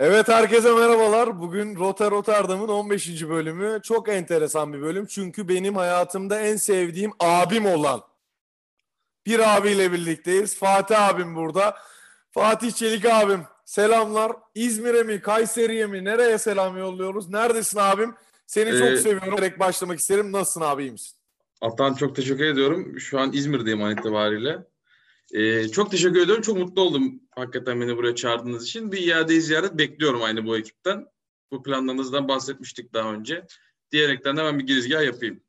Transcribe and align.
Evet 0.00 0.28
herkese 0.28 0.74
merhabalar. 0.74 1.40
Bugün 1.40 1.76
Rota 1.76 2.10
Rotterdam'ın 2.10 2.68
15. 2.68 3.28
bölümü. 3.28 3.80
Çok 3.82 4.08
enteresan 4.08 4.72
bir 4.72 4.80
bölüm. 4.80 5.06
Çünkü 5.06 5.48
benim 5.48 5.76
hayatımda 5.76 6.40
en 6.40 6.56
sevdiğim 6.56 7.12
abim 7.20 7.66
olan 7.66 8.00
bir 9.26 9.56
abiyle 9.56 9.92
birlikteyiz. 9.92 10.58
Fatih 10.58 11.08
abim 11.08 11.34
burada. 11.36 11.76
Fatih 12.30 12.72
Çelik 12.72 13.04
abim 13.04 13.40
selamlar. 13.64 14.32
İzmir'e 14.54 15.02
mi, 15.02 15.20
Kayseri'ye 15.20 15.86
mi, 15.86 16.04
nereye 16.04 16.38
selam 16.38 16.78
yolluyoruz? 16.78 17.28
Neredesin 17.28 17.78
abim? 17.78 18.14
Seni 18.46 18.78
çok 18.78 18.88
Ee, 18.88 18.96
seviyorum. 18.96 19.36
Direkt 19.36 19.58
başlamak 19.58 19.98
isterim. 19.98 20.32
Nasılsın 20.32 20.60
abi 20.60 20.82
iyi 20.82 20.92
misin? 20.92 21.16
Atan 21.60 21.94
çok 21.94 22.16
teşekkür 22.16 22.44
ediyorum. 22.44 23.00
Şu 23.00 23.20
an 23.20 23.32
İzmir'deyim 23.32 23.82
an 23.82 23.92
itibariyle. 23.92 24.58
Ee, 25.34 25.68
çok 25.68 25.90
teşekkür 25.90 26.20
ediyorum. 26.22 26.42
Çok 26.42 26.58
mutlu 26.58 26.82
oldum 26.82 27.20
hakikaten 27.30 27.80
beni 27.80 27.96
buraya 27.96 28.14
çağırdığınız 28.14 28.64
için. 28.64 28.92
Bir 28.92 28.98
iade 29.06 29.40
ziyaret 29.40 29.78
bekliyorum 29.78 30.22
aynı 30.22 30.46
bu 30.46 30.56
ekipten. 30.56 31.06
Bu 31.52 31.62
planlarınızdan 31.62 32.28
bahsetmiştik 32.28 32.94
daha 32.94 33.12
önce. 33.12 33.46
Diyerekten 33.92 34.36
hemen 34.36 34.58
bir 34.58 34.66
girizgah 34.66 35.04
yapayım. 35.04 35.40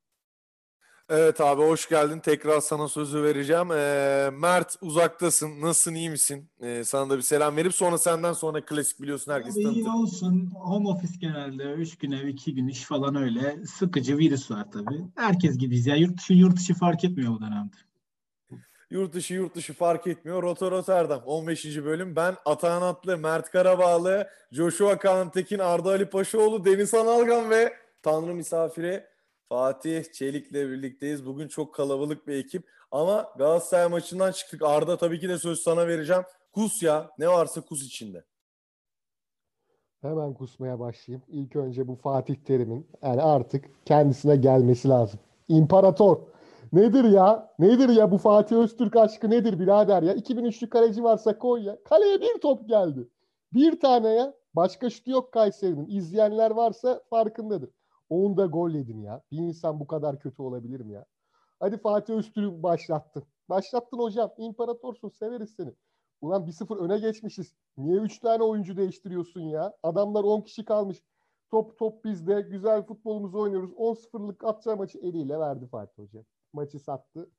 Evet 1.09 1.41
abi 1.41 1.61
hoş 1.61 1.89
geldin. 1.89 2.19
Tekrar 2.19 2.59
sana 2.61 2.87
sözü 2.87 3.23
vereceğim. 3.23 3.71
Ee, 3.71 4.29
Mert 4.33 4.75
uzaktasın. 4.81 5.61
Nasılsın? 5.61 5.95
iyi 5.95 6.09
misin? 6.09 6.49
Ee, 6.61 6.83
sana 6.83 7.09
da 7.09 7.17
bir 7.17 7.21
selam 7.21 7.57
verip 7.57 7.73
sonra 7.73 7.97
senden 7.97 8.33
sonra 8.33 8.65
klasik 8.65 9.01
biliyorsun 9.01 9.31
herkes 9.31 9.55
Abi 9.55 9.61
iyi 9.61 9.83
tanıtır. 9.83 10.03
olsun. 10.03 10.51
Home 10.55 10.89
office 10.89 11.13
genelde 11.19 11.63
3 11.73 11.97
gün 11.97 12.11
ev 12.11 12.27
2 12.27 12.55
gün 12.55 12.67
iş 12.67 12.83
falan 12.83 13.15
öyle. 13.15 13.65
Sıkıcı 13.65 14.17
virüs 14.17 14.51
var 14.51 14.71
tabii. 14.71 15.01
Herkes 15.15 15.57
gibiyiz 15.57 15.87
ya. 15.87 15.95
Yurt 15.95 16.17
dışı 16.17 16.33
yurt 16.33 16.57
dışı 16.57 16.73
fark 16.73 17.03
etmiyor 17.03 17.33
bu 17.33 17.41
dönemde. 17.41 17.75
Yurt 18.91 19.13
dışı 19.13 19.33
yurt 19.33 19.55
dışı 19.55 19.73
fark 19.73 20.07
etmiyor. 20.07 20.43
Roto 20.43 20.71
Rotterdam 20.71 21.21
15. 21.25 21.65
bölüm. 21.65 22.15
Ben 22.15 22.35
Atahan 22.45 22.81
Atlı, 22.81 23.17
Mert 23.17 23.51
Karabağlı, 23.51 24.27
Joshua 24.51 24.97
Kaan 24.97 25.31
Tekin, 25.31 25.59
Arda 25.59 25.89
Ali 25.89 26.09
Paşaoğlu, 26.09 26.65
Deniz 26.65 26.93
Analgan 26.93 27.49
ve 27.49 27.73
Tanrı 28.03 28.33
misafiri 28.33 29.03
Fatih 29.49 30.03
Çelik'le 30.13 30.53
birlikteyiz. 30.53 31.25
Bugün 31.25 31.47
çok 31.47 31.73
kalabalık 31.73 32.27
bir 32.27 32.35
ekip. 32.35 32.63
Ama 32.91 33.33
Galatasaray 33.37 33.87
maçından 33.87 34.31
çıktık. 34.31 34.61
Arda 34.63 34.97
tabii 34.97 35.19
ki 35.19 35.29
de 35.29 35.37
söz 35.37 35.59
sana 35.59 35.87
vereceğim. 35.87 36.23
Kus 36.51 36.83
ya. 36.83 37.11
Ne 37.19 37.27
varsa 37.27 37.61
kus 37.61 37.83
içinde. 37.83 38.23
Hemen 40.01 40.33
kusmaya 40.33 40.79
başlayayım. 40.79 41.23
İlk 41.27 41.55
önce 41.55 41.87
bu 41.87 41.95
Fatih 41.95 42.35
Terim'in 42.35 42.87
yani 43.03 43.21
artık 43.21 43.65
kendisine 43.85 44.35
gelmesi 44.35 44.89
lazım. 44.89 45.19
İmparator. 45.47 46.17
Nedir 46.73 47.03
ya? 47.03 47.53
Nedir 47.59 47.89
ya 47.89 48.11
bu 48.11 48.17
Fatih 48.17 48.55
Öztürk 48.55 48.95
aşkı 48.95 49.29
nedir 49.29 49.59
birader 49.59 50.03
ya? 50.03 50.13
2003'lü 50.13 50.69
kaleci 50.69 51.03
varsa 51.03 51.37
koy 51.37 51.63
ya. 51.63 51.77
Kaleye 51.83 52.21
bir 52.21 52.41
top 52.41 52.69
geldi. 52.69 53.09
Bir 53.53 53.79
tane 53.79 54.09
ya. 54.09 54.33
Başka 54.53 54.89
şutu 54.89 55.11
yok 55.11 55.31
Kayseri'nin. 55.31 55.87
İzleyenler 55.87 56.51
varsa 56.51 57.01
farkındadır. 57.09 57.69
Onu 58.09 58.37
da 58.37 58.45
gol 58.45 58.69
yedin 58.69 59.01
ya. 59.01 59.21
Bir 59.31 59.37
insan 59.37 59.79
bu 59.79 59.87
kadar 59.87 60.19
kötü 60.19 60.41
olabilir 60.41 60.79
mi 60.79 60.93
ya? 60.93 61.05
Hadi 61.59 61.77
Fatih 61.77 62.13
Öztürk'ü 62.13 62.63
başlattın. 62.63 63.23
Başlattın 63.49 63.97
hocam. 63.97 64.31
İmparatorsun. 64.37 65.09
Severiz 65.09 65.55
seni. 65.55 65.73
Ulan 66.21 66.47
1-0 66.47 66.77
öne 66.77 66.99
geçmişiz. 66.99 67.53
Niye 67.77 67.97
3 67.97 68.19
tane 68.19 68.43
oyuncu 68.43 68.77
değiştiriyorsun 68.77 69.41
ya? 69.41 69.73
Adamlar 69.83 70.23
10 70.23 70.41
kişi 70.41 70.65
kalmış. 70.65 71.03
Top 71.51 71.79
top 71.79 72.05
bizde. 72.05 72.41
Güzel 72.41 72.83
futbolumuzu 72.85 73.39
oynuyoruz. 73.39 73.71
10-0'lık 73.71 74.43
atacağı 74.43 74.77
maçı 74.77 74.97
eliyle 74.97 75.39
verdi 75.39 75.67
Fatih 75.67 76.03
Hoca. 76.03 76.23
Maçı 76.53 76.79
sattı. 76.79 77.29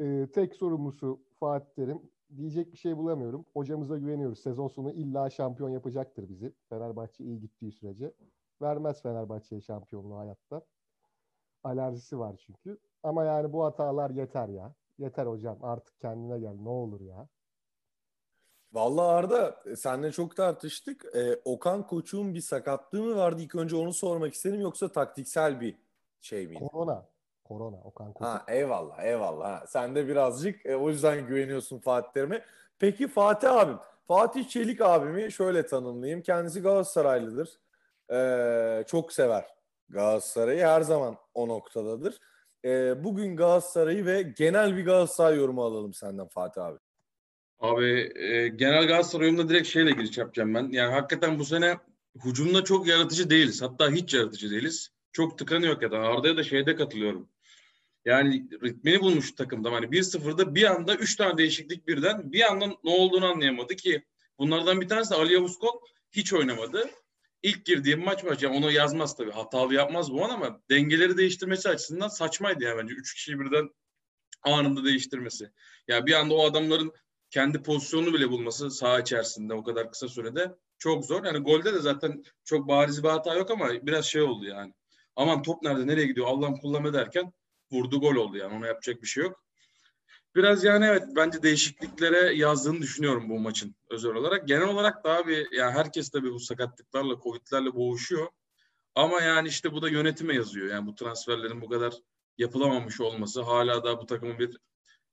Ee, 0.00 0.28
tek 0.34 0.54
sorumlusu 0.56 1.20
Fatih 1.40 1.74
Terim. 1.74 2.02
Diyecek 2.36 2.72
bir 2.72 2.78
şey 2.78 2.96
bulamıyorum. 2.96 3.44
Hocamıza 3.52 3.98
güveniyoruz. 3.98 4.38
Sezon 4.38 4.68
sonu 4.68 4.92
illa 4.92 5.30
şampiyon 5.30 5.70
yapacaktır 5.70 6.28
bizi. 6.28 6.52
Fenerbahçe 6.68 7.24
iyi 7.24 7.40
gittiği 7.40 7.72
sürece. 7.72 8.12
Vermez 8.62 9.02
Fenerbahçe'ye 9.02 9.60
şampiyonluğu 9.60 10.18
hayatta. 10.18 10.62
Alerjisi 11.64 12.18
var 12.18 12.36
çünkü. 12.46 12.78
Ama 13.02 13.24
yani 13.24 13.52
bu 13.52 13.64
hatalar 13.64 14.10
yeter 14.10 14.48
ya. 14.48 14.74
Yeter 14.98 15.26
hocam 15.26 15.58
artık 15.62 16.00
kendine 16.00 16.38
gel 16.38 16.54
ne 16.54 16.68
olur 16.68 17.00
ya. 17.00 17.28
Vallahi 18.72 19.06
Arda 19.06 19.62
e, 19.66 19.76
seninle 19.76 20.12
çok 20.12 20.36
tartıştık. 20.36 21.04
Ee, 21.14 21.40
Okan 21.44 21.86
Koçuk'un 21.86 22.34
bir 22.34 22.40
sakatlığı 22.40 23.02
mı 23.02 23.16
vardı? 23.16 23.42
İlk 23.42 23.54
önce 23.54 23.76
onu 23.76 23.92
sormak 23.92 24.34
istedim. 24.34 24.60
Yoksa 24.60 24.88
taktiksel 24.88 25.60
bir 25.60 25.76
şey 26.20 26.46
miydi? 26.46 26.68
Korona. 26.72 27.06
Korona. 27.50 27.76
Okan 27.84 28.12
Koçuk. 28.12 28.26
Ha 28.26 28.44
eyvallah 28.48 29.04
eyvallah. 29.04 29.48
Ha, 29.48 29.64
sen 29.66 29.94
de 29.94 30.08
birazcık 30.08 30.66
e, 30.66 30.76
o 30.76 30.90
yüzden 30.90 31.26
güveniyorsun 31.26 31.78
Fatih 31.78 32.12
Terim'e. 32.12 32.44
Peki 32.78 33.08
Fatih 33.08 33.52
abim. 33.52 33.76
Fatih 34.08 34.48
Çelik 34.48 34.80
abimi 34.80 35.32
şöyle 35.32 35.66
tanımlayayım. 35.66 36.22
Kendisi 36.22 36.62
Galatasaraylıdır. 36.62 37.58
Ee, 38.12 38.84
çok 38.86 39.12
sever 39.12 39.44
Galatasaray'ı. 39.88 40.64
Her 40.64 40.80
zaman 40.80 41.16
o 41.34 41.48
noktadadır. 41.48 42.18
Ee, 42.64 43.04
bugün 43.04 43.36
Galatasaray'ı 43.36 44.06
ve 44.06 44.22
genel 44.22 44.76
bir 44.76 44.84
Galatasaray 44.84 45.36
yorumu 45.36 45.64
alalım 45.64 45.94
senden 45.94 46.28
Fatih 46.28 46.64
abi. 46.64 46.78
Abi 47.60 48.12
e, 48.14 48.48
genel 48.48 48.86
Galatasaray 48.86 49.26
yorumuna 49.26 49.48
direkt 49.48 49.68
şeyle 49.68 49.90
giriş 49.90 50.18
yapacağım 50.18 50.54
ben. 50.54 50.68
Yani 50.70 50.92
hakikaten 50.92 51.38
bu 51.38 51.44
sene 51.44 51.76
hücumda 52.24 52.64
çok 52.64 52.86
yaratıcı 52.86 53.30
değiliz. 53.30 53.62
Hatta 53.62 53.90
hiç 53.90 54.14
yaratıcı 54.14 54.50
değiliz. 54.50 54.90
Çok 55.12 55.38
tıkanıyor 55.38 55.72
hakikaten. 55.72 56.00
Arda'ya 56.00 56.36
da 56.36 56.42
şeyde 56.42 56.76
katılıyorum. 56.76 57.28
Yani 58.04 58.48
ritmini 58.62 59.00
bulmuş 59.00 59.32
takımda. 59.32 59.72
Hani 59.72 59.86
1-0'da 59.86 60.54
bir 60.54 60.64
anda 60.64 60.94
3 60.94 61.16
tane 61.16 61.38
değişiklik 61.38 61.88
birden 61.88 62.32
bir 62.32 62.50
anda 62.50 62.66
ne 62.66 62.90
olduğunu 62.90 63.26
anlayamadı 63.26 63.76
ki 63.76 64.04
bunlardan 64.38 64.80
bir 64.80 64.88
tanesi 64.88 65.14
Ali 65.14 65.34
Yavuz 65.34 65.58
hiç 66.12 66.32
oynamadı. 66.32 66.90
İlk 67.42 67.64
girdiği 67.64 67.96
maç 67.96 68.24
maç 68.24 68.42
yani 68.42 68.56
onu 68.56 68.72
yazmaz 68.72 69.16
tabii. 69.16 69.30
Hatalı 69.30 69.74
yapmaz 69.74 70.12
bu 70.12 70.24
an 70.24 70.30
ama 70.30 70.60
dengeleri 70.70 71.16
değiştirmesi 71.16 71.68
açısından 71.68 72.08
saçmaydı 72.08 72.64
ya 72.64 72.78
bence. 72.78 72.94
3 72.94 73.14
kişiyi 73.14 73.40
birden 73.40 73.70
anında 74.42 74.84
değiştirmesi. 74.84 75.50
Ya 75.88 76.06
bir 76.06 76.12
anda 76.12 76.34
o 76.34 76.46
adamların 76.46 76.92
kendi 77.30 77.62
pozisyonunu 77.62 78.14
bile 78.14 78.30
bulması 78.30 78.70
saha 78.70 79.00
içerisinde 79.00 79.54
o 79.54 79.64
kadar 79.64 79.90
kısa 79.90 80.08
sürede 80.08 80.54
çok 80.78 81.04
zor. 81.04 81.24
Yani 81.24 81.38
golde 81.38 81.74
de 81.74 81.78
zaten 81.78 82.24
çok 82.44 82.68
bariz 82.68 83.02
bir 83.02 83.08
hata 83.08 83.34
yok 83.34 83.50
ama 83.50 83.68
biraz 83.82 84.04
şey 84.04 84.22
oldu 84.22 84.44
yani. 84.44 84.74
Aman 85.16 85.42
top 85.42 85.62
nerede 85.62 85.86
nereye 85.86 86.06
gidiyor 86.06 86.26
Allah'ım 86.26 86.56
kullanma 86.56 86.92
derken 86.92 87.32
vurdu 87.72 88.00
gol 88.00 88.14
oldu 88.14 88.36
yani 88.36 88.54
ona 88.54 88.66
yapacak 88.66 89.02
bir 89.02 89.06
şey 89.06 89.24
yok. 89.24 89.44
Biraz 90.34 90.64
yani 90.64 90.84
evet 90.84 91.02
bence 91.16 91.42
değişikliklere 91.42 92.34
yazdığını 92.34 92.82
düşünüyorum 92.82 93.28
bu 93.28 93.38
maçın 93.38 93.74
özel 93.90 94.14
olarak. 94.14 94.48
Genel 94.48 94.68
olarak 94.68 95.04
da 95.04 95.16
abi 95.16 95.46
yani 95.52 95.72
herkes 95.72 96.10
tabii 96.10 96.32
bu 96.32 96.40
sakatlıklarla, 96.40 97.20
covidlerle 97.22 97.74
boğuşuyor. 97.74 98.28
Ama 98.94 99.20
yani 99.20 99.48
işte 99.48 99.72
bu 99.72 99.82
da 99.82 99.88
yönetime 99.88 100.34
yazıyor. 100.34 100.70
Yani 100.70 100.86
bu 100.86 100.94
transferlerin 100.94 101.60
bu 101.60 101.68
kadar 101.68 101.94
yapılamamış 102.38 103.00
olması, 103.00 103.42
hala 103.42 103.84
da 103.84 103.98
bu 103.98 104.06
takımın 104.06 104.38
bir 104.38 104.56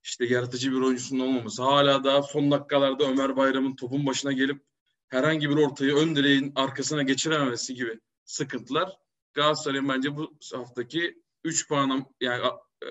işte 0.02 0.26
yaratıcı 0.26 0.72
bir 0.72 0.80
oyuncusunun 0.80 1.20
olmaması, 1.20 1.62
hala 1.62 2.04
da 2.04 2.22
son 2.22 2.50
dakikalarda 2.50 3.04
Ömer 3.04 3.36
Bayram'ın 3.36 3.76
topun 3.76 4.06
başına 4.06 4.32
gelip 4.32 4.62
herhangi 5.08 5.50
bir 5.50 5.56
ortayı 5.56 5.94
ön 5.94 6.16
direğin 6.16 6.52
arkasına 6.56 7.02
geçirememesi 7.02 7.74
gibi 7.74 8.00
sıkıntılar 8.24 8.98
Galatasaray'ın 9.34 9.88
bence 9.88 10.16
bu 10.16 10.38
haftaki 10.54 11.22
3 11.44 11.68
puan 11.68 12.06
yani 12.20 12.42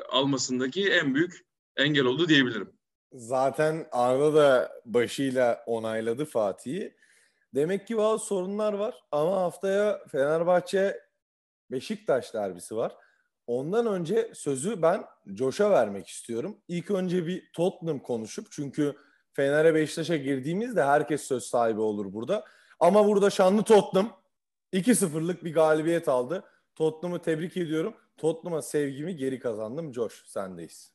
almasındaki 0.09 0.90
en 0.90 1.16
büyük 1.16 1.46
engel 1.78 2.06
oldu 2.06 2.28
diyebilirim. 2.28 2.74
Zaten 3.12 3.88
Arda 3.91 4.34
da 4.34 4.72
başıyla 4.85 5.63
onayladı 5.66 6.25
Fatih'i. 6.25 6.97
Demek 7.56 7.88
ki 7.88 7.97
bazı 7.97 8.25
sorunlar 8.25 8.74
var 8.74 8.96
ama 9.12 9.35
haftaya 9.35 10.06
Fenerbahçe 10.12 11.00
Beşiktaş 11.72 12.34
derbisi 12.34 12.75
var. 12.75 12.96
Ondan 13.47 13.85
önce 13.85 14.32
sözü 14.34 14.82
ben 14.82 15.05
Coş'a 15.34 15.72
vermek 15.72 16.08
istiyorum. 16.08 16.58
İlk 16.67 16.91
önce 16.91 17.28
bir 17.28 17.52
Tottenham 17.53 18.00
konuşup 18.00 18.47
çünkü 18.52 18.96
Fener'e 19.34 19.76
Beşiktaş'a 19.76 20.16
girdiğimizde 20.16 20.84
herkes 20.84 21.22
söz 21.22 21.43
sahibi 21.43 21.79
olur 21.79 22.14
burada. 22.14 22.46
Ama 22.79 23.08
burada 23.08 23.29
şanlı 23.29 23.64
Tottenham 23.64 24.22
2-0'lık 24.73 25.43
bir 25.43 25.53
galibiyet 25.53 26.08
aldı. 26.08 26.43
Tottenham'ı 26.76 27.22
tebrik 27.22 27.58
ediyorum. 27.58 27.96
Tottenham'a 28.17 28.61
sevgimi 28.61 29.16
geri 29.16 29.40
kazandım. 29.40 29.93
Josh 29.93 30.23
sendeyiz. 30.25 30.93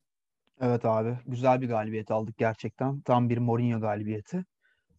Evet 0.60 0.84
abi 0.84 1.18
güzel 1.26 1.60
bir 1.60 1.68
galibiyet 1.68 2.10
aldık 2.10 2.38
gerçekten. 2.38 3.00
Tam 3.00 3.28
bir 3.28 3.38
Mourinho 3.38 3.80
galibiyeti. 3.80 4.44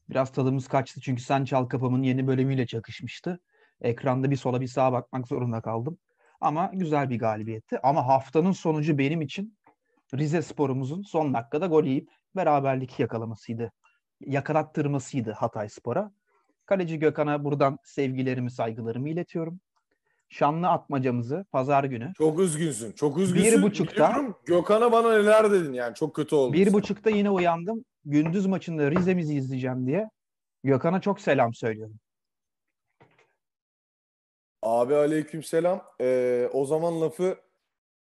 Biraz 0.10 0.32
tadımız 0.32 0.68
kaçtı 0.68 1.02
çünkü 1.02 1.24
Sen 1.24 1.46
Çal 1.46 1.66
Kapam'ın 1.66 2.04
yeni 2.04 2.28
bölümüyle 2.28 2.66
çakışmıştı. 2.66 3.40
Ekranda 3.82 4.32
bir 4.32 4.36
sola 4.36 4.62
bir 4.62 4.68
sağa 4.68 4.92
bakmak 4.92 5.28
zorunda 5.28 5.62
kaldım. 5.62 5.98
Ama 6.42 6.72
güzel 6.74 7.10
bir 7.10 7.20
galibiyetti. 7.20 7.80
Ama 7.84 8.08
haftanın 8.08 8.52
sonucu 8.52 8.98
benim 8.98 9.22
için 9.22 9.58
Rize 10.16 10.42
Spor'umuzun 10.42 11.02
son 11.02 11.34
dakikada 11.34 11.68
gol 11.68 11.84
yiyip 11.84 12.10
beraberlik 12.36 13.00
yakalamasıydı. 13.00 13.72
Yakalattırmasıydı 14.20 15.32
Hatay 15.32 15.70
Spor'a. 15.70 16.12
Kaleci 16.66 17.00
Gökhan'a 17.00 17.44
buradan 17.44 17.78
sevgilerimi, 17.84 18.52
saygılarımı 18.52 19.10
iletiyorum. 19.10 19.60
Şanlı 20.34 20.68
atmacamızı 20.68 21.46
pazar 21.52 21.84
günü. 21.84 22.14
Çok 22.18 22.40
üzgünsün. 22.40 22.92
Çok 22.92 23.18
üzgünsün. 23.18 23.58
Bir 23.58 23.62
buçukta. 23.62 24.10
Biliyorum, 24.10 24.36
Gökhan'a 24.46 24.92
bana 24.92 25.18
neler 25.18 25.52
dedin 25.52 25.74
yani 25.74 25.96
çok 25.96 26.16
kötü 26.16 26.36
oldu. 26.36 26.54
Bir 26.54 26.74
buçukta 26.74 27.10
yine 27.10 27.30
uyandım. 27.30 27.86
Gündüz 28.06 28.46
maçında 28.46 28.92
Rize'mizi 28.92 29.36
izleyeceğim 29.36 29.88
diye. 29.88 30.10
Gökhan'a 30.64 31.02
çok 31.02 31.22
selam 31.22 31.54
söylüyorum. 31.54 31.96
Abi 34.62 34.96
aleykümselam. 34.96 35.82
Ee, 36.02 36.50
o 36.54 36.66
zaman 36.66 37.02
lafı 37.02 37.38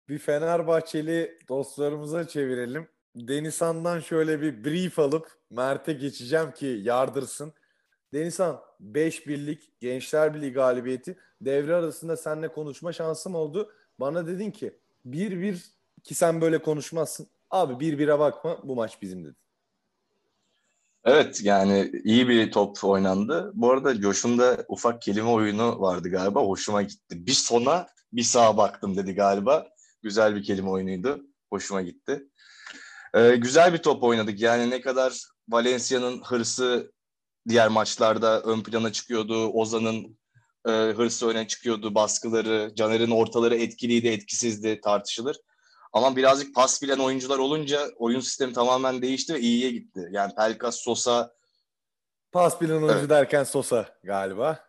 bir 0.10 0.18
Fenerbahçeli 0.18 1.38
dostlarımıza 1.50 2.28
çevirelim. 2.28 2.88
Denizhan'dan 3.16 4.00
şöyle 4.00 4.42
bir 4.42 4.64
brief 4.64 5.00
alıp 5.00 5.32
Mert'e 5.50 5.94
geçeceğim 5.94 6.52
ki 6.52 6.80
yardırsın. 6.84 7.54
Denizhan 8.14 8.62
5 8.80 9.28
birlik 9.28 9.80
Gençler 9.80 10.34
Birliği 10.34 10.54
galibiyeti 10.54 11.18
devre 11.42 11.76
arasında 11.76 12.18
seninle 12.18 12.48
konuşma 12.48 12.94
şansım 12.94 13.36
oldu. 13.36 13.72
Bana 14.00 14.28
dedin 14.28 14.52
ki 14.52 14.78
1-1 15.06 15.58
ki 16.04 16.16
sen 16.16 16.42
böyle 16.42 16.62
konuşmazsın. 16.62 17.28
Abi 17.52 17.86
1-1'e 17.86 18.20
bakma 18.20 18.58
bu 18.64 18.76
maç 18.76 19.02
bizim 19.02 19.24
dedin. 19.24 19.36
Evet 21.06 21.42
yani 21.44 21.92
iyi 22.04 22.30
bir 22.30 22.52
top 22.52 22.84
oynandı. 22.84 23.52
Bu 23.54 23.72
arada 23.72 24.02
Coş'un 24.02 24.42
ufak 24.68 25.02
kelime 25.02 25.30
oyunu 25.30 25.82
vardı 25.82 26.10
galiba. 26.10 26.42
Hoşuma 26.42 26.82
gitti. 26.82 27.26
Bir 27.26 27.32
sona 27.32 27.88
bir 28.14 28.24
sağa 28.24 28.58
baktım 28.58 28.98
dedi 28.98 29.16
galiba. 29.16 29.68
Güzel 30.02 30.36
bir 30.36 30.44
kelime 30.44 30.70
oyunuydu. 30.70 31.26
Hoşuma 31.50 31.82
gitti. 31.82 32.28
Ee, 33.14 33.36
güzel 33.36 33.74
bir 33.74 33.78
top 33.78 34.04
oynadık. 34.04 34.40
Yani 34.40 34.70
ne 34.70 34.82
kadar 34.82 35.24
Valencia'nın 35.50 36.22
hırsı 36.24 36.92
diğer 37.50 37.68
maçlarda 37.68 38.42
ön 38.42 38.64
plana 38.64 38.92
çıkıyordu. 38.92 39.48
Ozan'ın 39.48 40.18
e, 40.68 40.72
hırsı 40.72 41.28
öne 41.28 41.48
çıkıyordu. 41.48 41.96
Baskıları, 41.96 42.72
Caner'in 42.76 43.12
ortaları 43.12 43.56
etkiliydi, 43.56 44.08
etkisizdi 44.08 44.82
tartışılır. 44.82 45.38
Ama 45.94 46.16
birazcık 46.16 46.56
pas 46.56 46.82
bilen 46.82 46.98
oyuncular 46.98 47.38
olunca 47.38 47.88
oyun 47.98 48.20
sistemi 48.20 48.54
tamamen 48.54 49.02
değişti 49.02 49.34
ve 49.34 49.40
iyiye 49.40 49.72
gitti. 49.72 50.08
Yani 50.12 50.36
Pelkas, 50.36 50.76
Sosa... 50.76 51.34
Pas 52.32 52.62
bilen 52.62 52.82
oyuncu 52.82 53.00
evet. 53.00 53.10
derken 53.10 53.44
Sosa 53.44 53.86
galiba. 54.04 54.60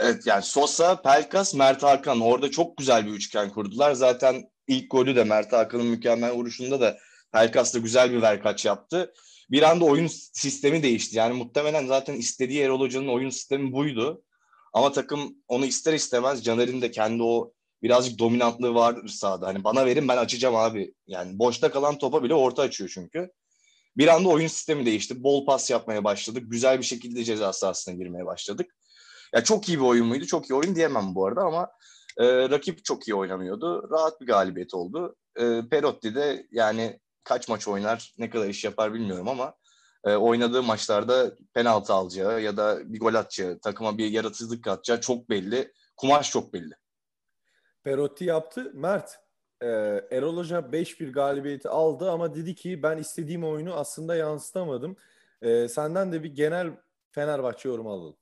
Evet 0.00 0.26
yani 0.26 0.42
Sosa, 0.42 1.02
Pelkas, 1.02 1.54
Mert 1.54 1.82
Hakan 1.82 2.20
orada 2.20 2.50
çok 2.50 2.76
güzel 2.76 3.06
bir 3.06 3.10
üçgen 3.10 3.50
kurdular. 3.50 3.92
Zaten 3.92 4.50
ilk 4.66 4.90
golü 4.90 5.16
de 5.16 5.24
Mert 5.24 5.52
Hakan'ın 5.52 5.86
mükemmel 5.86 6.32
vuruşunda 6.32 6.80
da 6.80 6.96
Pelkas 7.32 7.74
da 7.74 7.78
güzel 7.78 8.12
bir 8.12 8.22
verkaç 8.22 8.64
yaptı. 8.64 9.12
Bir 9.52 9.62
anda 9.62 9.84
oyun 9.84 10.06
sistemi 10.32 10.82
değişti. 10.82 11.16
Yani 11.16 11.34
muhtemelen 11.34 11.86
zaten 11.86 12.14
istediği 12.14 12.60
Erol 12.60 12.80
Hoca'nın 12.80 13.08
oyun 13.08 13.30
sistemi 13.30 13.72
buydu. 13.72 14.22
Ama 14.72 14.92
takım 14.92 15.36
onu 15.48 15.66
ister 15.66 15.92
istemez 15.92 16.44
Caner'in 16.44 16.82
de 16.82 16.90
kendi 16.90 17.22
o 17.22 17.52
birazcık 17.82 18.18
dominantlığı 18.18 18.74
vardır 18.74 19.08
sahada. 19.08 19.46
Hani 19.46 19.64
bana 19.64 19.86
verin 19.86 20.08
ben 20.08 20.16
açacağım 20.16 20.56
abi. 20.56 20.94
Yani 21.06 21.38
boşta 21.38 21.70
kalan 21.70 21.98
topa 21.98 22.22
bile 22.22 22.34
orta 22.34 22.62
açıyor 22.62 22.90
çünkü. 22.94 23.30
Bir 23.96 24.08
anda 24.08 24.28
oyun 24.28 24.46
sistemi 24.46 24.86
değişti. 24.86 25.22
Bol 25.22 25.46
pas 25.46 25.70
yapmaya 25.70 26.04
başladık. 26.04 26.44
Güzel 26.46 26.78
bir 26.78 26.84
şekilde 26.84 27.24
ceza 27.24 27.52
sahasına 27.52 27.94
girmeye 27.94 28.26
başladık. 28.26 28.66
Ya 29.34 29.44
çok 29.44 29.68
iyi 29.68 29.78
bir 29.78 29.84
oyun 29.84 30.06
muydu? 30.06 30.26
Çok 30.26 30.50
iyi 30.50 30.54
oyun 30.54 30.74
diyemem 30.74 31.14
bu 31.14 31.26
arada 31.26 31.40
ama 31.40 31.70
e, 32.18 32.24
rakip 32.50 32.84
çok 32.84 33.08
iyi 33.08 33.14
oynamıyordu. 33.14 33.90
Rahat 33.90 34.20
bir 34.20 34.26
galibiyet 34.26 34.74
oldu. 34.74 35.16
E, 35.36 35.60
Perotti 35.70 36.14
de 36.14 36.46
yani 36.50 37.00
kaç 37.24 37.48
maç 37.48 37.68
oynar, 37.68 38.14
ne 38.18 38.30
kadar 38.30 38.48
iş 38.48 38.64
yapar 38.64 38.94
bilmiyorum 38.94 39.28
ama 39.28 39.54
e, 40.04 40.14
oynadığı 40.14 40.62
maçlarda 40.62 41.36
penaltı 41.54 41.92
alacağı 41.92 42.42
ya 42.42 42.56
da 42.56 42.92
bir 42.92 43.00
gol 43.00 43.14
atacağı, 43.14 43.58
takıma 43.58 43.98
bir 43.98 44.10
yaratıcılık 44.10 44.64
katacağı 44.64 45.00
çok 45.00 45.30
belli. 45.30 45.72
Kumaş 45.96 46.30
çok 46.30 46.52
belli. 46.52 46.74
Perotti 47.84 48.24
yaptı. 48.24 48.70
Mert, 48.74 49.18
e, 49.60 49.66
Erol 50.10 50.36
Hoca 50.36 50.58
5-1 50.58 51.12
galibiyeti 51.12 51.68
aldı 51.68 52.10
ama 52.10 52.34
dedi 52.34 52.54
ki 52.54 52.82
ben 52.82 52.98
istediğim 52.98 53.44
oyunu 53.44 53.74
aslında 53.74 54.16
yansıtamadım. 54.16 54.96
E, 55.42 55.68
senden 55.68 56.12
de 56.12 56.22
bir 56.22 56.34
genel 56.34 56.70
Fenerbahçe 57.10 57.68
yorumu 57.68 57.92
alalım. 57.92 58.16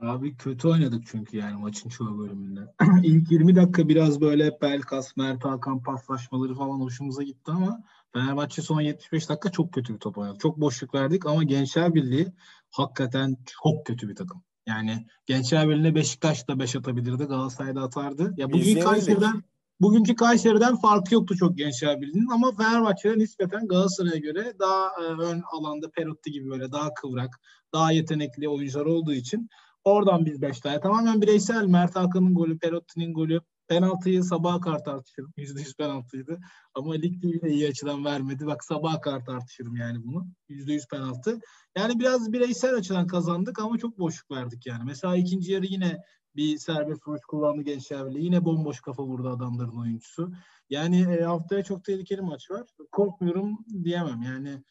Abi 0.00 0.36
kötü 0.36 0.68
oynadık 0.68 1.02
çünkü 1.06 1.36
yani 1.36 1.60
maçın 1.60 1.88
çoğu 1.88 2.18
bölümünde. 2.18 2.60
İlk 3.02 3.32
20 3.32 3.56
dakika 3.56 3.88
biraz 3.88 4.20
böyle 4.20 4.58
Belkas, 4.62 5.16
Mert 5.16 5.44
Hakan 5.44 5.82
paslaşmaları 5.82 6.54
falan 6.54 6.80
hoşumuza 6.80 7.22
gitti 7.22 7.50
ama 7.50 7.82
Fenerbahçe 8.12 8.62
son 8.62 8.80
75 8.80 9.28
dakika 9.28 9.50
çok 9.50 9.72
kötü 9.72 9.94
bir 9.94 9.98
top 9.98 10.18
oynadı. 10.18 10.38
Çok 10.42 10.60
boşluk 10.60 10.94
verdik 10.94 11.26
ama 11.26 11.42
Gençler 11.44 11.94
Birliği 11.94 12.32
hakikaten 12.70 13.36
çok 13.62 13.86
kötü 13.86 14.08
bir 14.08 14.16
takım. 14.16 14.42
Yani 14.66 15.06
Gençler 15.26 15.68
Birliği'ne 15.68 15.94
Beşiktaş 15.94 16.48
da 16.48 16.58
5 16.58 16.76
atabilirdi. 16.76 17.24
Galatasaray'da 17.24 17.82
atardı. 17.82 18.34
Ya 18.36 18.52
bugün 18.52 18.80
Kayseri'den 18.80 19.42
bugünkü 19.80 20.14
Kayseri'den 20.14 20.76
farkı 20.76 21.14
yoktu 21.14 21.36
çok 21.36 21.58
Gençler 21.58 22.00
Birliği'nin 22.00 22.28
ama 22.28 22.52
Fenerbahçe'de 22.52 23.18
nispeten 23.18 23.68
Galatasaray'a 23.68 24.16
göre 24.16 24.54
daha 24.58 24.88
e, 24.88 25.04
ön 25.04 25.42
alanda 25.52 25.90
Perotti 25.90 26.30
gibi 26.30 26.50
böyle 26.50 26.72
daha 26.72 26.94
kıvrak, 26.94 27.40
daha 27.72 27.92
yetenekli 27.92 28.48
oyuncular 28.48 28.86
olduğu 28.86 29.12
için 29.12 29.48
oradan 29.84 30.26
biz 30.26 30.42
5 30.42 30.60
tane. 30.60 30.80
Tamamen 30.80 31.22
bireysel 31.22 31.66
Mert 31.66 31.96
Hakan'ın 31.96 32.34
golü, 32.34 32.58
Perotti'nin 32.58 33.14
golü, 33.14 33.40
Penaltıyı 33.70 34.22
sabaha 34.24 34.60
kar 34.60 34.84
tartışırım. 34.84 35.32
%100 35.36 35.76
penaltıydı. 35.76 36.38
Ama 36.74 36.92
Lig 36.92 37.22
TV'de 37.22 37.50
iyi 37.50 37.68
açıdan 37.68 38.04
vermedi. 38.04 38.46
Bak 38.46 38.64
sabaha 38.64 39.00
kar 39.00 39.24
tartışırım 39.24 39.76
yani 39.76 40.04
bunu. 40.04 40.26
%100 40.48 40.88
penaltı. 40.88 41.38
Yani 41.76 42.00
biraz 42.00 42.32
bireysel 42.32 42.74
açıdan 42.74 43.06
kazandık 43.06 43.58
ama 43.58 43.78
çok 43.78 43.98
boşluk 43.98 44.30
verdik 44.30 44.66
yani. 44.66 44.84
Mesela 44.84 45.16
ikinci 45.16 45.52
yarı 45.52 45.66
yine 45.66 46.02
bir 46.36 46.58
serbest 46.58 47.08
vuruş 47.08 47.20
kullandı 47.28 47.62
Gençler 47.62 48.06
Birliği. 48.06 48.24
Yine 48.24 48.44
bomboş 48.44 48.80
kafa 48.80 49.02
vurdu 49.02 49.28
adamların 49.28 49.80
oyuncusu. 49.80 50.32
Yani 50.70 51.00
e, 51.00 51.22
haftaya 51.22 51.64
çok 51.64 51.84
tehlikeli 51.84 52.20
maç 52.20 52.50
var. 52.50 52.66
Korkmuyorum 52.92 53.58
diyemem. 53.84 54.22
Yani 54.22 54.62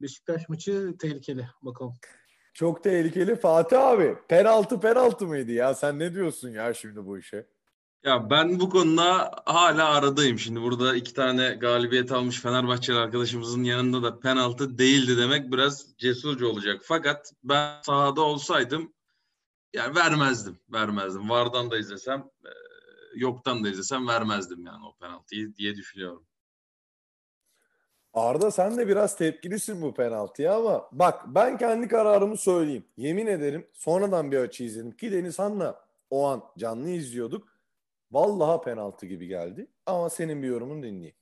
Beşiktaş 0.00 0.48
maçı 0.48 0.94
tehlikeli. 0.98 1.48
Bakalım. 1.62 1.94
Çok 2.54 2.84
tehlikeli. 2.84 3.36
Fatih 3.36 3.80
abi 3.80 4.16
penaltı 4.28 4.80
penaltı 4.80 5.26
mıydı 5.26 5.52
ya? 5.52 5.74
Sen 5.74 5.98
ne 5.98 6.14
diyorsun 6.14 6.48
ya 6.48 6.74
şimdi 6.74 7.06
bu 7.06 7.18
işe? 7.18 7.46
Ya 8.04 8.30
ben 8.30 8.60
bu 8.60 8.70
konuda 8.70 9.30
hala 9.46 9.88
aradayım. 9.88 10.38
Şimdi 10.38 10.60
burada 10.62 10.96
iki 10.96 11.14
tane 11.14 11.54
galibiyet 11.54 12.12
almış 12.12 12.40
Fenerbahçeli 12.40 12.98
arkadaşımızın 12.98 13.62
yanında 13.62 14.02
da 14.02 14.20
penaltı 14.20 14.78
değildi 14.78 15.18
demek 15.18 15.52
biraz 15.52 15.96
cesurca 15.98 16.46
olacak. 16.46 16.80
Fakat 16.84 17.32
ben 17.44 17.82
sahada 17.82 18.20
olsaydım 18.20 18.92
yani 19.72 19.96
vermezdim. 19.96 20.58
Vermezdim. 20.68 21.30
Vardan 21.30 21.70
da 21.70 21.78
izlesem 21.78 22.20
e, 22.44 22.50
yoktan 23.14 23.64
da 23.64 23.68
izlesem 23.68 24.08
vermezdim 24.08 24.66
yani 24.66 24.86
o 24.86 24.96
penaltıyı 24.96 25.56
diye 25.56 25.76
düşünüyorum. 25.76 26.26
Arda 28.14 28.50
sen 28.50 28.76
de 28.76 28.88
biraz 28.88 29.16
tepkilisin 29.16 29.82
bu 29.82 29.94
penaltıya 29.94 30.56
ama 30.56 30.88
bak 30.92 31.24
ben 31.26 31.58
kendi 31.58 31.88
kararımı 31.88 32.36
söyleyeyim. 32.36 32.84
Yemin 32.96 33.26
ederim 33.26 33.66
sonradan 33.72 34.32
bir 34.32 34.38
açı 34.38 34.64
izledim 34.64 34.90
ki 34.90 35.12
Deniz 35.12 35.38
Han'la 35.38 35.80
o 36.10 36.24
an 36.26 36.42
canlı 36.58 36.88
izliyorduk. 36.88 37.48
Vallahi 38.12 38.64
penaltı 38.64 39.06
gibi 39.06 39.26
geldi. 39.26 39.66
Ama 39.86 40.10
senin 40.10 40.42
bir 40.42 40.48
yorumunu 40.48 40.82
dinleyeyim. 40.82 41.14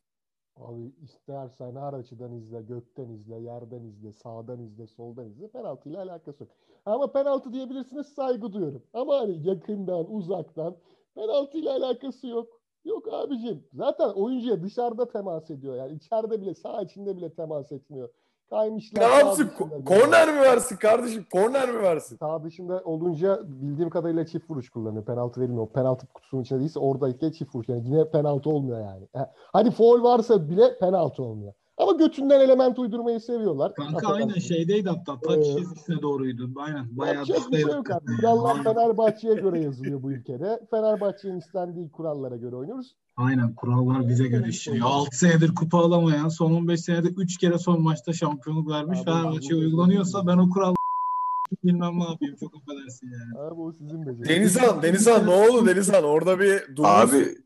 Abi 0.57 0.93
istersen 1.03 1.77
her 1.77 1.93
açıdan 1.93 2.33
izle, 2.33 2.63
gökten 2.63 3.09
izle, 3.09 3.35
yerden 3.41 3.83
izle, 3.83 4.13
sağdan 4.13 4.61
izle, 4.61 4.87
soldan 4.87 5.27
izle. 5.27 5.49
Penaltıyla 5.49 6.03
alakası 6.03 6.43
yok. 6.43 6.53
Ama 6.87 7.13
penaltı 7.13 7.53
diyebilirsiniz 7.53 8.07
saygı 8.07 8.53
duyuyorum. 8.53 8.83
Ama 8.93 9.21
hani 9.21 9.49
yakından, 9.49 10.15
uzaktan 10.15 10.77
penaltıyla 11.15 11.77
alakası 11.77 12.27
yok. 12.27 12.62
Yok 12.85 13.13
abicim. 13.13 13.65
Zaten 13.73 14.09
oyuncuya 14.09 14.63
dışarıda 14.63 15.09
temas 15.09 15.51
ediyor. 15.51 15.77
Yani 15.77 15.93
içeride 15.93 16.41
bile, 16.41 16.55
sağ 16.55 16.83
içinde 16.83 17.17
bile 17.17 17.35
temas 17.35 17.73
etmiyor. 17.73 18.09
Kaymışlar. 18.51 19.11
Ne 19.11 19.15
yapsın? 19.15 19.51
korner 19.87 20.35
mi 20.35 20.41
versin 20.41 20.77
kardeşim? 20.77 21.27
Korner 21.33 21.71
mi 21.71 21.83
versin? 21.83 22.17
Sağ 22.17 22.45
dışında 22.45 22.83
olunca 22.85 23.41
bildiğim 23.45 23.91
kadarıyla 23.91 24.27
çift 24.27 24.51
vuruş 24.51 24.71
kullanıyor. 24.71 25.05
Penaltı 25.05 25.41
verilmiyor. 25.41 25.69
Penaltı 25.69 26.07
kutusunun 26.07 26.43
içinde 26.43 26.61
değilse 26.61 26.79
oradaki 26.79 27.33
çift 27.33 27.55
vuruş. 27.55 27.69
Yani 27.69 27.83
yine 27.85 28.11
penaltı 28.11 28.51
olmuyor 28.51 28.81
yani. 28.81 29.27
Hadi 29.53 29.71
foul 29.71 30.03
varsa 30.03 30.49
bile 30.49 30.79
penaltı 30.79 31.23
olmuyor. 31.23 31.53
Ama 31.79 31.93
götünden 31.93 32.41
element 32.41 32.79
uydurmayı 32.79 33.21
seviyorlar. 33.21 33.75
Kanka 33.75 34.09
aynen 34.09 34.39
şeydeydi 34.39 34.89
hatta. 34.89 35.21
Taç 35.21 35.39
ee, 35.39 35.57
çizgisine 35.57 36.03
doğruydu. 36.03 36.51
Aynen. 36.57 36.99
Bayağı 36.99 37.23
bir 37.23 37.57
şey 37.57 37.61
yok 37.61 37.91
artık. 37.91 38.17
Kurallar 38.21 38.63
Fenerbahçe'ye 38.65 39.35
göre 39.35 39.61
yazılıyor 39.61 40.03
bu 40.03 40.13
ülkede. 40.13 40.61
Fenerbahçe'nin 40.71 41.39
istendiği 41.39 41.91
kurallara 41.91 42.37
göre 42.37 42.57
oynuyoruz. 42.57 42.95
Aynen 43.17 43.55
kurallar 43.55 44.09
bize 44.09 44.27
göre 44.27 44.49
işliyor. 44.49 44.87
6 44.87 45.19
senedir 45.19 45.55
kupa 45.55 45.79
alamayan, 45.79 46.29
son 46.29 46.53
15 46.53 46.81
senede 46.81 47.09
3 47.09 47.39
kere 47.39 47.59
son 47.59 47.83
maçta 47.83 48.13
şampiyonluk 48.13 48.71
vermiş 48.71 48.99
Fenerbahçe 49.05 49.55
uygulanıyorsa 49.55 50.27
ben 50.27 50.39
o 50.39 50.51
kural 50.51 50.75
bilmem 51.65 51.99
ne 51.99 52.05
yapayım 52.05 52.37
çok 52.41 52.55
affedersin 52.55 53.11
yani. 53.11 53.47
Abi 53.49 53.61
o 53.61 53.73
sizin 53.73 54.07
beceriniz. 54.07 54.29
Denizhan, 54.29 54.83
Denizhan 54.83 55.27
ne 55.27 55.31
oldu 55.31 55.67
Denizhan? 55.67 56.05
Orada 56.05 56.41
bir 56.41 56.77
durmuş. 56.77 56.91
Abi 56.91 57.37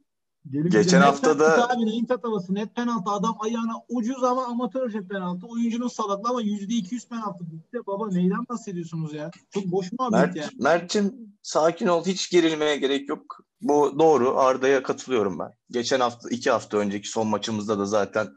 Gelip 0.50 0.72
Geçen 0.72 1.00
hafta 1.00 1.38
da 1.38 1.70
abi 1.70 1.86
neyin 1.86 2.04
tatavası 2.04 2.54
net 2.54 2.74
penaltı. 2.74 3.10
Adam 3.10 3.36
ayağına 3.40 3.72
ucuz 3.88 4.24
ama 4.24 4.46
amatörce 4.46 5.08
penaltı. 5.08 5.46
Oyuncunun 5.46 5.88
salaklı 5.88 6.28
ama 6.30 6.42
yüzde 6.42 6.74
iki 6.74 6.94
yüz 6.94 7.08
penaltı. 7.08 7.52
Bitti. 7.52 7.78
Baba 7.86 8.08
neyden 8.08 8.48
bahsediyorsunuz 8.48 9.14
ya? 9.14 9.30
Çok 9.50 9.66
boş 9.66 9.92
mu 9.92 10.08
Mert, 10.12 10.36
yani. 10.36 10.50
Mert'cim 10.58 11.14
sakin 11.42 11.86
ol. 11.86 12.04
Hiç 12.06 12.30
gerilmeye 12.30 12.76
gerek 12.76 13.08
yok. 13.08 13.40
Bu 13.60 13.98
doğru. 13.98 14.38
Arda'ya 14.38 14.82
katılıyorum 14.82 15.38
ben. 15.38 15.52
Geçen 15.70 16.00
hafta 16.00 16.28
iki 16.30 16.50
hafta 16.50 16.78
önceki 16.78 17.08
son 17.08 17.26
maçımızda 17.26 17.78
da 17.78 17.86
zaten 17.86 18.28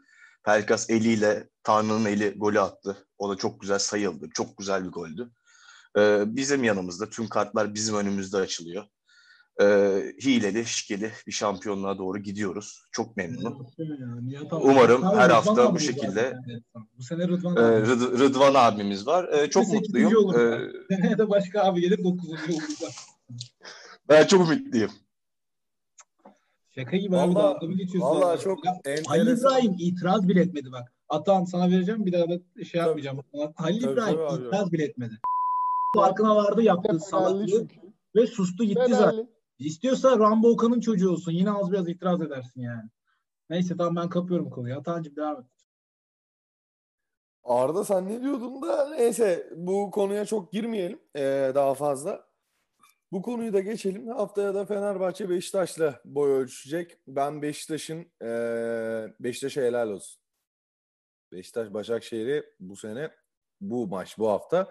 Pelkas 0.44 0.90
eliyle 0.90 1.48
Tanrı'nın 1.62 2.04
eli 2.04 2.34
golü 2.36 2.60
attı. 2.60 3.06
O 3.18 3.30
da 3.30 3.36
çok 3.36 3.60
güzel 3.60 3.78
sayıldı. 3.78 4.28
Çok 4.34 4.56
güzel 4.56 4.84
bir 4.84 4.90
goldü. 4.90 5.30
Ee, 5.98 6.22
bizim 6.26 6.64
yanımızda 6.64 7.10
tüm 7.10 7.28
kartlar 7.28 7.74
bizim 7.74 7.96
önümüzde 7.96 8.36
açılıyor 8.36 8.84
e, 9.60 9.64
hileli, 10.22 10.66
şikeli 10.66 11.10
bir 11.26 11.32
şampiyonluğa 11.32 11.98
doğru 11.98 12.18
gidiyoruz. 12.18 12.82
Çok 12.92 13.16
memnunum. 13.16 13.66
Umarım 14.52 15.02
her 15.02 15.30
hafta 15.30 15.74
bu 15.74 15.78
şekilde 15.78 16.36
Bu 16.98 17.02
sene 17.02 17.28
Rıdvan 17.28 17.56
e, 17.56 17.60
abi. 17.60 17.86
Rıd- 17.86 18.18
Rıdvan 18.18 18.54
abimiz 18.54 19.06
var. 19.06 19.28
E, 19.28 19.50
çok 19.50 19.68
mutluyum. 19.68 20.12
E, 20.30 20.58
Seneye 20.94 21.18
de 21.18 21.28
başka 21.28 21.62
abi 21.64 21.80
gelir 21.80 22.04
9. 22.04 22.28
olacak. 22.30 22.92
ben 24.08 24.26
çok 24.26 24.46
ümitliyim. 24.50 24.90
Şaka 26.74 26.96
gibi 26.96 27.16
abi 27.16 27.34
Vallahi- 27.34 27.54
dalga 27.54 27.66
mı 27.66 27.76
geçiyorsun? 27.76 28.00
Vallahi 28.00 28.34
abi? 28.36 28.40
çok 28.44 28.64
Ya, 28.64 28.72
Halil. 29.06 29.38
İbrahim 29.38 29.76
itiraz 29.78 30.28
bile 30.28 30.40
etmedi 30.40 30.72
bak. 30.72 30.92
Atan 31.08 31.44
sana 31.44 31.70
vereceğim 31.70 32.06
bir 32.06 32.12
daha 32.12 32.28
da 32.28 32.64
şey 32.64 32.80
yapmayacağım. 32.80 33.20
Halil 33.54 33.82
Tabii, 33.82 33.92
İbrahim 33.92 34.16
tabii 34.16 34.26
abi. 34.26 34.42
itiraz 34.44 34.72
bile 34.72 34.84
etmedi. 34.84 35.14
Farkına 35.94 36.36
vardı 36.36 36.62
yaptığı 36.62 36.88
Fenerli 36.88 37.00
salaklığı 37.04 37.66
ve 38.16 38.26
sustu 38.26 38.64
gitti 38.64 38.82
zaten. 38.88 39.28
İstiyorsa 39.60 40.18
Rambo 40.18 40.48
Okan'ın 40.48 40.80
çocuğu 40.80 41.10
olsun. 41.10 41.32
Yine 41.32 41.50
az 41.50 41.72
biraz 41.72 41.88
itiraz 41.88 42.22
edersin 42.22 42.60
yani. 42.60 42.90
Neyse 43.50 43.76
tamam 43.76 43.96
ben 43.96 44.08
kapıyorum 44.08 44.50
konuyu. 44.50 44.78
Atancım 44.78 45.16
devam 45.16 45.40
et. 45.40 45.46
Arda 47.44 47.84
sen 47.84 48.08
ne 48.08 48.22
diyordun 48.22 48.62
da 48.62 48.88
neyse 48.88 49.50
bu 49.56 49.90
konuya 49.90 50.26
çok 50.26 50.52
girmeyelim 50.52 51.00
ee, 51.16 51.52
daha 51.54 51.74
fazla. 51.74 52.30
Bu 53.12 53.22
konuyu 53.22 53.52
da 53.52 53.60
geçelim. 53.60 54.08
Haftaya 54.08 54.54
da 54.54 54.66
Fenerbahçe 54.66 55.28
Beşiktaş'la 55.28 56.00
boy 56.04 56.30
ölçecek. 56.30 56.98
Ben 57.06 57.42
Beşiktaş'ın 57.42 58.06
ee, 58.22 59.14
Beşiktaş'a 59.20 59.60
helal 59.60 59.88
olsun. 59.88 60.22
Beşiktaş 61.32 61.72
Başakşehir'i 61.72 62.44
bu 62.60 62.76
sene 62.76 63.10
bu 63.60 63.86
maç 63.86 64.18
bu 64.18 64.28
hafta 64.28 64.68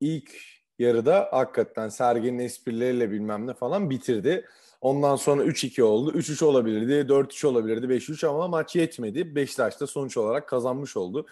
ilk 0.00 0.55
yarıda 0.78 1.28
hakikaten 1.32 1.88
Sergen'in 1.88 2.38
esprileriyle 2.38 3.10
bilmem 3.10 3.46
ne 3.46 3.54
falan 3.54 3.90
bitirdi. 3.90 4.44
Ondan 4.80 5.16
sonra 5.16 5.44
3-2 5.44 5.82
oldu. 5.82 6.12
3-3 6.12 6.44
olabilirdi, 6.44 7.12
4-3 7.12 7.46
olabilirdi, 7.46 7.86
5-3 7.86 8.26
ama 8.26 8.48
maç 8.48 8.76
yetmedi. 8.76 9.34
Beşiktaş 9.34 9.80
da 9.80 9.86
sonuç 9.86 10.16
olarak 10.16 10.48
kazanmış 10.48 10.96
oldu. 10.96 11.26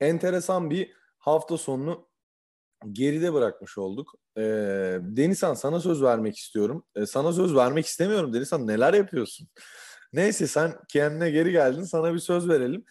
Enteresan 0.00 0.70
bir 0.70 0.92
hafta 1.18 1.56
sonunu 1.56 2.06
geride 2.92 3.34
bırakmış 3.34 3.78
olduk. 3.78 4.14
Ee, 4.36 4.42
Denizhan 5.02 5.54
sana 5.54 5.80
söz 5.80 6.02
vermek 6.02 6.36
istiyorum. 6.36 6.84
Ee, 6.96 7.06
sana 7.06 7.32
söz 7.32 7.56
vermek 7.56 7.86
istemiyorum 7.86 8.32
Denizhan. 8.32 8.66
Neler 8.66 8.94
yapıyorsun? 8.94 9.48
Neyse 10.12 10.46
sen 10.46 10.74
kendine 10.88 11.30
geri 11.30 11.52
geldin. 11.52 11.84
Sana 11.84 12.14
bir 12.14 12.18
söz 12.18 12.48
verelim. 12.48 12.84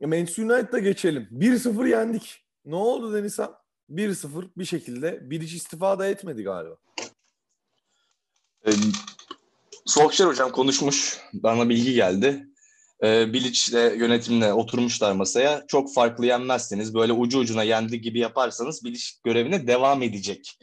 Manchester 0.00 0.44
United'a 0.44 0.78
geçelim. 0.78 1.28
1-0 1.30 1.88
yendik. 1.88 2.44
Ne 2.64 2.74
oldu 2.74 3.14
Denizhan? 3.14 3.63
1-0 3.90 4.48
bir 4.56 4.64
şekilde. 4.64 5.30
Bir 5.30 5.40
hiç 5.42 5.52
istifa 5.52 5.98
da 5.98 6.06
etmedi 6.06 6.42
galiba. 6.42 6.76
E, 8.66 8.70
Solskjaer 9.86 10.28
hocam 10.28 10.52
konuşmuş. 10.52 11.20
Bana 11.32 11.68
bilgi 11.68 11.94
geldi. 11.94 12.46
E, 13.02 13.32
Bilic'le 13.32 13.72
yönetimle 13.72 14.52
oturmuşlar 14.52 15.12
masaya. 15.12 15.64
Çok 15.68 15.94
farklı 15.94 16.26
yenmezseniz 16.26 16.94
böyle 16.94 17.12
ucu 17.12 17.38
ucuna 17.38 17.62
yendi 17.62 18.00
gibi 18.00 18.18
yaparsanız 18.18 18.84
Bilic 18.84 19.04
görevine 19.24 19.66
devam 19.66 20.02
edecek 20.02 20.58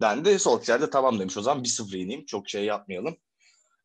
dendi. 0.00 0.38
Solskjaer 0.38 0.80
de 0.80 0.90
tamam 0.90 1.18
demiş 1.18 1.36
o 1.36 1.42
zaman 1.42 1.64
1-0 1.64 1.96
yeneyim. 1.96 2.24
Çok 2.24 2.48
şey 2.48 2.64
yapmayalım. 2.64 3.16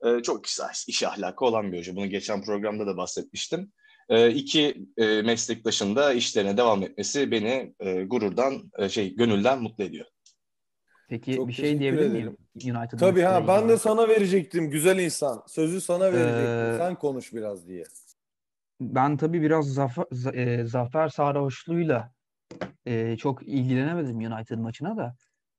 E, 0.06 0.22
çok 0.24 0.46
iş, 0.46 0.60
iş 0.88 1.04
ahlakı 1.04 1.46
olan 1.46 1.72
bir 1.72 1.80
hoca. 1.80 1.96
Bunu 1.96 2.10
geçen 2.10 2.44
programda 2.44 2.88
da 2.88 2.98
bahsetmiştim. 2.98 3.72
E, 4.10 4.32
iki 4.32 4.88
e, 4.98 5.22
meslektaşın 5.22 5.96
da 5.96 6.14
işlerine 6.14 6.58
devam 6.58 6.84
etmesi 6.84 7.32
beni 7.32 7.74
e, 7.80 8.04
gururdan, 8.04 8.72
e, 8.78 8.90
şey 8.90 9.16
gönülden 9.16 9.62
mutlu 9.62 9.84
ediyor. 9.84 10.06
Peki 11.10 11.36
Çok 11.36 11.48
bir 11.48 11.54
şey 11.54 11.80
diyebilir 11.80 12.02
ederim. 12.02 12.38
miyim? 12.56 12.78
United'ın 12.78 12.98
Tabii 12.98 13.22
ha 13.22 13.48
ben 13.48 13.70
de 13.70 13.78
sana 13.78 14.08
verecektim 14.08 14.70
güzel 14.70 15.00
insan. 15.00 15.44
Sözü 15.48 15.82
sana 15.82 16.14
verecektim. 16.14 16.74
Ee, 16.74 16.76
Sen 16.78 16.96
konuş 16.96 17.34
biraz 17.34 17.68
diye. 17.68 17.84
Ben 18.82 19.18
tabii 19.18 19.42
biraz 19.42 19.74
zafer, 19.74 20.04
za- 20.04 20.36
e, 20.36 20.66
zafer 20.66 21.08
sarhoşluğuyla 21.10 22.14
e, 22.86 23.18
çok 23.18 23.44
ilgilenemedim 23.48 24.18
United 24.18 24.58
maçına 24.58 24.98
da. 24.98 25.16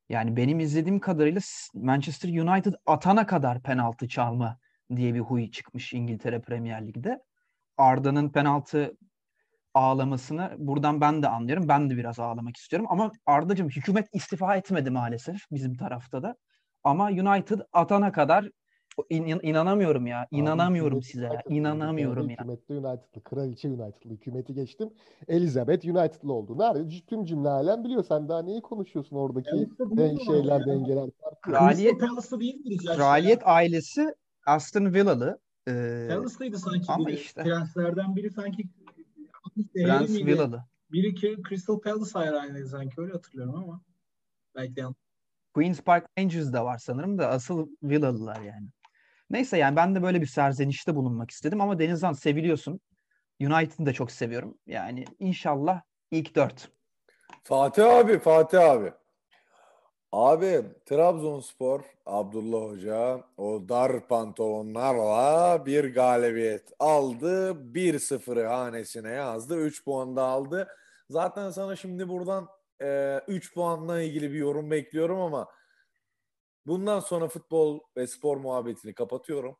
Yani 0.08 0.36
benim 0.36 0.60
izlediğim 0.60 1.00
kadarıyla 1.00 1.40
Manchester 1.74 2.28
United 2.28 2.74
atana 2.86 3.26
kadar 3.26 3.62
penaltı 3.62 4.08
çalma 4.08 4.58
diye 4.96 5.14
bir 5.14 5.20
huy 5.20 5.50
çıkmış 5.50 5.92
İngiltere 5.92 6.40
Premier 6.40 6.86
Lig'de. 6.86 7.22
Arda'nın 7.80 8.28
penaltı 8.28 8.96
ağlamasını 9.74 10.50
buradan 10.58 11.00
ben 11.00 11.22
de 11.22 11.28
anlıyorum. 11.28 11.68
Ben 11.68 11.90
de 11.90 11.96
biraz 11.96 12.20
ağlamak 12.20 12.56
istiyorum. 12.56 12.86
Ama 12.90 13.12
Arda'cığım 13.26 13.68
hükümet 13.68 14.08
istifa 14.12 14.56
etmedi 14.56 14.90
maalesef 14.90 15.36
bizim 15.52 15.74
tarafta 15.76 16.22
da. 16.22 16.36
Ama 16.84 17.06
United 17.06 17.60
atana 17.72 18.12
kadar 18.12 18.50
in- 19.10 19.40
inanamıyorum 19.42 20.06
ya. 20.06 20.20
Abi 20.20 20.26
İnanamıyorum 20.30 20.98
hükümet 20.98 21.12
size. 21.12 21.28
United'lı, 21.30 21.54
İnanamıyorum 21.54 22.30
ya. 22.30 22.36
Hükümette 22.36 22.74
United'lı, 22.74 23.22
kraliçe 23.24 23.68
United'lı, 23.68 24.10
hükümeti 24.10 24.54
geçtim. 24.54 24.90
Elizabeth 25.28 25.84
United'lı 25.86 26.32
oldu. 26.32 26.58
Nerede? 26.58 27.00
Tüm 27.06 27.24
cümle 27.24 27.48
alem 27.48 27.84
biliyor. 27.84 28.04
Sen 28.04 28.28
daha 28.28 28.42
neyi 28.42 28.62
konuşuyorsun 28.62 29.16
oradaki 29.16 29.50
Palace'da 29.50 29.96
den 29.96 30.16
şeyler, 30.16 30.60
abi 30.60 30.66
dengeler. 30.66 31.10
Kraliyet-? 31.42 31.98
Kraliyet 32.96 33.42
ailesi 33.44 34.14
Aston 34.46 34.94
Villalı. 34.94 35.38
Ee, 35.68 36.06
Palace'daydı 36.08 36.58
sanki 36.58 36.92
ama 36.92 37.08
biri. 37.08 37.16
işte. 37.16 37.42
Prenslerden 37.42 38.16
biri 38.16 38.30
sanki 38.30 38.64
Prens? 39.74 40.10
Villalı. 40.10 40.64
Biri 40.92 41.14
ki 41.14 41.36
Crystal 41.48 41.80
Palace 41.80 42.10
hayranıydı 42.12 42.68
sanki 42.68 43.00
öyle 43.00 43.12
hatırlıyorum 43.12 43.54
ama. 43.54 43.82
Belki 44.54 44.76
de 44.76 44.80
yanlış. 44.80 44.98
Queen's 45.54 45.80
Park 45.80 46.06
Rangers 46.18 46.52
de 46.52 46.60
var 46.60 46.78
sanırım 46.78 47.18
da 47.18 47.28
asıl 47.28 47.68
Villalılar 47.82 48.40
yani. 48.40 48.68
Neyse 49.30 49.58
yani 49.58 49.76
ben 49.76 49.94
de 49.94 50.02
böyle 50.02 50.20
bir 50.20 50.26
serzenişte 50.26 50.94
bulunmak 50.94 51.30
istedim 51.30 51.60
ama 51.60 51.78
Denizhan 51.78 52.12
seviliyorsun. 52.12 52.80
United'ı 53.40 53.86
da 53.86 53.92
çok 53.92 54.10
seviyorum. 54.10 54.58
Yani 54.66 55.04
inşallah 55.18 55.82
ilk 56.10 56.34
dört. 56.36 56.70
Fatih 57.42 57.86
abi, 57.86 58.18
Fatih 58.18 58.60
abi. 58.70 58.92
Abi 60.12 60.62
Trabzonspor, 60.86 61.80
Abdullah 62.06 62.70
Hoca 62.70 63.24
o 63.36 63.68
dar 63.68 64.08
pantolonlarla 64.08 65.66
bir 65.66 65.94
galibiyet 65.94 66.72
aldı. 66.78 67.50
1-0'ı 67.50 68.46
hanesine 68.46 69.10
yazdı. 69.10 69.56
3 69.56 69.84
puan 69.84 70.16
da 70.16 70.22
aldı. 70.22 70.68
Zaten 71.10 71.50
sana 71.50 71.76
şimdi 71.76 72.08
buradan 72.08 72.48
3 73.28 73.54
puanla 73.54 74.02
ilgili 74.02 74.32
bir 74.32 74.38
yorum 74.38 74.70
bekliyorum 74.70 75.20
ama 75.20 75.48
bundan 76.66 77.00
sonra 77.00 77.28
futbol 77.28 77.80
ve 77.96 78.06
spor 78.06 78.36
muhabbetini 78.36 78.94
kapatıyorum. 78.94 79.56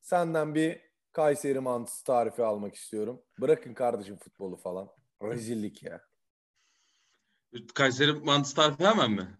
Senden 0.00 0.54
bir 0.54 0.86
Kayseri 1.12 1.60
mantısı 1.60 2.04
tarifi 2.04 2.44
almak 2.44 2.74
istiyorum. 2.74 3.22
Bırakın 3.40 3.74
kardeşim 3.74 4.16
futbolu 4.16 4.56
falan. 4.56 4.88
Rezillik 5.22 5.82
ya. 5.82 6.00
Kayseri 7.74 8.12
mantısı 8.12 8.56
tarifi 8.56 8.84
hemen 8.84 9.10
mi? 9.10 9.38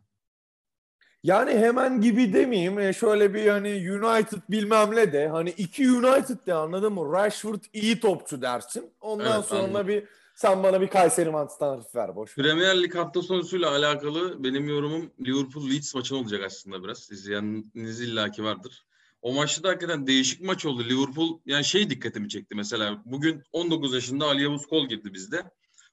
Yani 1.27 1.51
hemen 1.51 2.01
gibi 2.01 2.33
demeyeyim. 2.33 2.79
E, 2.79 2.93
şöyle 2.93 3.35
bir 3.35 3.47
hani 3.47 3.69
United 3.69 4.39
bilmem 4.51 4.97
ne 4.97 5.13
de 5.13 5.29
hani 5.29 5.51
iki 5.51 5.91
United 5.91 6.47
de 6.47 6.55
anladın 6.55 6.93
mı? 6.93 7.13
Rashford 7.13 7.61
iyi 7.73 8.01
topçu 8.01 8.43
dersin. 8.43 8.91
Ondan 9.01 9.37
Evet, 9.37 9.45
sonra 9.45 9.63
anladım. 9.63 9.89
bir 9.89 10.05
sen 10.35 10.63
bana 10.63 10.81
bir 10.81 10.87
Kayseri 10.89 11.31
mantısı 11.31 11.59
tarifi 11.59 11.99
ver 11.99 12.17
boş. 12.17 12.35
Premier 12.35 12.83
Lig 12.83 12.95
hafta 12.95 13.23
sonusuyla 13.23 13.71
alakalı 13.71 14.45
benim 14.45 14.69
yorumum 14.69 15.11
Liverpool 15.27 15.71
Leeds 15.71 15.95
maçı 15.95 16.17
olacak 16.17 16.43
aslında 16.47 16.85
biraz. 16.85 17.11
İzleyeniniz 17.11 18.01
illaki 18.01 18.45
vardır. 18.45 18.87
O 19.23 19.33
maçta 19.33 19.63
da 19.63 19.69
hakikaten 19.69 20.07
değişik 20.07 20.41
maç 20.41 20.67
oldu. 20.67 20.85
Liverpool 20.85 21.39
yani 21.47 21.65
şey 21.65 21.91
dikkatimi 21.91 22.29
çekti 22.29 22.55
mesela. 22.55 23.03
Bugün 23.05 23.43
19 23.53 23.95
yaşında 23.95 24.27
Ali 24.27 24.43
Yavuz 24.43 24.67
Kol 24.67 24.89
girdi 24.89 25.15
bizde. 25.15 25.43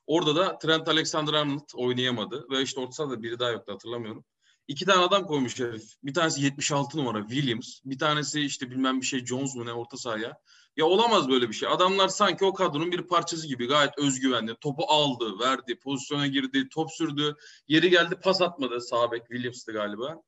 Orada 0.08 0.36
da 0.36 0.58
Trent 0.58 0.88
Alexander-Arnold 0.88 1.76
oynayamadı. 1.76 2.46
Ve 2.52 2.62
işte 2.62 2.82
orta 2.82 2.92
sahada 2.92 3.24
biri 3.24 3.40
daha 3.40 3.50
yoktu 3.50 3.74
hatırlamıyorum. 3.74 4.24
İki 4.68 4.86
tane 4.86 5.00
adam 5.00 5.26
koymuş 5.26 5.60
herif. 5.60 5.84
Bir 6.04 6.14
tanesi 6.14 6.42
76 6.42 6.98
numara 6.98 7.28
Williams. 7.28 7.80
Bir 7.86 8.00
tanesi 8.00 8.42
işte 8.42 8.72
bilmem 8.72 9.02
bir 9.02 9.06
şey 9.06 9.26
Jones 9.26 9.56
mu 9.56 9.66
ne 9.66 9.74
orta 9.74 9.98
sahaya. 9.98 10.38
Ya 10.78 10.86
olamaz 10.86 11.30
böyle 11.30 11.50
bir 11.50 11.54
şey. 11.54 11.70
Adamlar 11.70 12.08
sanki 12.08 12.46
o 12.46 12.54
kadronun 12.54 12.92
bir 12.92 13.02
parçası 13.02 13.48
gibi 13.48 13.68
gayet 13.68 13.98
özgüvenli. 13.98 14.56
Topu 14.56 14.84
aldı, 14.88 15.40
verdi, 15.40 15.80
pozisyona 15.80 16.28
girdi, 16.28 16.70
top 16.70 16.92
sürdü. 16.92 17.36
Yeri 17.68 17.90
geldi 17.90 18.16
pas 18.24 18.42
atmadı. 18.42 18.82
Sağ 18.82 19.12
bek 19.12 19.22
Williams'tı 19.22 19.72
galiba. 19.72 20.22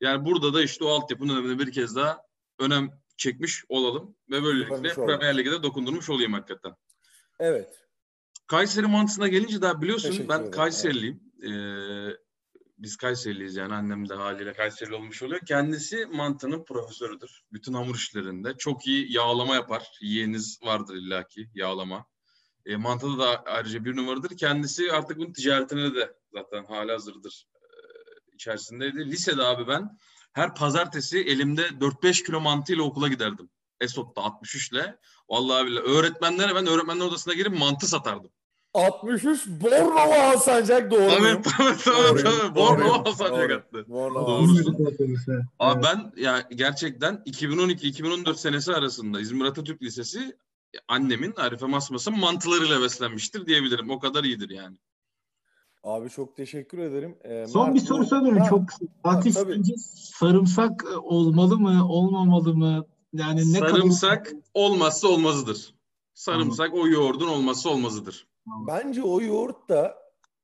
Yani 0.00 0.24
burada 0.24 0.54
da 0.54 0.62
işte 0.62 0.84
o 0.84 0.88
altyapının 0.88 1.36
önemine 1.36 1.58
bir 1.58 1.72
kez 1.72 1.96
daha 1.96 2.22
önem 2.58 2.90
çekmiş 3.16 3.64
olalım. 3.68 4.16
Ve 4.30 4.42
böylelikle 4.42 4.74
olduk. 4.74 4.94
Premier 4.94 5.38
Lig'e 5.38 5.50
de 5.50 5.62
dokundurmuş 5.62 6.10
olayım 6.10 6.32
hakikaten. 6.32 6.74
Evet. 7.38 7.86
Kayseri 8.46 8.86
mantısına 8.86 9.28
gelince 9.28 9.62
daha 9.62 9.82
biliyorsun 9.82 10.08
Teşekkür 10.08 10.28
ben 10.28 10.38
ederim, 10.38 10.50
Kayseriliyim. 10.50 11.20
Ee, 11.42 12.25
biz 12.78 12.96
Kayseriliyiz 12.96 13.56
yani 13.56 13.74
annem 13.74 14.08
de 14.08 14.14
haliyle 14.14 14.52
Kayserili 14.52 14.94
olmuş 14.94 15.22
oluyor. 15.22 15.40
Kendisi 15.46 16.06
mantının 16.06 16.64
profesörüdür. 16.64 17.42
Bütün 17.52 17.72
hamur 17.72 17.94
işlerinde. 17.94 18.54
Çok 18.58 18.86
iyi 18.86 19.12
yağlama 19.12 19.54
yapar. 19.54 19.98
Yeğeniz 20.00 20.58
vardır 20.62 20.94
illaki 20.94 21.50
yağlama. 21.54 22.06
E, 22.66 22.76
mantıda 22.76 23.18
da 23.18 23.42
ayrıca 23.44 23.84
bir 23.84 23.96
numaradır. 23.96 24.36
Kendisi 24.36 24.92
artık 24.92 25.18
bunun 25.18 25.32
ticaretine 25.32 25.94
de 25.94 26.14
zaten 26.32 26.64
hala 26.64 26.92
hazırdır. 26.92 27.46
E, 27.54 27.66
içerisindeydi. 28.34 29.06
Lisede 29.06 29.42
abi 29.42 29.68
ben 29.68 29.98
her 30.32 30.54
pazartesi 30.54 31.18
elimde 31.18 31.62
4-5 31.62 32.26
kilo 32.26 32.40
mantıyla 32.40 32.82
okula 32.82 33.08
giderdim. 33.08 33.50
Esot'ta 33.80 34.22
63 34.22 34.72
ile. 34.72 34.98
Vallahi 35.28 35.66
billahi 35.66 35.84
öğretmenlere 35.84 36.54
ben 36.54 36.66
öğretmenler 36.66 37.04
odasına 37.04 37.34
girip 37.34 37.58
mantı 37.58 37.86
satardım. 37.86 38.30
63 38.76 39.46
Bornova 39.46 40.30
Alsancak 40.32 40.90
doğru 40.90 41.08
Tabii 41.08 41.42
tabii 41.42 41.76
Doğru, 41.86 42.12
tabii. 42.12 42.22
tabii. 42.22 42.24
doğru, 42.24 42.54
Bornova 42.54 42.94
Alsancak 42.94 43.50
attı. 43.50 43.84
Bornova 43.88 44.26
Doğru. 44.26 44.50
Alsancak. 44.50 44.76
Abi 45.58 45.82
ben 45.82 46.12
ya 46.22 46.48
gerçekten 46.54 47.22
2012-2014 47.26 48.34
senesi 48.34 48.72
arasında 48.74 49.20
İzmir 49.20 49.44
Atatürk 49.44 49.82
Lisesi 49.82 50.36
annemin 50.88 51.34
Arife 51.36 51.66
Masmas'ın 51.66 52.18
mantılarıyla 52.18 52.82
beslenmiştir 52.82 53.46
diyebilirim. 53.46 53.90
O 53.90 53.98
kadar 53.98 54.24
iyidir 54.24 54.50
yani. 54.50 54.76
Abi 55.84 56.10
çok 56.10 56.36
teşekkür 56.36 56.78
ederim. 56.78 57.16
Ee, 57.24 57.46
Son 57.46 57.66
Mert, 57.66 57.74
bir 57.74 57.80
soru 57.80 58.40
Ha, 58.40 58.48
çok 58.48 58.68
kısa. 58.68 58.84
Fatih 59.02 59.32
sence 59.32 59.74
sarımsak 59.94 60.84
olmalı 61.02 61.58
mı, 61.58 61.88
olmamalı 61.88 62.54
mı? 62.54 62.86
Yani 63.12 63.52
ne 63.52 63.58
Sarımsak 63.58 64.32
olmazsa 64.54 65.08
olmazıdır. 65.08 65.74
Sarımsak 66.16 66.74
o 66.74 66.86
yoğurdun 66.88 67.28
olmazsa 67.28 67.70
olmazıdır. 67.70 68.28
Bence 68.68 69.02
o 69.02 69.20
yoğurt 69.20 69.68
da 69.68 69.98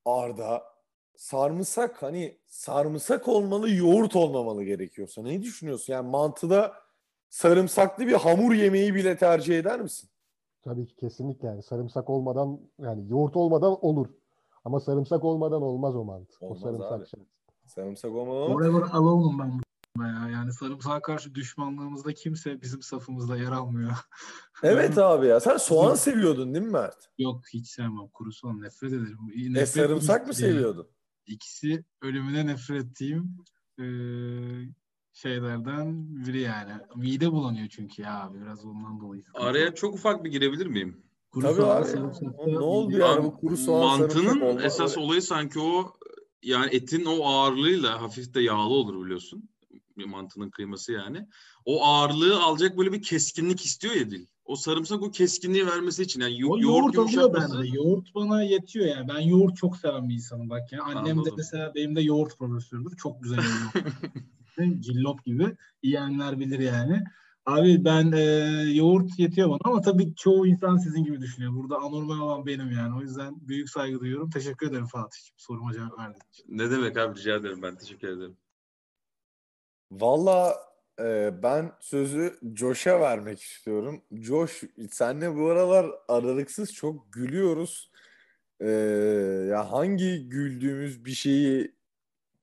Arda 0.04 0.62
sarımsak 1.16 2.02
hani 2.02 2.38
sarımsak 2.48 3.28
olmalı 3.28 3.70
yoğurt 3.70 4.16
olmamalı 4.16 4.64
gerekiyorsa. 4.64 5.22
Ne 5.22 5.42
düşünüyorsun? 5.42 5.92
Yani 5.92 6.08
mantıda 6.10 6.72
sarımsaklı 7.28 8.06
bir 8.06 8.12
hamur 8.12 8.52
yemeği 8.54 8.94
bile 8.94 9.16
tercih 9.16 9.58
eder 9.58 9.80
misin? 9.80 10.08
Tabii 10.64 10.86
ki 10.86 10.96
kesinlikle 10.96 11.48
yani 11.48 11.62
sarımsak 11.62 12.10
olmadan 12.10 12.60
yani 12.78 13.08
yoğurt 13.08 13.36
olmadan 13.36 13.84
olur. 13.84 14.06
Ama 14.64 14.80
sarımsak 14.80 15.24
olmadan 15.24 15.62
olmaz 15.62 15.96
o 15.96 16.04
mantı. 16.04 16.32
O 16.40 16.46
Olmaz 16.46 16.60
sarımsak 16.60 16.92
abi. 16.92 17.06
şart. 17.06 17.22
Sarımsak 17.66 18.10
olmalı 18.12 18.44
ama 18.44 18.54
Forever 18.54 18.82
alone 18.92 19.38
ben 19.42 19.60
ya. 20.00 20.28
Yani 20.32 20.52
sarımsağa 20.52 21.02
karşı 21.02 21.34
düşmanlığımızda 21.34 22.12
kimse 22.14 22.62
bizim 22.62 22.82
safımızda 22.82 23.36
yer 23.36 23.52
almıyor. 23.52 23.92
Evet 24.64 24.98
abi 24.98 25.26
ya. 25.26 25.40
Sen 25.40 25.56
soğan 25.56 25.94
seviyordun 25.94 26.54
değil 26.54 26.64
mi 26.66 26.70
Mert? 26.72 27.08
Yok 27.18 27.44
hiç 27.54 27.68
sevmem. 27.68 28.08
Kuru 28.12 28.32
soğan 28.32 28.60
nefret 28.62 28.92
ederim. 28.92 29.18
E 29.36 29.52
Nefret 29.52 29.68
sarımsak 29.68 30.26
mı 30.26 30.32
ikisi- 30.32 30.40
seviyordun? 30.40 30.86
İkisi 31.26 31.84
ölümüne 32.02 32.46
nefret 32.46 32.84
ettiğim 32.84 33.36
eee, 33.78 34.68
şeylerden 35.12 36.06
biri 36.26 36.40
yani. 36.40 36.72
Mide 36.96 37.32
bulanıyor 37.32 37.68
çünkü 37.68 38.02
ya 38.02 38.20
abi 38.22 38.40
biraz 38.40 38.64
ondan 38.64 39.00
dolayı. 39.00 39.22
Araya 39.34 39.74
çok 39.74 39.94
ufak 39.94 40.24
bir 40.24 40.30
girebilir 40.30 40.66
miyim? 40.66 41.02
Kuru 41.30 41.44
Tabii 41.46 41.54
soğan, 41.56 41.82
abi. 41.82 41.88
sarımsakta 41.88 42.46
Ne 42.46 42.58
oldu 42.58 42.94
mide- 42.96 43.00
yani 43.00 43.24
bu 43.24 43.36
kuru 43.36 43.56
soğan 43.56 43.98
sarımsak 43.98 44.24
Mantının 44.24 44.58
esas 44.64 44.98
olayı 44.98 45.22
sanki 45.22 45.60
o 45.60 45.96
yani 46.42 46.68
etin 46.74 47.04
o 47.04 47.24
ağırlığıyla 47.26 48.02
hafif 48.02 48.34
de 48.34 48.40
yağlı 48.40 48.74
olur 48.74 49.04
biliyorsun. 49.04 49.48
Bir 49.98 50.04
mantının 50.04 50.50
kıyması 50.50 50.92
yani. 50.92 51.26
O 51.64 51.84
ağırlığı 51.84 52.42
alacak 52.42 52.78
böyle 52.78 52.92
bir 52.92 53.02
keskinlik 53.02 53.64
istiyor 53.64 53.94
ya 53.94 54.10
dil. 54.10 54.26
O 54.44 54.56
sarımsak 54.56 55.02
o 55.02 55.10
keskinliği 55.10 55.66
vermesi 55.66 56.02
için 56.02 56.20
yani 56.20 56.40
yo- 56.40 56.48
yoğurt, 56.48 56.62
yoğurt 56.64 56.94
yumuşatması. 56.94 57.58
bende. 57.58 57.68
Yoğurt 57.68 58.14
bana 58.14 58.42
yetiyor 58.42 58.86
yani. 58.86 59.08
Ben 59.08 59.20
yoğurt 59.20 59.56
çok 59.56 59.76
seven 59.76 60.08
bir 60.08 60.14
insanım 60.14 60.50
bak 60.50 60.72
yani. 60.72 60.82
Annem 60.82 61.06
de 61.06 61.10
Anladım. 61.10 61.34
mesela 61.36 61.72
benim 61.74 61.96
de 61.96 62.00
yoğurt 62.00 62.38
profesörüdür. 62.38 62.96
Çok 62.96 63.22
güzel 63.22 63.38
yoğurt. 63.38 63.86
Cillop 64.80 65.24
gibi. 65.24 65.56
Yiyenler 65.82 66.40
bilir 66.40 66.58
yani. 66.58 67.04
Abi 67.46 67.84
ben 67.84 68.12
e, 68.12 68.22
yoğurt 68.72 69.18
yetiyor 69.18 69.48
bana 69.50 69.58
ama 69.64 69.80
tabii 69.80 70.14
çoğu 70.14 70.46
insan 70.46 70.76
sizin 70.76 71.04
gibi 71.04 71.20
düşünüyor. 71.20 71.54
Burada 71.54 71.76
anormal 71.76 72.18
olan 72.18 72.46
benim 72.46 72.70
yani. 72.72 72.98
O 72.98 73.00
yüzden 73.00 73.34
büyük 73.48 73.70
saygı 73.70 74.00
duyuyorum. 74.00 74.30
Teşekkür 74.30 74.66
ederim 74.66 74.86
Fatih'ciğim 74.86 75.34
soruma 75.36 75.72
cevap 75.72 75.98
verdiğin 75.98 76.22
için. 76.32 76.44
Ne 76.48 76.70
demek 76.70 76.98
abi 76.98 77.18
rica 77.18 77.36
ederim 77.36 77.62
ben 77.62 77.76
teşekkür 77.76 78.08
ederim. 78.08 78.36
Valla 79.92 80.56
e, 81.00 81.30
ben 81.42 81.72
sözü 81.80 82.38
Josh'a 82.54 83.00
vermek 83.00 83.40
istiyorum. 83.40 84.02
Josh, 84.12 84.62
senle 84.90 85.36
bu 85.36 85.46
aralar 85.50 85.86
aralıksız 86.08 86.74
çok 86.74 87.12
gülüyoruz. 87.12 87.90
E, 88.60 88.70
ya 89.50 89.72
hangi 89.72 90.28
güldüğümüz 90.28 91.04
bir 91.04 91.14
şeyi 91.14 91.74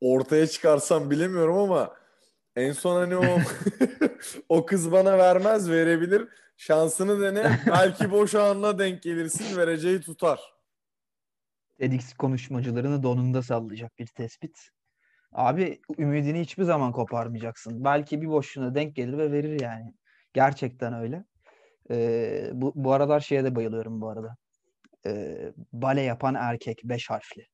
ortaya 0.01 0.47
çıkarsam 0.47 1.09
bilemiyorum 1.09 1.57
ama 1.57 1.95
en 2.55 2.71
son 2.71 2.95
hani 2.95 3.17
o 3.17 3.23
o 4.49 4.65
kız 4.65 4.91
bana 4.91 5.17
vermez 5.17 5.69
verebilir. 5.69 6.27
Şansını 6.57 7.21
dene. 7.21 7.59
Belki 7.67 8.11
boş 8.11 8.35
anla 8.35 8.79
denk 8.79 9.01
gelirsin 9.01 9.57
vereceği 9.57 10.01
tutar. 10.01 10.39
TEDx 11.77 12.13
konuşmacılarını 12.13 13.03
donunda 13.03 13.41
sallayacak 13.41 13.99
bir 13.99 14.07
tespit. 14.07 14.69
Abi 15.33 15.79
ümidini 15.97 16.41
hiçbir 16.41 16.63
zaman 16.63 16.91
koparmayacaksın. 16.91 17.83
Belki 17.83 18.21
bir 18.21 18.27
boşluğuna 18.27 18.75
denk 18.75 18.95
gelir 18.95 19.17
ve 19.17 19.31
verir 19.31 19.61
yani. 19.61 19.93
Gerçekten 20.33 20.93
öyle. 20.93 21.23
Ee, 21.91 22.49
bu, 22.53 22.71
bu 22.75 22.93
aralar 22.93 23.19
şeye 23.19 23.43
de 23.43 23.55
bayılıyorum 23.55 24.01
bu 24.01 24.09
arada. 24.09 24.35
Ee, 25.05 25.51
bale 25.73 26.01
yapan 26.01 26.35
erkek 26.35 26.81
beş 26.83 27.09
harfli. 27.09 27.45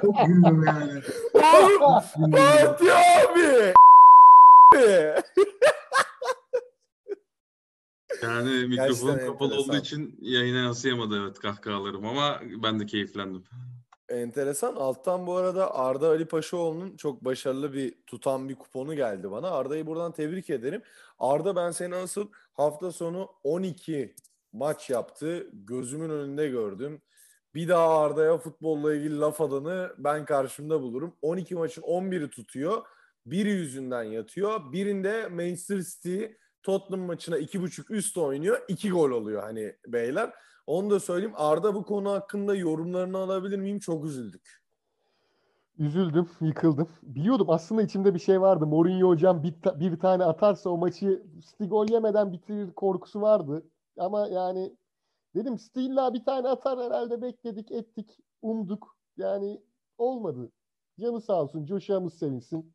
Çok 0.00 0.26
güldüm 0.26 0.64
yani. 0.66 1.00
Fatih 1.32 2.94
abi. 3.30 3.74
Yani 8.22 8.66
mikrofon 8.66 9.08
Gerçekten 9.08 9.26
kapalı 9.26 9.54
olduğu 9.54 9.76
için 9.76 10.18
yayına 10.20 10.58
yansıyamadı 10.58 11.22
evet 11.22 11.38
kahkahalarım 11.38 12.06
ama 12.06 12.40
ben 12.62 12.80
de 12.80 12.86
keyiflendim. 12.86 13.44
Enteresan. 14.08 14.76
Alttan 14.76 15.26
bu 15.26 15.36
arada 15.36 15.74
Arda 15.74 16.08
Ali 16.08 16.24
Paşaoğlu'nun 16.24 16.96
çok 16.96 17.24
başarılı 17.24 17.72
bir 17.72 17.94
tutan 18.06 18.48
bir 18.48 18.54
kuponu 18.54 18.94
geldi 18.94 19.30
bana. 19.30 19.50
Arda'yı 19.50 19.86
buradan 19.86 20.12
tebrik 20.12 20.50
ederim. 20.50 20.82
Arda 21.18 21.56
ben 21.56 21.70
seni 21.70 21.94
asıl 21.94 22.28
hafta 22.52 22.92
sonu 22.92 23.28
12 23.44 24.14
maç 24.52 24.90
yaptı. 24.90 25.50
Gözümün 25.52 26.10
önünde 26.10 26.48
gördüm. 26.48 27.02
Bir 27.54 27.68
daha 27.68 27.98
Arda'ya 27.98 28.38
futbolla 28.38 28.94
ilgili 28.94 29.18
laf 29.18 29.40
adanı 29.40 29.94
ben 29.98 30.24
karşımda 30.24 30.82
bulurum. 30.82 31.16
12 31.22 31.54
maçın 31.54 31.82
11'i 31.82 32.30
tutuyor. 32.30 32.82
Biri 33.26 33.50
yüzünden 33.50 34.02
yatıyor. 34.02 34.72
Birinde 34.72 35.28
Manchester 35.28 35.80
City 35.80 36.24
Tottenham 36.64 37.06
maçına 37.06 37.38
2.5 37.38 37.90
üst 37.90 38.18
oynuyor. 38.18 38.62
2 38.68 38.90
gol 38.90 39.10
oluyor 39.10 39.42
hani 39.42 39.76
beyler. 39.86 40.32
Onu 40.66 40.90
da 40.90 41.00
söyleyeyim. 41.00 41.34
Arda 41.36 41.74
bu 41.74 41.84
konu 41.84 42.10
hakkında 42.10 42.54
yorumlarını 42.54 43.18
alabilir 43.18 43.58
miyim? 43.58 43.78
Çok 43.78 44.04
üzüldük. 44.04 44.64
Üzüldüm, 45.78 46.28
yıkıldım. 46.40 46.88
Biliyordum 47.02 47.50
aslında 47.50 47.82
içimde 47.82 48.14
bir 48.14 48.18
şey 48.18 48.40
vardı. 48.40 48.66
Mourinho 48.66 49.08
hocam 49.08 49.42
bir, 49.42 49.60
ta- 49.62 49.80
bir 49.80 49.98
tane 49.98 50.24
atarsa 50.24 50.70
o 50.70 50.76
maçı 50.76 51.22
City 51.40 51.64
gol 51.64 51.88
yemeden 51.88 52.32
bitirir 52.32 52.72
korkusu 52.74 53.20
vardı. 53.20 53.66
Ama 53.98 54.28
yani 54.28 54.76
dedim 55.34 55.56
City 55.56 55.86
illa 55.86 56.14
bir 56.14 56.24
tane 56.24 56.48
atar 56.48 56.78
herhalde 56.78 57.22
bekledik 57.22 57.72
ettik 57.72 58.18
umduk. 58.42 58.96
Yani 59.16 59.62
olmadı. 59.98 60.52
Canı 61.00 61.20
sağ 61.20 61.42
olsun. 61.42 61.66
Coşağımız 61.66 62.14
sevinsin. 62.14 62.74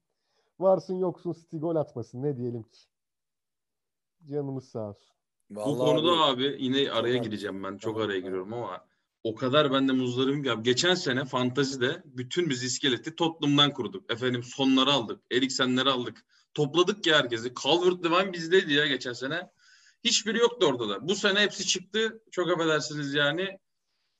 Varsın 0.60 0.95
yoksun 0.95 1.34
City 1.34 1.58
gol 1.58 1.75
atmasın. 1.75 2.23
Ne 2.23 2.38
diyelim 2.38 2.63
ki. 2.63 2.88
Canımız 4.28 4.70
sağ 4.70 4.90
olsun. 4.90 5.08
Bu 5.50 5.60
Vallahi 5.60 5.78
konuda 5.78 6.12
abi, 6.12 6.48
abi 6.48 6.58
yine 6.60 6.92
araya 6.92 7.18
gireceğim 7.18 7.64
ben. 7.64 7.78
Çok 7.78 7.94
Tamam, 7.94 8.10
araya 8.10 8.20
tamam. 8.20 8.30
giriyorum 8.30 8.54
ama 8.54 8.86
o 9.24 9.36
kadar 9.36 9.72
ben 9.72 9.88
de 9.88 9.92
muzdaribim 9.92 10.44
ki 10.44 10.52
abi. 10.52 10.64
Geçen 10.64 10.96
sene 10.96 11.26
fantazide 11.26 12.04
bütün 12.06 12.50
biz 12.50 12.64
iskeleti 12.64 13.16
Tottenham'dan 13.16 13.74
kurduk. 13.74 14.12
Efendim 14.12 14.44
sonları 14.44 14.92
aldık. 14.92 15.22
Eriksenleri 15.32 15.90
aldık. 15.90 16.26
Topladık 16.54 17.04
ki 17.04 17.14
herkesi. 17.14 17.54
Calvert-Lewin 17.54 18.34
bizdeydi 18.34 18.74
ya 18.74 18.88
geçen 18.88 19.14
sene. 19.14 19.50
Hiçbiri 20.04 20.38
yoktu 20.38 20.66
ortada. 20.66 21.08
Bu 21.08 21.16
sene 21.16 21.40
hepsi 21.40 21.68
çıktı. 21.68 22.24
Çok 22.32 22.52
affedersiniz 22.52 23.14
yani. 23.14 23.60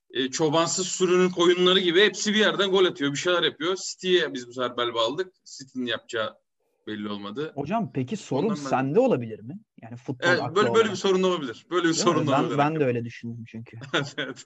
E, 0.10 0.32
çobansız 0.32 0.88
sürünün 0.88 1.30
koyunları 1.30 1.80
gibi 1.80 2.02
hepsi 2.02 2.34
bir 2.34 2.40
yerden 2.40 2.72
gol 2.72 2.86
atıyor. 2.86 3.12
Bir 3.12 3.18
şeyler 3.18 3.44
yapıyor. 3.44 3.76
City'ye 3.76 4.34
biz 4.34 4.48
bu 4.48 4.54
sefer 4.54 4.78
bel 4.78 4.94
bağladık. 4.94 5.34
City'nin 5.46 5.86
yapacağı 5.86 6.38
belli 6.88 7.10
olmadı. 7.10 7.52
Hocam 7.56 7.92
peki 7.94 8.18
sorun 8.18 8.44
Ondan 8.44 8.58
ben- 8.58 8.70
sende 8.70 9.00
olabilir 9.00 9.40
mi? 9.40 9.60
Yani 9.82 9.96
futbol 9.96 10.28
Evet, 10.28 10.42
aklı 10.42 10.56
böyle 10.56 10.68
böyle 10.68 10.78
olarak. 10.80 10.92
bir 10.92 10.96
sorun 10.98 11.24
olabilir. 11.24 11.68
Böyle 11.72 11.88
bir 11.88 11.94
Değil 11.94 12.06
mi? 12.06 12.12
sorun 12.12 12.28
ben, 12.28 12.40
olabilir. 12.40 12.58
ben 12.58 12.80
de 12.80 12.86
öyle 12.86 13.06
düşündüm 13.06 13.44
çünkü. 13.48 13.78
Evet. 14.18 14.46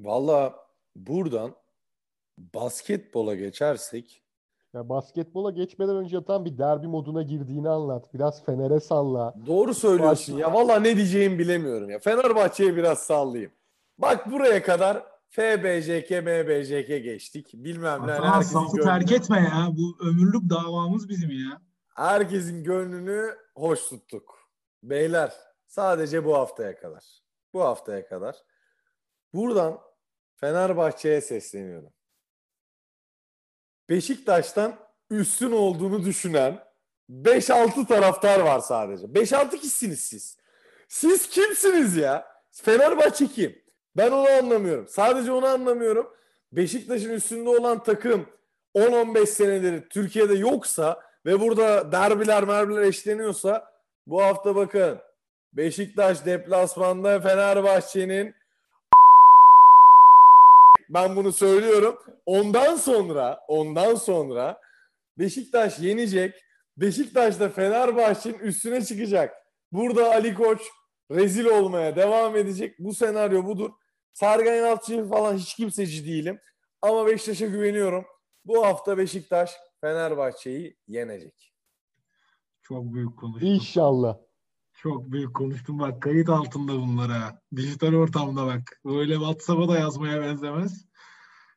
Valla 0.00 0.56
buradan 0.96 1.54
basketbola 2.38 3.34
geçersek 3.34 4.22
Ya 4.74 4.88
basketbola 4.88 5.50
geçmeden 5.50 5.96
önce 5.96 6.24
tam 6.24 6.44
bir 6.44 6.58
derbi 6.58 6.86
moduna 6.86 7.22
girdiğini 7.22 7.68
anlat. 7.68 8.14
Biraz 8.14 8.44
Fener'e 8.44 8.80
salla. 8.80 9.34
doğru 9.46 9.74
söylüyorsun 9.74 10.34
Baş- 10.34 10.40
ya. 10.42 10.54
Valla 10.54 10.80
ne 10.80 10.96
diyeceğimi 10.96 11.38
bilemiyorum 11.38 11.90
ya. 11.90 11.98
Fenerbahçe'ye 11.98 12.76
biraz 12.76 12.98
sallayayım. 12.98 13.52
Bak 13.98 14.30
buraya 14.30 14.62
kadar 14.62 15.02
FBJK, 15.30 16.10
MBJK 16.10 16.88
geçtik. 16.88 17.50
Bilmem 17.54 18.06
ne. 18.06 18.12
Herkesin, 18.12 18.52
safı 18.52 18.76
terk 18.76 19.08
gönlünü, 19.08 19.22
etme 19.24 19.40
ya. 19.40 19.68
Bu 19.72 19.96
ömürlük 20.08 20.50
davamız 20.50 21.08
bizim 21.08 21.30
ya. 21.30 21.62
herkesin 21.94 22.64
gönlünü 22.64 23.36
hoş 23.54 23.88
tuttuk. 23.88 24.38
Beyler 24.82 25.32
sadece 25.66 26.24
bu 26.24 26.34
haftaya 26.34 26.80
kadar. 26.80 27.04
Bu 27.54 27.64
haftaya 27.64 28.08
kadar. 28.08 28.36
Buradan 29.32 29.78
Fenerbahçe'ye 30.34 31.20
sesleniyorum. 31.20 31.92
Beşiktaş'tan 33.88 34.76
üstün 35.10 35.52
olduğunu 35.52 36.04
düşünen 36.04 36.64
5-6 37.10 37.86
taraftar 37.86 38.40
var 38.40 38.60
sadece. 38.60 39.06
5-6 39.06 39.50
kişisiniz 39.50 40.00
siz. 40.00 40.38
Siz 40.88 41.28
kimsiniz 41.28 41.96
ya? 41.96 42.26
Fenerbahçe 42.50 43.26
kim? 43.26 43.67
Ben 43.98 44.10
onu 44.10 44.28
anlamıyorum. 44.28 44.88
Sadece 44.88 45.32
onu 45.32 45.46
anlamıyorum. 45.46 46.10
Beşiktaş'ın 46.52 47.10
üstünde 47.10 47.48
olan 47.48 47.82
takım 47.82 48.26
10-15 48.74 49.26
senedir 49.26 49.88
Türkiye'de 49.88 50.34
yoksa 50.34 51.00
ve 51.26 51.40
burada 51.40 51.92
derbiler 51.92 52.44
merbiler 52.44 52.82
eşleniyorsa 52.82 53.72
bu 54.06 54.22
hafta 54.22 54.56
bakın 54.56 54.98
Beşiktaş 55.52 56.26
deplasmanda 56.26 57.20
Fenerbahçe'nin 57.20 58.34
ben 60.88 61.16
bunu 61.16 61.32
söylüyorum. 61.32 61.98
Ondan 62.26 62.76
sonra 62.76 63.40
ondan 63.48 63.94
sonra 63.94 64.60
Beşiktaş 65.18 65.78
yenecek. 65.78 66.44
Beşiktaş 66.76 67.40
da 67.40 67.48
Fenerbahçe'nin 67.48 68.38
üstüne 68.38 68.84
çıkacak. 68.84 69.34
Burada 69.72 70.10
Ali 70.10 70.34
Koç 70.34 70.60
rezil 71.10 71.44
olmaya 71.44 71.96
devam 71.96 72.36
edecek. 72.36 72.74
Bu 72.78 72.94
senaryo 72.94 73.44
budur. 73.44 73.70
Sergen 74.12 74.54
Yalçın 74.54 75.08
falan 75.08 75.36
hiç 75.36 75.54
kimseci 75.54 76.06
değilim. 76.06 76.40
Ama 76.82 77.06
Beşiktaş'a 77.06 77.46
güveniyorum. 77.46 78.04
Bu 78.44 78.66
hafta 78.66 78.98
Beşiktaş 78.98 79.50
Fenerbahçe'yi 79.80 80.76
yenecek. 80.86 81.54
Çok 82.62 82.94
büyük 82.94 83.18
konuştum. 83.18 83.48
İnşallah. 83.48 84.16
Çok 84.72 85.12
büyük 85.12 85.36
konuştum. 85.36 85.78
Bak 85.78 86.02
kayıt 86.02 86.28
altında 86.28 86.72
bunlara. 86.72 87.42
Dijital 87.56 87.94
ortamda 87.94 88.46
bak. 88.46 88.80
Böyle 88.84 89.14
WhatsApp'a 89.14 89.68
da 89.68 89.78
yazmaya 89.78 90.20
benzemez. 90.20 90.88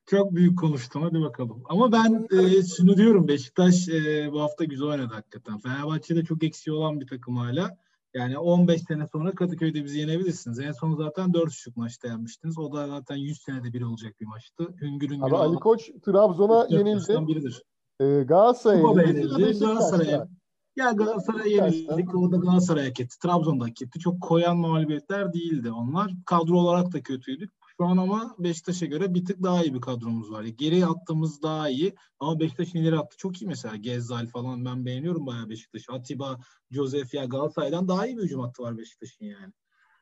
Çok 0.06 0.36
büyük 0.36 0.60
konuştum. 0.60 1.02
Hadi 1.02 1.22
bakalım. 1.22 1.64
Ama 1.66 1.92
ben 1.92 2.28
e, 2.32 2.64
şunu 2.78 2.98
diyorum. 2.98 3.28
Beşiktaş 3.28 3.90
e, 3.90 4.30
bu 4.32 4.42
hafta 4.42 4.64
güzel 4.64 4.88
oynadı 4.88 5.14
hakikaten. 5.14 5.60
Fenerbahçe'de 5.60 6.26
çok 6.26 6.44
eksiği 6.44 6.76
olan 6.76 7.02
bir 7.02 7.08
takım 7.08 7.38
hala. 7.38 7.78
Yani 8.13 8.38
15 8.38 8.82
sene 8.82 9.08
sonra 9.08 9.32
Kadıköy'de 9.32 9.84
bizi 9.84 10.00
yenebilirsiniz. 10.00 10.60
En 10.60 10.71
son 10.71 10.95
zaten 10.95 11.30
4-3'lük 11.30 11.76
maçta 11.76 12.08
yenmiştiniz. 12.08 12.58
O 12.58 12.74
da 12.74 12.88
zaten 12.88 13.15
100 13.15 13.41
senede 13.41 13.74
bir 13.74 13.82
olacak 13.82 14.21
bir 14.21 14.26
maçtı. 14.26 14.67
Hüngür 14.82 15.10
hüngür 15.10 15.28
Abi 15.28 15.36
Ali 15.36 15.56
Koç 15.56 15.91
Trabzon'a 16.06 16.67
yenildi. 16.69 17.28
biridir. 17.28 17.63
Ee, 18.00 18.24
Galatasaray'a 18.24 19.08
yenildi. 19.08 19.60
Galatasaray'a. 19.60 20.28
Ya 20.76 20.91
Galatasaray'a 20.91 21.67
yenildik. 21.67 22.15
Orada 22.15 22.38
Galatasaray 22.38 22.86
hak 22.88 23.00
etti. 23.00 23.19
Trabzon'da 23.19 23.63
hak 23.63 23.82
etti. 23.82 24.00
Çok 24.00 24.21
koyan 24.21 24.58
mağlubiyetler 24.58 25.34
değildi 25.34 25.71
onlar. 25.71 26.12
Kadro 26.26 26.58
olarak 26.58 26.93
da 26.93 27.02
kötüydük. 27.02 27.52
Şu 27.82 27.88
an 27.88 27.98
ama 27.98 28.36
Beşiktaş'a 28.39 28.86
göre 28.86 29.13
bir 29.13 29.26
tık 29.26 29.44
daha 29.44 29.63
iyi 29.63 29.74
bir 29.74 29.82
kadromuz 29.82 30.32
var. 30.32 30.44
Geri 30.44 30.86
attığımız 30.86 31.41
daha 31.41 31.70
iyi. 31.70 31.96
Ama 32.20 32.39
Beşiktaş'ın 32.39 32.80
ileri 32.80 33.00
attı 33.00 33.17
çok 33.17 33.41
iyi 33.41 33.48
mesela. 33.48 33.76
Gezzal 33.76 34.28
falan 34.28 34.65
ben 34.65 34.86
beğeniyorum 34.86 35.28
bayağı 35.28 35.50
Beşiktaş'ı. 35.50 35.91
Atiba, 35.91 36.38
Josef 36.72 37.13
ya 37.13 37.26
Galatasaray'dan 37.26 37.88
daha 37.88 38.08
iyi 38.08 38.17
bir 38.17 38.24
hücum 38.24 38.41
hattı 38.41 38.63
var 38.63 38.78
Beşiktaş'ın 38.78 39.26
yani. 39.26 39.54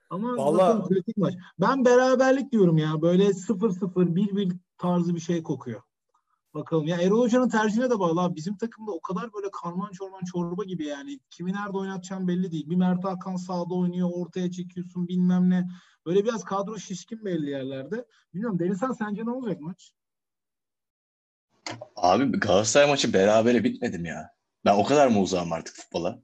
Ama 0.10 0.28
Vallahi- 0.38 0.88
kritik 0.88 1.18
maç. 1.18 1.34
Ben 1.60 1.86
beraberlik 1.86 2.52
diyorum 2.52 2.78
ya. 2.78 3.02
Böyle 3.02 3.34
0-0, 3.34 4.16
1-1 4.16 4.58
tarzı 4.78 5.16
bir 5.16 5.20
şey 5.20 5.44
kokuyor. 5.44 5.82
Bakalım. 6.54 6.88
Ya 6.88 7.02
Erol 7.02 7.22
Hoca'nın 7.22 7.50
tercihine 7.50 7.90
de 7.90 8.00
bağlı. 8.00 8.22
abi. 8.22 8.36
Bizim 8.36 8.58
takımda 8.58 8.92
o 8.92 9.02
kadar 9.02 9.34
böyle 9.34 9.48
karman 9.52 9.92
çorman 9.92 10.24
çorba 10.24 10.64
gibi 10.64 10.86
yani. 10.86 11.20
Kimi 11.30 11.54
nerede 11.54 11.78
oynatacağım 11.78 12.28
belli 12.28 12.52
değil. 12.52 12.70
Bir 12.70 12.76
Mert 12.76 13.04
Hakan 13.04 13.36
sağda 13.36 13.74
oynuyor, 13.74 14.10
ortaya 14.14 14.52
çekiyorsun 14.52 15.08
bilmem 15.08 15.50
ne. 15.50 15.68
Böyle 16.06 16.26
biraz 16.26 16.44
kadro 16.44 16.78
şişkin 16.78 17.26
belli 17.26 17.50
yerlerde. 17.50 18.06
Bilmiyorum 18.34 18.60
Denizhan 18.60 18.92
sence 18.92 19.26
ne 19.26 19.32
olacak 19.32 19.62
maç? 19.62 19.94
Abi 21.96 22.40
Galatasaray 22.40 22.90
maçı 22.90 23.14
berabere 23.14 23.64
bitmedim 23.64 24.06
ya. 24.06 24.36
Ben 24.66 24.76
o 24.76 24.84
kadar 24.84 25.08
mı 25.08 25.20
uzağım 25.20 25.54
artık 25.54 25.76
futbola? 25.76 26.20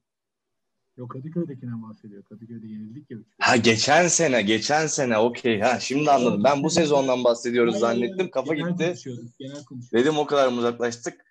Yok 0.97 1.11
Kadıköy'dekinden 1.11 1.83
bahsediyor. 1.83 2.23
Kadıköy'de 2.23 2.67
yenildik 2.67 3.11
ya. 3.11 3.17
Ha 3.39 3.55
geçen 3.55 4.07
sene, 4.07 4.41
geçen 4.41 4.87
sene 4.87 5.17
okey. 5.17 5.59
Ha 5.59 5.79
şimdi 5.79 6.11
anladım. 6.11 6.43
Ben 6.43 6.63
bu 6.63 6.69
sezondan 6.69 7.23
bahsediyoruz 7.23 7.79
zannettim. 7.79 8.31
Kafa 8.31 8.53
Genel 8.53 8.69
gitti. 8.69 8.85
konuşuyorduk, 8.85 9.39
Genel 9.39 9.65
konuşuyorduk. 9.65 9.93
Dedim 9.93 10.17
o 10.17 10.25
kadar 10.25 10.47
mı 10.47 10.57
uzaklaştık? 10.57 11.25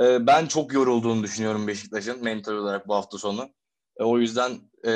Ee, 0.00 0.26
ben 0.26 0.46
çok 0.46 0.72
yorulduğunu 0.72 1.22
düşünüyorum 1.22 1.66
Beşiktaş'ın 1.66 2.24
mental 2.24 2.52
olarak 2.52 2.88
bu 2.88 2.94
hafta 2.94 3.18
sonu. 3.18 3.50
E, 3.96 4.04
o 4.04 4.18
yüzden 4.18 4.52
e, 4.86 4.92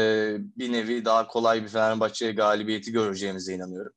bir 0.57 0.73
nevi 0.73 1.05
daha 1.05 1.27
kolay 1.27 1.63
bir 1.63 1.69
Fenerbahçe 1.69 2.33
galibiyeti 2.33 2.93
göreceğimize 2.93 3.55
inanıyorum. 3.55 3.93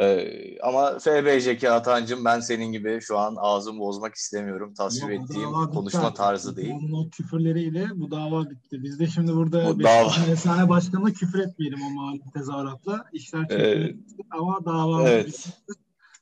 E, 0.00 0.28
ama 0.62 0.98
FBCK 0.98 1.64
Atancım 1.64 2.24
ben 2.24 2.40
senin 2.40 2.72
gibi 2.72 3.00
şu 3.00 3.18
an 3.18 3.36
ağzımı 3.38 3.80
bozmak 3.80 4.14
istemiyorum. 4.14 4.74
Tasvip 4.74 5.02
Yok, 5.02 5.10
ettiğim 5.24 5.48
bitti 5.50 5.74
konuşma 5.74 6.00
artık. 6.00 6.16
tarzı 6.16 6.56
değil. 6.56 6.70
Onun 6.74 6.92
o 7.06 7.10
küfürleriyle 7.10 7.86
bu 7.94 8.10
dava 8.10 8.50
bitti. 8.50 8.82
Biz 8.84 9.00
de 9.00 9.06
şimdi 9.06 9.32
burada 9.32 9.66
Bu 9.66 9.78
Beşiktaş'ın 9.78 10.22
dava- 10.24 10.32
efsane 10.32 10.68
başkanına 10.68 11.12
küfür 11.12 11.38
etmeyelim 11.38 11.78
o 11.86 11.90
malum 11.90 12.20
tezahüratla. 12.34 13.04
İşler 13.12 13.40
Ee, 13.50 13.82
çekildi 13.86 14.22
ama 14.30 14.64
dava 14.64 15.02
evet. 15.08 15.26
bitti. 15.26 15.48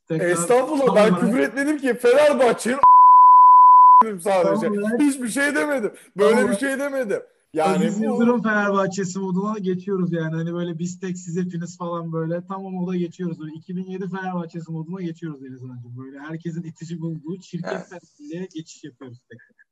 Tekrar- 0.09 0.29
Estağfurullah 0.29 0.97
ben 0.97 1.21
küfür 1.21 1.39
etmedim 1.39 1.79
ki. 1.79 1.95
Fenerbahçe'nin 1.95 2.79
dedim 4.05 4.21
sadece. 4.21 4.67
Tamam, 4.67 4.85
evet. 4.91 5.01
Hiçbir 5.01 5.29
şey 5.29 5.55
demedim. 5.55 5.93
Böyle 6.17 6.35
Tamam. 6.37 6.51
bir 6.53 6.57
şey 6.57 6.79
demedim. 6.79 7.21
Yani 7.55 7.93
bu 7.99 8.03
Yıldırım 8.03 8.43
Fenerbahçesi 8.43 9.19
moduna 9.19 9.59
geçiyoruz 9.59 10.13
yani. 10.13 10.35
Hani 10.35 10.55
böyle 10.55 10.79
biz 10.79 11.01
tek 11.01 11.19
siz 11.19 11.37
hepiniz 11.37 11.79
falan 11.79 12.13
böyle 12.13 12.47
tam 12.47 12.65
o 12.65 12.71
moda 12.71 12.97
geçiyoruz. 12.97 13.41
Böyle 13.41 13.53
2007 13.53 14.09
Fenerbahçesi 14.09 14.73
moduna 14.73 15.03
geçiyoruz 15.03 15.43
Deniz 15.43 15.63
Hanımcığım. 15.63 15.97
Böyle 15.97 16.19
herkesin 16.19 16.63
itici 16.63 17.01
bulduğu 17.01 17.43
şirket 17.43 17.91
temsiliye 17.91 18.49
geçiş 18.55 18.85
yapıyoruz. 18.85 19.19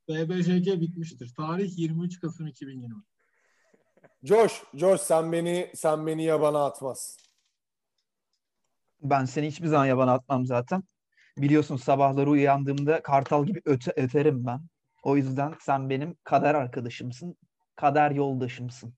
BBJG 0.08 0.80
bitmiştir. 0.80 1.32
Tarih 1.36 1.78
23 1.78 2.20
Kasım 2.20 2.46
2020. 2.46 2.94
Josh, 4.22 4.62
Josh 4.74 5.00
sen 5.00 5.32
beni 5.32 5.70
sen 5.74 6.06
beni 6.06 6.24
yabana 6.24 6.64
atmaz. 6.64 7.16
Ben 9.02 9.24
seni 9.24 9.46
hiçbir 9.46 9.66
zaman 9.66 9.86
yabana 9.86 10.12
atmam 10.12 10.46
zaten. 10.46 10.82
Biliyorsun 11.38 11.76
sabahları 11.76 12.30
uyandığımda 12.30 13.02
kartal 13.02 13.46
gibi 13.46 13.62
öte, 13.64 13.92
öterim 13.96 14.46
ben. 14.46 14.60
O 15.02 15.16
yüzden 15.16 15.54
sen 15.60 15.90
benim 15.90 16.16
kader 16.24 16.54
arkadaşımsın. 16.54 17.36
Kader 17.76 18.10
yoldaşımsın. 18.10 18.94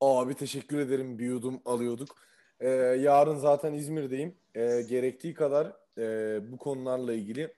Abi 0.00 0.34
teşekkür 0.34 0.78
ederim. 0.78 1.18
Bir 1.18 1.26
yudum 1.26 1.62
alıyorduk. 1.64 2.16
Ee, 2.60 2.68
yarın 3.00 3.36
zaten 3.36 3.72
İzmir'deyim. 3.72 4.34
Ee, 4.54 4.82
gerektiği 4.88 5.34
kadar 5.34 5.72
e, 5.98 6.38
bu 6.52 6.58
konularla 6.58 7.12
ilgili 7.12 7.54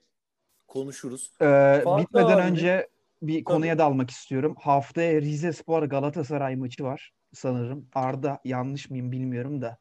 konuşuruz. 0.68 1.32
Ee, 1.42 1.84
bitmeden 1.98 2.38
abi. 2.38 2.42
önce 2.42 2.88
bir 3.22 3.44
konuya 3.44 3.78
dalmak 3.78 4.10
istiyorum. 4.10 4.56
Haftaya 4.60 5.20
Rize 5.20 5.52
Spor 5.52 5.82
Galatasaray 5.82 6.56
maçı 6.56 6.84
var 6.84 7.12
sanırım. 7.32 7.88
Arda 7.94 8.40
yanlış 8.44 8.90
mıyım 8.90 9.12
bilmiyorum 9.12 9.62
da. 9.62 9.78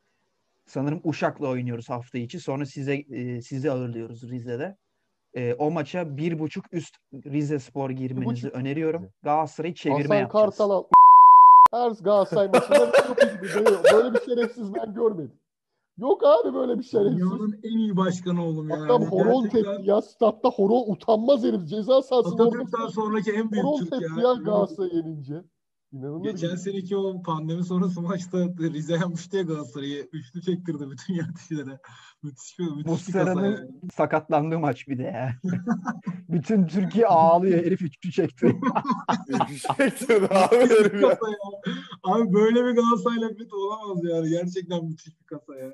Sanırım 0.66 1.02
Uşak'la 1.04 1.48
oynuyoruz 1.48 1.90
hafta 1.90 2.18
içi. 2.18 2.40
Sonra 2.40 2.66
size 2.66 2.96
e, 2.96 3.42
sizi 3.42 3.72
ağırlıyoruz 3.72 4.24
Rize'de. 4.24 4.78
E, 5.38 5.54
o 5.54 5.72
maça 5.72 6.18
bir 6.18 6.40
buçuk 6.40 6.66
üst 6.74 6.96
Rize 7.14 7.60
Spor 7.60 7.90
girmenizi 7.90 8.50
öneriyorum. 8.50 9.10
Galatasaray'ı 9.24 9.74
çevirme 9.74 10.02
Hasan 10.02 10.16
yapacağız. 10.16 10.58
Kartal 10.58 10.70
al. 10.70 10.84
Her 11.72 11.92
Galatasaray 11.92 12.48
maçında 12.48 12.92
çok 13.08 13.24
iyi 13.24 13.42
bir 13.42 13.54
dayı. 13.54 13.78
Böyle 13.94 14.14
bir 14.14 14.20
şerefsiz 14.20 14.74
ben 14.74 14.94
görmedim. 14.94 15.40
Yok 15.98 16.24
abi 16.26 16.54
böyle 16.54 16.80
bir 16.80 16.84
şerefsiz. 16.84 17.18
Dünyanın 17.18 17.60
en 17.64 17.78
iyi 17.78 17.98
başkanı 17.98 18.46
oğlum 18.46 18.70
yani. 18.70 18.84
Adam 18.84 19.04
horon 19.04 19.44
Gerçekten 19.44 19.76
tepti 19.76 19.90
ya. 19.90 20.02
Statta 20.02 20.50
horon 20.50 20.92
utanmaz 20.92 21.44
herif. 21.44 21.68
Ceza 21.68 22.02
sahasında 22.02 22.44
Atatürk'ten 22.44 22.88
sonraki 22.88 23.32
en 23.32 23.52
büyük 23.52 23.66
horon 23.66 23.78
Türk 23.78 23.92
ya. 24.02 24.30
ya 24.30 24.34
Galatasaray 24.34 24.96
yenince. 24.96 25.44
İnanılır 25.98 26.32
Geçen 26.32 26.50
gibi. 26.50 26.60
seneki 26.60 26.98
o 26.98 27.22
pandemi 27.22 27.64
sonrası 27.64 28.02
maçta 28.02 28.38
Rize 28.60 28.94
yenmişti 28.94 29.38
ya 29.38 29.44
Galatasaray'ı. 29.44 30.10
Üçlü 30.14 30.42
çektirdi 30.42 30.92
bütün 30.92 31.14
yöneticilere. 31.14 31.80
Müthiş 32.24 32.60
bir, 32.60 32.64
müthiş 32.64 32.78
bir 32.78 32.86
kasa 32.86 32.92
Muslera'nın 32.92 33.52
yani. 33.56 33.70
sakatlandığı 33.94 34.60
maç 34.60 34.88
bir 34.88 34.98
de 34.98 35.04
ya. 35.04 35.36
Bütün 36.30 36.68
Türkiye 36.68 37.08
ağlıyor 37.08 37.66
herif 37.66 37.82
üçlü 37.82 38.12
çekti. 38.12 38.56
Teşekkür 39.78 40.24
abi 40.24 40.56
herif 40.56 40.94
ya. 40.94 41.10
Kasa 41.10 41.32
ya. 41.32 41.74
Abi 42.04 42.34
böyle 42.34 42.66
bir 42.66 42.72
Galatasaray 42.72 43.22
lafeti 43.22 43.56
olamaz 43.56 44.04
yani. 44.04 44.30
Gerçekten 44.30 44.86
müthiş 44.86 45.20
bir 45.22 45.26
kasa 45.26 45.56
ya. 45.56 45.74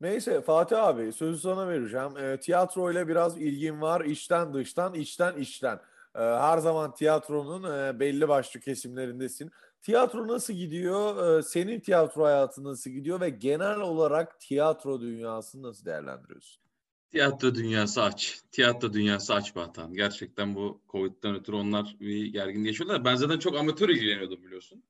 Neyse 0.00 0.40
Fatih 0.40 0.84
abi 0.84 1.12
sözü 1.12 1.40
sana 1.40 1.68
vereceğim. 1.68 2.16
E, 2.16 2.40
tiyatro 2.40 2.92
ile 2.92 3.08
biraz 3.08 3.38
ilgin 3.38 3.80
var. 3.80 4.00
İçten 4.04 4.54
dıştan, 4.54 4.94
içten 4.94 5.36
içten. 5.36 5.78
E, 6.16 6.20
her 6.20 6.58
zaman 6.58 6.94
tiyatronun 6.94 7.62
e, 7.72 8.00
belli 8.00 8.28
başlı 8.28 8.60
kesimlerindesin. 8.60 9.50
Tiyatro 9.82 10.28
nasıl 10.28 10.52
gidiyor? 10.52 11.38
E, 11.38 11.42
senin 11.42 11.80
tiyatro 11.80 12.24
hayatın 12.24 12.64
nasıl 12.64 12.90
gidiyor? 12.90 13.20
Ve 13.20 13.30
genel 13.30 13.80
olarak 13.80 14.40
tiyatro 14.40 15.00
dünyasını 15.00 15.62
nasıl 15.62 15.84
değerlendiriyorsun? 15.84 16.62
Tiyatro 17.10 17.54
dünyası 17.54 18.02
aç. 18.02 18.40
Tiyatro 18.52 18.92
dünyası 18.92 19.34
aç 19.34 19.56
Batan. 19.56 19.94
Gerçekten 19.94 20.54
bu 20.54 20.80
Covid'den 20.88 21.34
ötürü 21.34 21.56
onlar 21.56 21.96
bir 22.00 22.26
gergin 22.26 22.64
yaşıyorlar. 22.64 23.04
Ben 23.04 23.14
zaten 23.14 23.38
çok 23.38 23.56
amatör 23.56 23.88
ilgileniyordum 23.88 24.42
biliyorsun. 24.42 24.84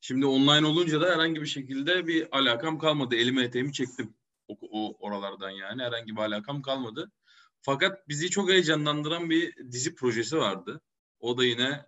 Şimdi 0.00 0.26
online 0.26 0.66
olunca 0.66 1.00
da 1.00 1.10
herhangi 1.10 1.40
bir 1.40 1.46
şekilde 1.46 2.06
bir 2.06 2.38
alakam 2.38 2.78
kalmadı. 2.78 3.16
Elime 3.16 3.42
eteğimi 3.42 3.72
çektim. 3.72 4.14
o, 4.48 4.56
o 4.70 4.96
oralardan 5.00 5.50
yani. 5.50 5.82
Herhangi 5.82 6.16
bir 6.16 6.20
alakam 6.20 6.62
kalmadı. 6.62 7.12
Fakat 7.64 8.08
bizi 8.08 8.30
çok 8.30 8.50
heyecanlandıran 8.50 9.30
bir 9.30 9.56
dizi 9.72 9.94
projesi 9.94 10.36
vardı. 10.36 10.80
O 11.20 11.38
da 11.38 11.44
yine 11.44 11.64
e, 11.64 11.86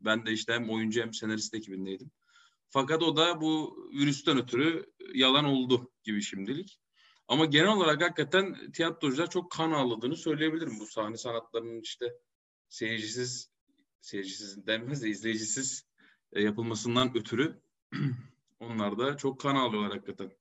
ben 0.00 0.26
de 0.26 0.32
işte 0.32 0.52
hem 0.52 0.70
oyuncu 0.70 1.00
hem 1.00 1.14
senarist 1.14 1.54
ekibindeydim. 1.54 2.10
Fakat 2.68 3.02
o 3.02 3.16
da 3.16 3.40
bu 3.40 3.76
virüsten 3.92 4.38
ötürü 4.38 4.92
yalan 5.14 5.44
oldu 5.44 5.90
gibi 6.04 6.22
şimdilik. 6.22 6.78
Ama 7.28 7.44
genel 7.44 7.68
olarak 7.68 8.02
hakikaten 8.02 8.70
tiyatrocular 8.72 9.30
çok 9.30 9.50
kan 9.50 9.72
ağladığını 9.72 10.16
söyleyebilirim. 10.16 10.80
Bu 10.80 10.86
sahne 10.86 11.16
sanatlarının 11.16 11.80
işte 11.80 12.14
seyircisiz, 12.68 13.50
seyircisiz 14.00 14.66
denmez 14.66 15.02
de 15.02 15.08
izleyicisiz 15.08 15.86
e, 16.32 16.42
yapılmasından 16.42 17.16
ötürü 17.16 17.60
onlar 18.60 18.98
da 18.98 19.16
çok 19.16 19.40
kan 19.40 19.56
ağlıyorlar 19.56 19.92
hakikaten. 19.92 20.32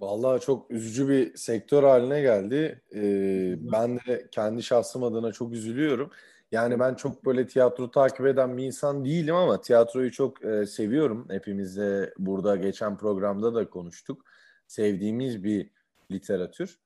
Vallahi 0.00 0.40
çok 0.40 0.70
üzücü 0.70 1.08
bir 1.08 1.36
sektör 1.36 1.82
haline 1.82 2.20
geldi. 2.20 2.82
Ee, 2.94 3.54
ben 3.72 3.98
de 3.98 4.28
kendi 4.30 4.62
şahsım 4.62 5.04
adına 5.04 5.32
çok 5.32 5.52
üzülüyorum. 5.52 6.10
Yani 6.52 6.80
ben 6.80 6.94
çok 6.94 7.24
böyle 7.24 7.46
tiyatro 7.46 7.90
takip 7.90 8.26
eden 8.26 8.56
bir 8.56 8.64
insan 8.64 9.04
değilim 9.04 9.34
ama 9.34 9.60
tiyatroyu 9.60 10.12
çok 10.12 10.44
e, 10.44 10.66
seviyorum. 10.66 11.26
Hepimiz 11.30 11.76
de 11.76 12.14
burada 12.18 12.56
geçen 12.56 12.98
programda 12.98 13.54
da 13.54 13.70
konuştuk. 13.70 14.24
Sevdiğimiz 14.66 15.44
bir 15.44 15.70
literatür. 16.10 16.78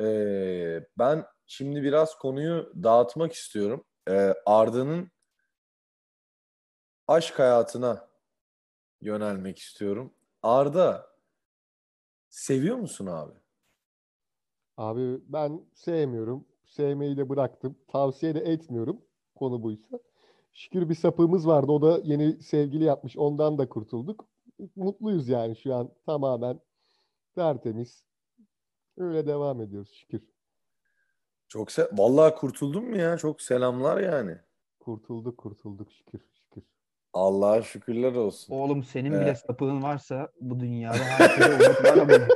Ee, 0.00 0.86
ben 0.98 1.24
şimdi 1.46 1.82
biraz 1.82 2.18
konuyu 2.18 2.72
dağıtmak 2.82 3.32
istiyorum. 3.32 3.84
Ee, 4.08 4.34
Arda'nın 4.46 5.10
aşk 7.08 7.38
hayatına 7.38 8.08
yönelmek 9.00 9.58
istiyorum. 9.58 10.14
Arda 10.42 11.11
seviyor 12.32 12.76
musun 12.76 13.06
abi? 13.06 13.32
Abi 14.76 15.20
ben 15.28 15.60
sevmiyorum. 15.74 16.44
Sevmeyi 16.64 17.16
de 17.16 17.28
bıraktım. 17.28 17.76
Tavsiye 17.88 18.34
de 18.34 18.40
etmiyorum. 18.40 19.00
Konu 19.34 19.62
buysa. 19.62 19.98
Şükür 20.52 20.88
bir 20.88 20.94
sapığımız 20.94 21.46
vardı. 21.46 21.72
O 21.72 21.82
da 21.82 22.00
yeni 22.04 22.42
sevgili 22.42 22.84
yapmış. 22.84 23.16
Ondan 23.16 23.58
da 23.58 23.68
kurtulduk. 23.68 24.26
Mutluyuz 24.76 25.28
yani 25.28 25.56
şu 25.56 25.74
an 25.74 25.90
tamamen 26.06 26.60
tertemiz. 27.34 28.04
Öyle 28.96 29.26
devam 29.26 29.60
ediyoruz 29.60 29.92
şükür. 29.92 30.22
Çok 31.48 31.72
se 31.72 31.88
Vallahi 31.92 32.34
kurtuldun 32.34 32.84
mu 32.84 32.96
ya? 32.96 33.18
Çok 33.18 33.42
selamlar 33.42 34.00
yani. 34.00 34.38
Kurtulduk 34.80 35.38
kurtulduk 35.38 35.92
şükür. 35.92 36.31
Allah'a 37.12 37.62
şükürler 37.62 38.12
olsun. 38.14 38.54
Oğlum 38.54 38.84
senin 38.84 39.12
Ee, 39.12 39.20
bile 39.20 39.34
sapığın 39.34 39.82
varsa 39.82 40.28
bu 40.40 40.60
dünyada 40.60 40.96
herkese 40.98 41.54
umut 41.54 42.08
var. 42.10 42.28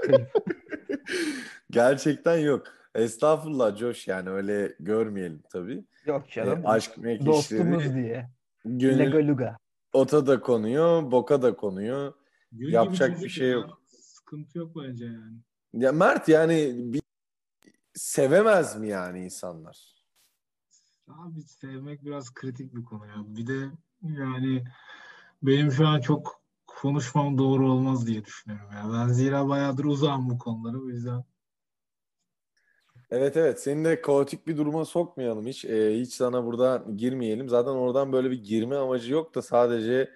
Gerçekten 1.70 2.38
yok. 2.38 2.66
Estağfurullah 2.94 3.76
Josh 3.76 4.08
yani 4.08 4.30
öyle 4.30 4.76
görmeyelim 4.80 5.42
tabii. 5.52 5.84
Yok 6.06 6.24
Ee, 6.28 6.30
canım. 6.30 6.62
aşk 6.66 6.98
merak 6.98 7.26
Dostumuz 7.26 7.82
işleri 7.82 7.94
diye. 8.02 8.30
gönül 8.64 8.98
Lega 8.98 9.18
luga. 9.26 9.56
ota 9.92 10.26
da 10.26 10.40
konuyor, 10.40 11.10
boka 11.10 11.42
da 11.42 11.56
konuyor. 11.56 12.12
Gül 12.52 12.72
Yapacak 12.72 13.22
bir 13.22 13.28
şey 13.28 13.46
ya. 13.48 13.52
yok. 13.54 13.82
Sıkıntı 14.00 14.58
yok 14.58 14.76
bence 14.76 15.04
yani. 15.04 15.36
Ya 15.72 15.92
Mert 15.92 16.28
yani 16.28 16.72
bir 16.76 17.02
sevemez 17.94 18.76
mi 18.76 18.88
yani 18.88 19.24
insanlar? 19.24 19.96
Abi 21.08 21.42
sevmek 21.42 22.04
biraz 22.04 22.34
kritik 22.34 22.74
bir 22.74 22.84
konu 22.84 23.06
ya. 23.06 23.14
Bir 23.26 23.46
de 23.46 23.66
yani 24.08 24.64
benim 25.42 25.72
şu 25.72 25.86
an 25.88 26.00
çok 26.00 26.40
konuşmam 26.66 27.38
doğru 27.38 27.72
olmaz 27.72 28.06
diye 28.06 28.24
düşünüyorum 28.24 28.70
ya. 28.72 28.92
Ben 28.92 29.12
zira 29.12 29.48
bayağıdır 29.48 29.84
uzağım 29.84 30.30
bu 30.30 30.38
konulara 30.38 30.78
o 30.78 30.88
yüzden. 30.88 31.24
Evet 33.10 33.36
evet 33.36 33.60
seni 33.62 33.84
de 33.84 34.02
kaotik 34.02 34.46
bir 34.46 34.56
duruma 34.56 34.84
sokmayalım 34.84 35.46
hiç. 35.46 35.64
Ee, 35.64 36.00
hiç 36.00 36.14
sana 36.14 36.44
burada 36.46 36.84
girmeyelim. 36.96 37.48
Zaten 37.48 37.70
oradan 37.70 38.12
böyle 38.12 38.30
bir 38.30 38.44
girme 38.44 38.76
amacı 38.76 39.12
yok 39.12 39.34
da 39.34 39.42
sadece 39.42 40.10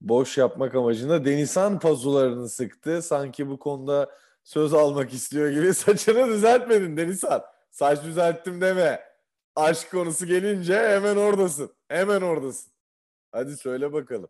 boş 0.00 0.38
yapmak 0.38 0.74
amacında 0.74 1.24
Denizhan 1.24 1.78
pazularını 1.78 2.48
sıktı. 2.48 3.02
Sanki 3.02 3.48
bu 3.48 3.58
konuda 3.58 4.10
söz 4.44 4.74
almak 4.74 5.12
istiyor 5.12 5.50
gibi 5.50 5.74
saçını 5.74 6.28
düzeltmedin 6.28 6.96
Denizhan. 6.96 7.42
Saç 7.70 8.04
düzelttim 8.04 8.60
deme. 8.60 9.00
Aşk 9.56 9.90
konusu 9.90 10.26
gelince 10.26 10.78
hemen 10.78 11.16
oradasın. 11.16 11.70
Hemen 11.88 12.20
oradasın. 12.22 12.73
Hadi 13.34 13.56
söyle 13.56 13.92
bakalım. 13.92 14.28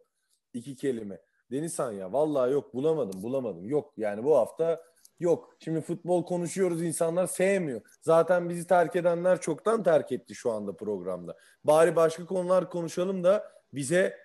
İki 0.53 0.77
kelime. 0.77 1.21
Denizhan 1.51 1.93
ya 1.93 2.13
vallahi 2.13 2.53
yok 2.53 2.75
bulamadım 2.75 3.23
bulamadım. 3.23 3.69
Yok 3.69 3.93
yani 3.97 4.25
bu 4.25 4.37
hafta 4.37 4.83
yok. 5.21 5.57
Şimdi 5.65 5.81
futbol 5.81 6.27
konuşuyoruz 6.27 6.83
insanlar 6.83 7.27
sevmiyor. 7.27 7.81
Zaten 8.03 8.49
bizi 8.49 8.67
terk 8.67 8.97
edenler 8.97 9.41
çoktan 9.41 9.83
terk 9.83 10.13
etti 10.13 10.35
şu 10.35 10.51
anda 10.51 10.77
programda. 10.77 11.37
Bari 11.65 11.97
başka 11.97 12.27
konular 12.27 12.71
konuşalım 12.71 13.25
da 13.25 13.53
bize 13.73 14.19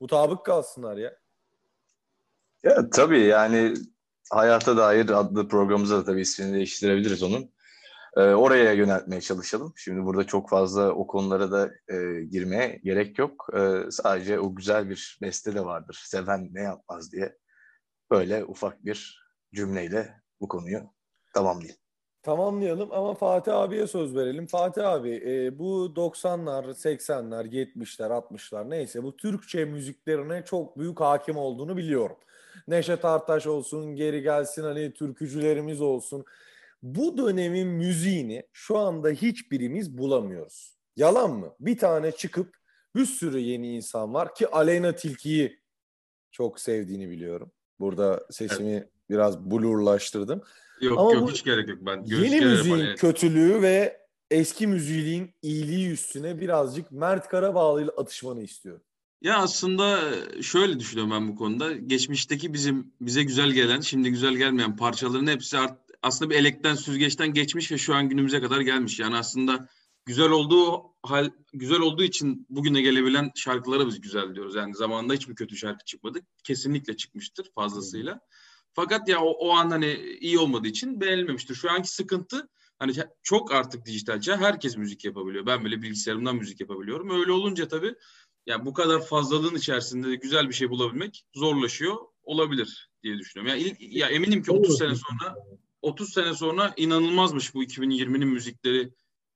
mutabık 0.00 0.46
kalsınlar 0.46 0.96
ya. 0.96 1.16
Ya 2.62 2.90
tabii 2.90 3.20
yani 3.20 3.74
Hayata 4.30 4.76
Dair 4.76 5.08
adlı 5.08 5.48
programımıza 5.48 5.98
da 5.98 6.04
tabii 6.04 6.20
ismini 6.20 6.54
değiştirebiliriz 6.54 7.22
onun. 7.22 7.50
Ee, 8.16 8.20
oraya 8.20 8.72
yöneltmeye 8.72 9.20
çalışalım. 9.20 9.72
Şimdi 9.76 10.04
burada 10.04 10.24
çok 10.24 10.50
fazla 10.50 10.92
o 10.92 11.06
konulara 11.06 11.50
da 11.50 11.70
e, 11.88 12.24
girmeye 12.24 12.80
gerek 12.84 13.18
yok. 13.18 13.46
Ee, 13.56 13.90
sadece 13.90 14.40
o 14.40 14.54
güzel 14.54 14.90
bir 14.90 15.18
beste 15.22 15.54
de 15.54 15.64
vardır. 15.64 16.02
Seven 16.06 16.48
ne 16.52 16.62
yapmaz 16.62 17.12
diye. 17.12 17.36
Böyle 18.10 18.44
ufak 18.44 18.84
bir 18.84 19.28
cümleyle 19.54 20.14
bu 20.40 20.48
konuyu 20.48 20.80
tamamlayayım. 21.34 21.76
Tamamlayalım 22.22 22.92
ama 22.92 23.14
Fatih 23.14 23.56
abiye 23.56 23.86
söz 23.86 24.16
verelim. 24.16 24.46
Fatih 24.46 24.88
abi 24.88 25.22
e, 25.26 25.58
bu 25.58 25.92
90'lar, 25.96 26.64
80'ler, 26.64 27.44
70'ler, 27.44 28.08
60'lar 28.08 28.70
neyse 28.70 29.02
bu 29.02 29.16
Türkçe 29.16 29.64
müziklerine 29.64 30.44
çok 30.44 30.78
büyük 30.78 31.00
hakim 31.00 31.36
olduğunu 31.36 31.76
biliyorum. 31.76 32.16
Neşet 32.68 33.04
Ertaş 33.04 33.46
olsun, 33.46 33.96
geri 33.96 34.22
gelsin 34.22 34.62
hani 34.62 34.92
türkücülerimiz 34.92 35.80
olsun. 35.80 36.24
Bu 36.82 37.18
dönemin 37.18 37.68
müziğini 37.68 38.42
şu 38.52 38.78
anda 38.78 39.08
hiçbirimiz 39.08 39.98
bulamıyoruz. 39.98 40.76
Yalan 40.96 41.30
mı? 41.30 41.54
Bir 41.60 41.78
tane 41.78 42.12
çıkıp 42.12 42.56
bir 42.96 43.06
sürü 43.06 43.38
yeni 43.38 43.76
insan 43.76 44.14
var 44.14 44.34
ki 44.34 44.48
Aleyna 44.48 44.94
Tilki'yi 44.94 45.60
çok 46.30 46.60
sevdiğini 46.60 47.10
biliyorum. 47.10 47.52
Burada 47.80 48.26
sesimi 48.30 48.88
biraz 49.10 49.50
blurlaştırdım. 49.50 50.42
Yok 50.80 50.98
Ama 50.98 51.12
yok 51.12 51.30
hiç 51.30 51.44
gerek 51.44 51.68
yok. 51.68 51.78
Ben 51.82 52.02
Yeni 52.04 52.40
müziğin 52.40 52.78
evet. 52.78 52.98
kötülüğü 53.00 53.62
ve 53.62 54.00
eski 54.30 54.66
müziğin 54.66 55.34
iyiliği 55.42 55.90
üstüne 55.90 56.40
birazcık 56.40 56.92
Mert 56.92 57.28
Karabağlı 57.28 57.82
ile 57.82 57.90
atışmanı 57.90 58.42
istiyorum. 58.42 58.82
Ya 59.22 59.38
aslında 59.38 60.00
şöyle 60.42 60.80
düşünüyorum 60.80 61.12
ben 61.12 61.28
bu 61.28 61.36
konuda. 61.36 61.72
Geçmişteki 61.72 62.52
bizim 62.54 62.92
bize 63.00 63.22
güzel 63.22 63.50
gelen, 63.50 63.80
şimdi 63.80 64.10
güzel 64.10 64.34
gelmeyen 64.34 64.76
parçaların 64.76 65.26
hepsi 65.26 65.58
art- 65.58 65.87
aslında 66.02 66.30
bir 66.30 66.36
elekten 66.36 66.74
süzgeçten 66.74 67.32
geçmiş 67.32 67.72
ve 67.72 67.78
şu 67.78 67.94
an 67.94 68.08
günümüze 68.08 68.40
kadar 68.40 68.60
gelmiş. 68.60 69.00
Yani 69.00 69.16
aslında 69.16 69.68
güzel 70.06 70.30
olduğu 70.30 70.82
hal 71.02 71.30
güzel 71.52 71.80
olduğu 71.80 72.02
için 72.02 72.46
bugüne 72.48 72.82
gelebilen 72.82 73.30
şarkılara 73.34 73.86
biz 73.86 74.00
güzel 74.00 74.34
diyoruz. 74.34 74.54
Yani 74.54 74.74
zamanında 74.74 75.14
hiçbir 75.14 75.34
kötü 75.34 75.56
şarkı 75.56 75.84
çıkmadı. 75.84 76.20
Kesinlikle 76.44 76.96
çıkmıştır 76.96 77.50
fazlasıyla. 77.54 78.20
Fakat 78.74 79.08
ya 79.08 79.20
o, 79.20 79.30
o 79.30 79.50
an 79.50 79.70
hani 79.70 79.92
iyi 80.20 80.38
olmadığı 80.38 80.68
için 80.68 81.00
beğenilmemiştir. 81.00 81.54
Şu 81.54 81.70
anki 81.70 81.88
sıkıntı 81.88 82.48
hani 82.78 82.92
çok 83.22 83.52
artık 83.52 83.86
dijital 83.86 84.20
çağ 84.20 84.36
herkes 84.36 84.76
müzik 84.76 85.04
yapabiliyor. 85.04 85.46
Ben 85.46 85.64
bile 85.64 85.82
bilgisayarımdan 85.82 86.36
müzik 86.36 86.60
yapabiliyorum. 86.60 87.10
Öyle 87.10 87.32
olunca 87.32 87.68
tabii 87.68 87.94
yani 88.46 88.66
bu 88.66 88.72
kadar 88.72 89.06
fazlalığın 89.06 89.54
içerisinde 89.54 90.08
de 90.08 90.14
güzel 90.14 90.48
bir 90.48 90.54
şey 90.54 90.70
bulabilmek 90.70 91.24
zorlaşıyor 91.34 91.96
olabilir 92.22 92.90
diye 93.02 93.18
düşünüyorum. 93.18 93.60
Ya, 93.60 93.74
ya 93.78 94.08
eminim 94.08 94.42
ki 94.42 94.52
30 94.52 94.78
sene 94.78 94.94
sonra 94.94 95.34
30 95.82 96.12
sene 96.12 96.34
sonra 96.34 96.74
inanılmazmış 96.76 97.54
bu 97.54 97.64
2020'nin 97.64 98.28
müzikleri 98.28 98.92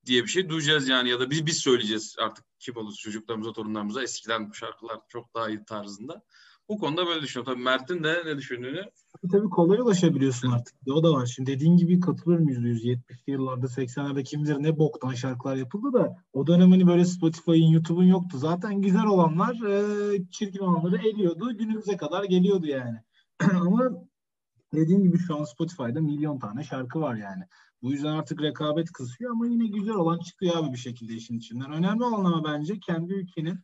diye 0.06 0.22
bir 0.22 0.28
şey 0.28 0.48
duyacağız 0.48 0.88
yani 0.88 1.08
ya 1.08 1.20
da 1.20 1.30
biz 1.30 1.46
biz 1.46 1.58
söyleyeceğiz 1.58 2.16
artık 2.18 2.44
kim 2.58 2.76
olursa 2.76 2.96
çocuklarımıza 2.96 3.52
torunlarımıza 3.52 4.02
eskiden 4.02 4.50
bu 4.50 4.54
şarkılar 4.54 5.00
çok 5.08 5.34
daha 5.34 5.48
iyi 5.48 5.64
tarzında. 5.64 6.22
Bu 6.68 6.78
konuda 6.78 7.06
böyle 7.06 7.22
düşünüyorum. 7.22 7.52
Tabii 7.52 7.64
Mert'in 7.64 8.04
de 8.04 8.22
ne 8.26 8.36
düşündüğünü 8.36 8.84
Tabii 9.32 9.50
kolay 9.50 9.78
ulaşabiliyorsun 9.78 10.50
artık. 10.50 10.74
O 10.88 11.02
da 11.02 11.12
var. 11.12 11.26
Şimdi 11.26 11.50
dediğin 11.50 11.76
gibi 11.76 12.00
katılıyorum 12.00 12.48
yüzde 12.48 12.68
yüz. 12.68 12.84
70'li 12.84 13.32
yıllarda 13.32 13.66
80'lerde 13.66 14.24
kim 14.24 14.44
bilir 14.44 14.56
ne 14.58 14.78
boktan 14.78 15.14
şarkılar 15.14 15.56
yapıldı 15.56 15.92
da 15.92 16.16
o 16.32 16.46
dönem 16.46 16.70
hani 16.70 16.86
böyle 16.86 17.04
Spotify'ın, 17.04 17.72
YouTube'un 17.72 18.04
yoktu. 18.04 18.38
Zaten 18.38 18.80
güzel 18.82 19.06
olanlar 19.06 19.54
e, 19.68 20.30
çirkin 20.30 20.58
olanları 20.58 21.08
eliyordu. 21.08 21.58
Günümüze 21.58 21.96
kadar 21.96 22.24
geliyordu 22.24 22.66
yani. 22.66 22.98
Ama 23.52 23.90
dediğin 24.74 25.02
gibi 25.02 25.18
şu 25.18 25.36
an 25.40 25.44
Spotify'da 25.44 26.00
milyon 26.00 26.38
tane 26.38 26.64
şarkı 26.64 27.00
var 27.00 27.14
yani. 27.14 27.44
Bu 27.82 27.92
yüzden 27.92 28.12
artık 28.12 28.42
rekabet 28.42 28.92
kısıyor 28.92 29.30
ama 29.30 29.46
yine 29.46 29.66
güzel 29.66 29.94
olan 29.94 30.18
çıkıyor 30.18 30.56
abi 30.56 30.72
bir 30.72 30.78
şekilde 30.78 31.12
işin 31.14 31.38
içinden. 31.38 31.72
Önemli 31.72 32.04
olan 32.04 32.24
ama 32.24 32.44
bence 32.44 32.80
kendi 32.80 33.12
ülkenin 33.12 33.58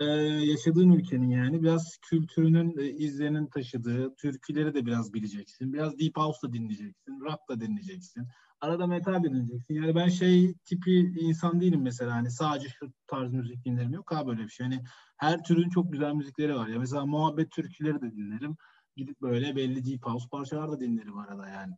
e, 0.00 0.04
yaşadığın 0.44 0.92
ülkenin 0.92 1.30
yani 1.30 1.62
biraz 1.62 1.96
kültürünün 2.02 2.78
e, 2.78 2.90
izlerinin 2.90 3.46
taşıdığı 3.46 4.14
türküleri 4.14 4.74
de 4.74 4.86
biraz 4.86 5.14
bileceksin. 5.14 5.72
Biraz 5.72 5.98
deep 5.98 6.16
house 6.16 6.48
da 6.48 6.52
dinleyeceksin, 6.52 7.20
rock 7.20 7.48
da 7.48 7.60
dinleyeceksin. 7.60 8.26
Arada 8.60 8.86
metal 8.86 9.24
dinleyeceksin. 9.24 9.74
Yani 9.74 9.94
ben 9.94 10.08
şey 10.08 10.54
tipi 10.64 11.14
insan 11.20 11.60
değilim 11.60 11.82
mesela 11.82 12.14
hani 12.14 12.30
sadece 12.30 12.68
şu 12.68 12.92
tarz 13.06 13.32
müzik 13.32 13.64
dinlerim 13.64 13.92
yok 13.92 14.12
ha 14.12 14.26
böyle 14.26 14.42
bir 14.42 14.48
şey. 14.48 14.66
Hani 14.66 14.82
her 15.16 15.44
türün 15.44 15.68
çok 15.68 15.92
güzel 15.92 16.12
müzikleri 16.12 16.54
var. 16.54 16.68
Ya 16.68 16.78
mesela 16.78 17.06
muhabbet 17.06 17.50
türküleri 17.50 18.00
de 18.00 18.16
dinlerim. 18.16 18.56
Gidip 19.00 19.22
böyle 19.22 19.56
belli 19.56 19.86
deep 19.86 20.06
house 20.06 20.28
parçalar 20.28 20.72
da 20.72 20.80
dinlerim 20.80 21.18
arada 21.18 21.48
yani. 21.48 21.74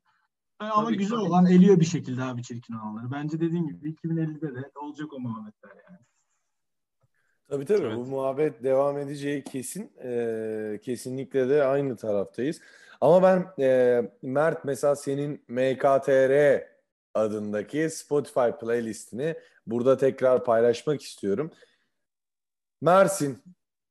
Yani 0.63 0.71
ama 0.73 0.85
Tabii, 0.85 0.97
güzel 0.97 1.17
tabii. 1.17 1.29
olan 1.29 1.47
eliyor 1.47 1.81
bir 1.81 1.85
şekilde 1.85 2.23
abi 2.23 2.43
çirkin 2.43 2.75
olanları. 2.75 3.11
Bence 3.11 3.41
dediğim 3.41 3.69
gibi 3.69 3.91
2050'de 3.91 4.55
de 4.55 4.71
olacak 4.81 5.13
o 5.13 5.21
muhabbetler 5.21 5.71
yani. 5.91 5.99
Tabii 7.49 7.65
tabii 7.65 7.87
Evet. 7.87 7.97
bu 7.97 8.07
muhabbet 8.07 8.63
devam 8.65 8.99
edeceği 8.99 9.45
kesin. 9.45 9.93
Ee, 10.03 10.81
kesinlikle 10.83 11.49
de 11.49 11.65
aynı 11.65 11.97
taraftayız. 11.97 12.61
Ama 13.01 13.23
ben 13.23 13.65
e, 13.65 14.03
Mert 14.23 14.65
mesela 14.65 14.97
senin 14.97 15.45
MKTR 15.49 16.63
adındaki 17.15 17.91
Spotify 17.91 18.51
playlistini 18.61 19.37
burada 19.67 19.97
tekrar 19.97 20.45
paylaşmak 20.45 21.03
istiyorum. 21.03 21.51
Mersin, 22.81 23.39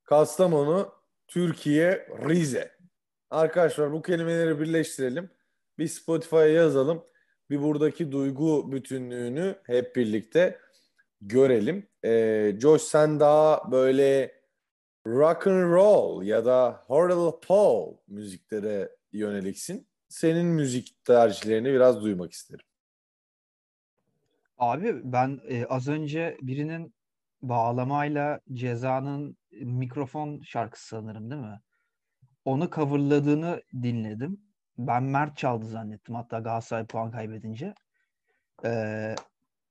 Kastamonu, 0.03 0.91
Türkiye, 1.27 2.07
Rize. 2.29 2.80
Arkadaşlar 3.31 3.91
bu 3.91 4.01
kelimeleri 4.01 4.59
birleştirelim. 4.59 5.29
Bir 5.77 5.87
Spotify'a 5.87 6.45
yazalım. 6.45 7.03
Bir 7.49 7.61
buradaki 7.61 8.11
duygu 8.11 8.71
bütünlüğünü 8.71 9.55
hep 9.63 9.95
birlikte 9.95 10.59
görelim. 11.21 11.87
Ee, 12.05 12.55
Josh 12.59 12.81
sen 12.81 13.19
daha 13.19 13.71
böyle 13.71 14.31
rock 15.07 15.47
and 15.47 15.71
roll 15.71 16.23
ya 16.23 16.45
da 16.45 16.83
horror 16.87 17.41
pop 17.41 18.07
müziklere 18.07 18.95
yöneliksin. 19.11 19.87
Senin 20.09 20.45
müzik 20.45 21.05
tercihlerini 21.05 21.73
biraz 21.73 22.01
duymak 22.01 22.31
isterim. 22.31 22.65
Abi 24.57 25.01
ben 25.03 25.39
e, 25.47 25.65
az 25.65 25.87
önce 25.87 26.37
birinin 26.41 26.93
bağlamayla 27.41 28.39
Ceza'nın 28.53 29.37
mikrofon 29.51 30.41
şarkısı 30.41 30.87
sanırım 30.87 31.31
değil 31.31 31.41
mi? 31.41 31.61
Onu 32.45 32.69
coverladığını 32.69 33.61
dinledim. 33.73 34.41
Ben 34.77 35.03
Mert 35.03 35.37
çaldı 35.37 35.65
zannettim 35.65 36.15
hatta 36.15 36.39
Galatasaray 36.39 36.85
puan 36.85 37.11
kaybedince. 37.11 37.73
Ee, 38.65 39.15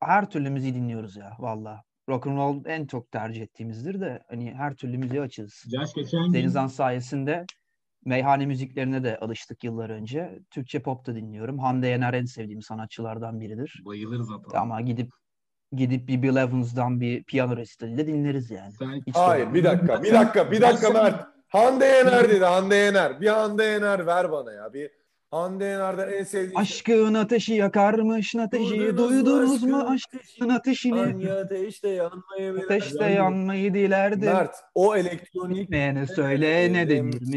her 0.01 0.31
türlü 0.31 0.51
müziği 0.51 0.75
dinliyoruz 0.75 1.17
ya 1.17 1.37
valla. 1.39 1.83
Rock 2.09 2.27
and 2.27 2.37
roll 2.37 2.63
en 2.67 2.87
çok 2.87 3.11
tercih 3.11 3.43
ettiğimizdir 3.43 4.01
de 4.01 4.23
hani 4.29 4.55
her 4.55 4.75
türlü 4.75 4.99
müziği 4.99 5.21
gün 6.25 6.33
Denizhan 6.33 6.67
sayesinde 6.67 7.47
meyhane 8.05 8.47
müziklerine 8.47 9.05
de 9.05 9.19
alıştık 9.19 9.65
yıllar 9.65 9.91
önce. 9.91 10.39
Türkçe 10.51 10.83
pop 10.83 11.07
da 11.07 11.15
dinliyorum. 11.15 11.59
Hande 11.59 11.87
Yener 11.87 12.15
en 12.15 12.25
sevdiğim 12.25 12.63
sanatçılardan 12.63 13.41
biridir. 13.41 13.83
bayılırız 13.85 14.29
zaten. 14.29 14.61
Ama 14.61 14.81
gidip 14.81 15.11
gidip 15.73 16.09
bir 16.09 16.23
Bill 16.23 16.37
Evans'dan 16.37 17.01
bir 17.01 17.25
piyano 17.25 17.57
resitali 17.57 17.99
de 17.99 18.07
dinleriz 18.07 18.51
yani. 18.51 18.73
Sen 18.73 19.03
Hiç 19.07 19.17
Hayır 19.17 19.43
sorun 19.43 19.55
bir 19.55 19.65
dakika 19.65 20.03
bir 20.03 20.13
dakika 20.13 20.51
bir 20.51 20.61
dakika 20.61 20.91
Mert. 20.91 21.40
Hande 21.51 21.85
Yener 21.85 22.31
dedi 22.31 22.45
Hande 22.45 22.77
Yener. 22.77 23.21
Bir 23.21 23.27
Hande 23.29 23.65
Yener 23.65 24.07
ver 24.07 24.33
bana 24.33 24.53
ya. 24.53 24.73
Bir 24.73 24.91
Hande 25.31 25.65
Yener'den 25.65 26.13
en 26.13 26.25
sevdiğin 26.25 26.51
şey- 26.51 26.63
Aşkın 26.63 27.15
ateşi 27.15 27.55
yakarmış 27.55 28.35
ateşi 28.37 28.79
Duydunuz 28.79 29.11
mu 29.11 29.27
duydunuz 29.27 29.63
mu 29.63 29.77
aşkın 29.89 30.19
aşkın 30.19 30.49
ateşini 30.49 30.99
Hangi 31.01 31.33
ateşte 31.33 31.89
yanmayı 31.89 32.55
bilen- 32.55 32.65
ateşte 32.65 33.05
yanmayı 33.07 33.75
dilerdim. 33.75 34.33
Mert 34.33 34.57
o 34.75 34.97
elektronik 34.97 35.57
Gitmeyene 35.57 36.07
söyle 36.07 36.73
ne 36.73 36.89
Dedim. 36.89 37.13
denir 37.13 37.21
mi? 37.21 37.37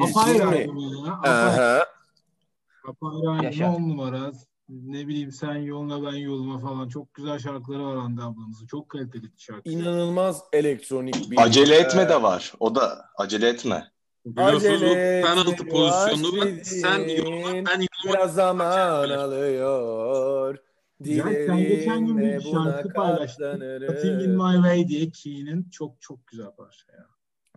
Papayra 2.86 3.30
albümü 3.30 3.44
Yaşa. 3.46 3.72
on 3.72 3.90
numara. 3.90 4.32
Ne 4.70 5.08
bileyim 5.08 5.32
sen 5.32 5.56
yoluna 5.56 6.12
ben 6.12 6.18
yoluma 6.18 6.60
falan. 6.60 6.90
Çok 6.90 7.14
güzel 7.14 7.40
şarkıları 7.40 7.86
var 7.86 7.98
Hande 7.98 8.22
ablamızın. 8.22 8.68
Çok 8.68 8.90
kaliteli 8.90 9.26
şarkı. 9.38 9.70
İnanılmaz 9.70 10.44
elektronik 10.54 11.32
bir 11.32 11.42
Acele 11.42 11.76
etme 11.76 12.02
Ee, 12.02 12.10
de 12.10 12.22
var. 12.24 12.54
O 12.60 12.76
da 12.76 13.06
acele 13.18 13.48
etme. 13.48 13.93
Biliyorsunuz 14.26 14.82
bu 14.82 14.86
Acele 14.86 15.22
penaltı 15.22 15.52
etme, 15.52 15.70
pozisyonunu 15.70 16.48
yavaş 16.50 16.68
sen 16.68 17.00
yoruma 17.00 17.48
ben 17.54 17.80
yoruma 17.80 18.14
Biraz 18.14 18.34
zaman 18.34 19.10
alıyor. 19.10 20.58
Ya 21.06 21.24
sen 21.48 21.58
geçen 21.58 22.06
gün 22.06 22.18
bir 22.18 22.42
şarkı 22.42 22.90
paylaştın. 22.94 23.60
Nothing 23.60 24.24
in. 24.24 24.30
My 24.30 24.54
Way 24.54 24.88
diye 24.88 25.10
Key'nin 25.10 25.70
çok 25.70 26.02
çok 26.02 26.28
güzel 26.28 26.52
parça 26.58 26.94
ya. 26.94 27.06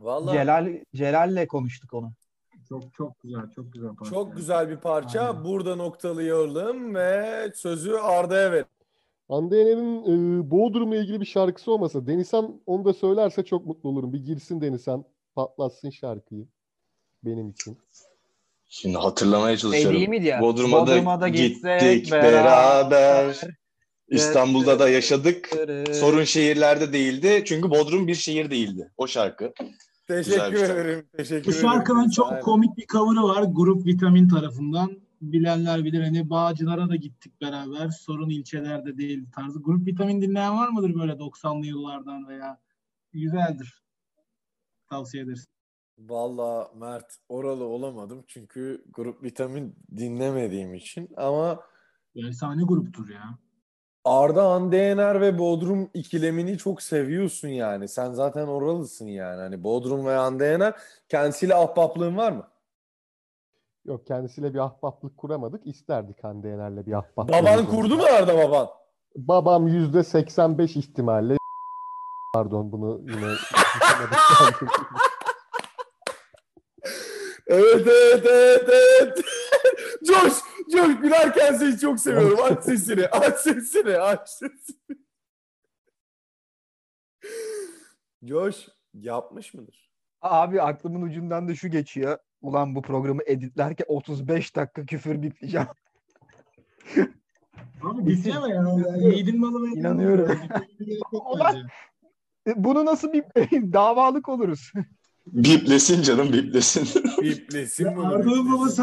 Vallahi 0.00 0.36
Celal 0.36 0.82
Celal'le 0.94 1.46
konuştuk 1.46 1.94
onu. 1.94 2.12
Çok 2.68 2.94
çok 2.94 3.20
güzel, 3.20 3.50
çok 3.56 3.72
güzel 3.72 3.90
parça. 3.96 4.14
çok 4.14 4.36
güzel 4.36 4.70
bir 4.70 4.76
parça. 4.76 5.20
Aynen. 5.20 5.44
Burada 5.44 5.76
noktalayalım 5.76 6.94
ve 6.94 7.52
sözü 7.54 7.92
Arda'ya 7.92 8.52
ver. 8.52 8.64
Hande 9.28 9.56
Yener'in 9.56 10.02
e, 10.02 10.50
Bodrum'la 10.50 10.96
ilgili 10.96 11.20
bir 11.20 11.26
şarkısı 11.26 11.72
olmasa 11.72 12.06
Denizhan 12.06 12.60
onu 12.66 12.84
da 12.84 12.92
söylerse 12.92 13.44
çok 13.44 13.66
mutlu 13.66 13.88
olurum. 13.88 14.12
Bir 14.12 14.24
girsin 14.24 14.60
Denizhan 14.60 15.04
patlatsın 15.34 15.90
şarkıyı 15.90 16.46
benim 17.26 17.50
için. 17.50 17.78
Şimdi 18.68 18.96
hatırlamaya 18.96 19.56
Şey 19.56 19.70
çalışıyorum. 19.70 20.10
miydi 20.10 20.26
ya? 20.26 20.40
Bodrum'a 20.40 20.86
da 20.86 20.92
Bodrum'a 20.92 21.20
da 21.20 21.28
gittik 21.28 22.12
beraber. 22.12 23.40
İstanbul'da 24.08 24.78
da 24.78 24.88
yaşadık. 24.88 25.50
Sorun 25.92 26.24
şehirlerde 26.24 26.92
değildi. 26.92 27.42
Çünkü 27.46 27.70
Bodrum 27.70 28.06
bir 28.06 28.14
şehir 28.14 28.50
değildi. 28.50 28.90
O 28.96 29.06
şarkı. 29.06 29.52
Teşekkür 30.08 30.50
Güzel 30.52 30.70
ederim. 30.70 31.06
Teşekkür 31.16 31.46
Bu 31.46 31.50
ederim. 31.56 31.68
şarkının 31.68 32.10
çok 32.10 32.30
Aynen. 32.30 32.42
komik 32.42 32.76
bir 32.76 32.86
cover'ı 32.86 33.22
var. 33.22 33.44
Grup 33.52 33.86
Vitamin 33.86 34.28
tarafından. 34.28 35.00
Bilenler 35.20 35.84
bilir 35.84 36.00
hani 36.02 36.30
Bağcılar'a 36.30 36.88
da 36.88 36.96
gittik 36.96 37.40
beraber. 37.40 37.88
Sorun 37.88 38.30
ilçelerde 38.30 38.98
değil 38.98 39.24
tarzı. 39.34 39.62
Grup 39.62 39.86
Vitamin 39.86 40.22
dinleyen 40.22 40.56
var 40.56 40.68
mıdır 40.68 40.94
böyle 40.94 41.12
90'lı 41.12 41.66
yıllardan 41.66 42.28
veya? 42.28 42.58
Güzeldir. 43.12 43.82
Tavsiye 44.90 45.22
ederiz. 45.22 45.46
Valla 45.98 46.70
Mert 46.74 47.16
oralı 47.28 47.64
olamadım 47.64 48.24
çünkü 48.26 48.84
grup 48.90 49.22
vitamin 49.22 49.76
dinlemediğim 49.96 50.74
için 50.74 51.10
ama 51.16 51.60
Efsane 52.16 52.62
gruptur 52.62 53.08
ya. 53.08 53.38
Arda 54.04 54.50
Hande 54.50 54.76
Yener 54.76 55.20
ve 55.20 55.38
Bodrum 55.38 55.90
ikilemini 55.94 56.58
çok 56.58 56.82
seviyorsun 56.82 57.48
yani. 57.48 57.88
Sen 57.88 58.12
zaten 58.12 58.46
oralısın 58.46 59.06
yani. 59.06 59.40
Hani 59.40 59.64
Bodrum 59.64 60.06
ve 60.06 60.14
Hande 60.14 60.44
Yener 60.44 60.74
kendisiyle 61.08 61.54
ahbaplığın 61.54 62.16
var 62.16 62.32
mı? 62.32 62.48
Yok 63.84 64.06
kendisiyle 64.06 64.54
bir 64.54 64.58
ahbaplık 64.58 65.16
kuramadık. 65.16 65.66
İsterdik 65.66 66.24
Hande 66.24 66.48
Yener'le 66.48 66.86
bir 66.86 66.92
ahbaplık. 66.92 67.28
Baban 67.28 67.66
kurdu 67.66 67.96
mu 67.96 68.02
Arda 68.02 68.38
baban? 68.38 68.68
Babam 69.16 69.68
yüzde 69.68 70.04
85 70.04 70.76
ihtimalle 70.76 71.36
pardon 72.34 72.72
bunu 72.72 73.00
yine 73.02 73.26
Evet 77.56 77.86
evet 77.86 78.26
evet 78.26 78.68
evet. 78.68 79.24
Coş, 80.06 80.32
Coş 80.72 81.00
gülerken 81.00 81.54
seni 81.54 81.78
çok 81.78 82.00
seviyorum. 82.00 82.38
Aç 82.42 82.64
sesini, 82.64 83.06
aç 83.06 83.38
sesini, 83.40 83.96
aç 83.98 84.28
sesini. 84.28 84.96
Coş 88.24 88.68
yapmış 88.94 89.54
mıdır? 89.54 89.90
Abi 90.22 90.62
aklımın 90.62 91.02
ucundan 91.02 91.48
da 91.48 91.54
şu 91.54 91.68
geçiyor. 91.68 92.18
Ulan 92.42 92.74
bu 92.74 92.82
programı 92.82 93.22
editlerken 93.26 93.84
35 93.88 94.56
dakika 94.56 94.86
küfür 94.86 95.22
bitleyeceğim. 95.22 95.66
Abi 97.82 98.06
bitleme 98.06 98.48
ya. 98.54 98.64
Yiğidin 98.96 99.40
malı 99.40 99.62
ve 99.62 99.66
İnanıyorum. 99.80 100.38
Ulan- 101.12 101.66
Bunu 102.56 102.84
nasıl 102.84 103.12
bir 103.12 103.24
davalık 103.72 104.28
oluruz? 104.28 104.72
Biplesin 105.26 106.02
canım 106.02 106.32
biplesin. 106.32 107.02
Biplesin 107.22 107.96
bunu. 107.96 108.06
Arda'nın 108.06 108.24
biplesin. 108.24 108.52
babası 108.52 108.82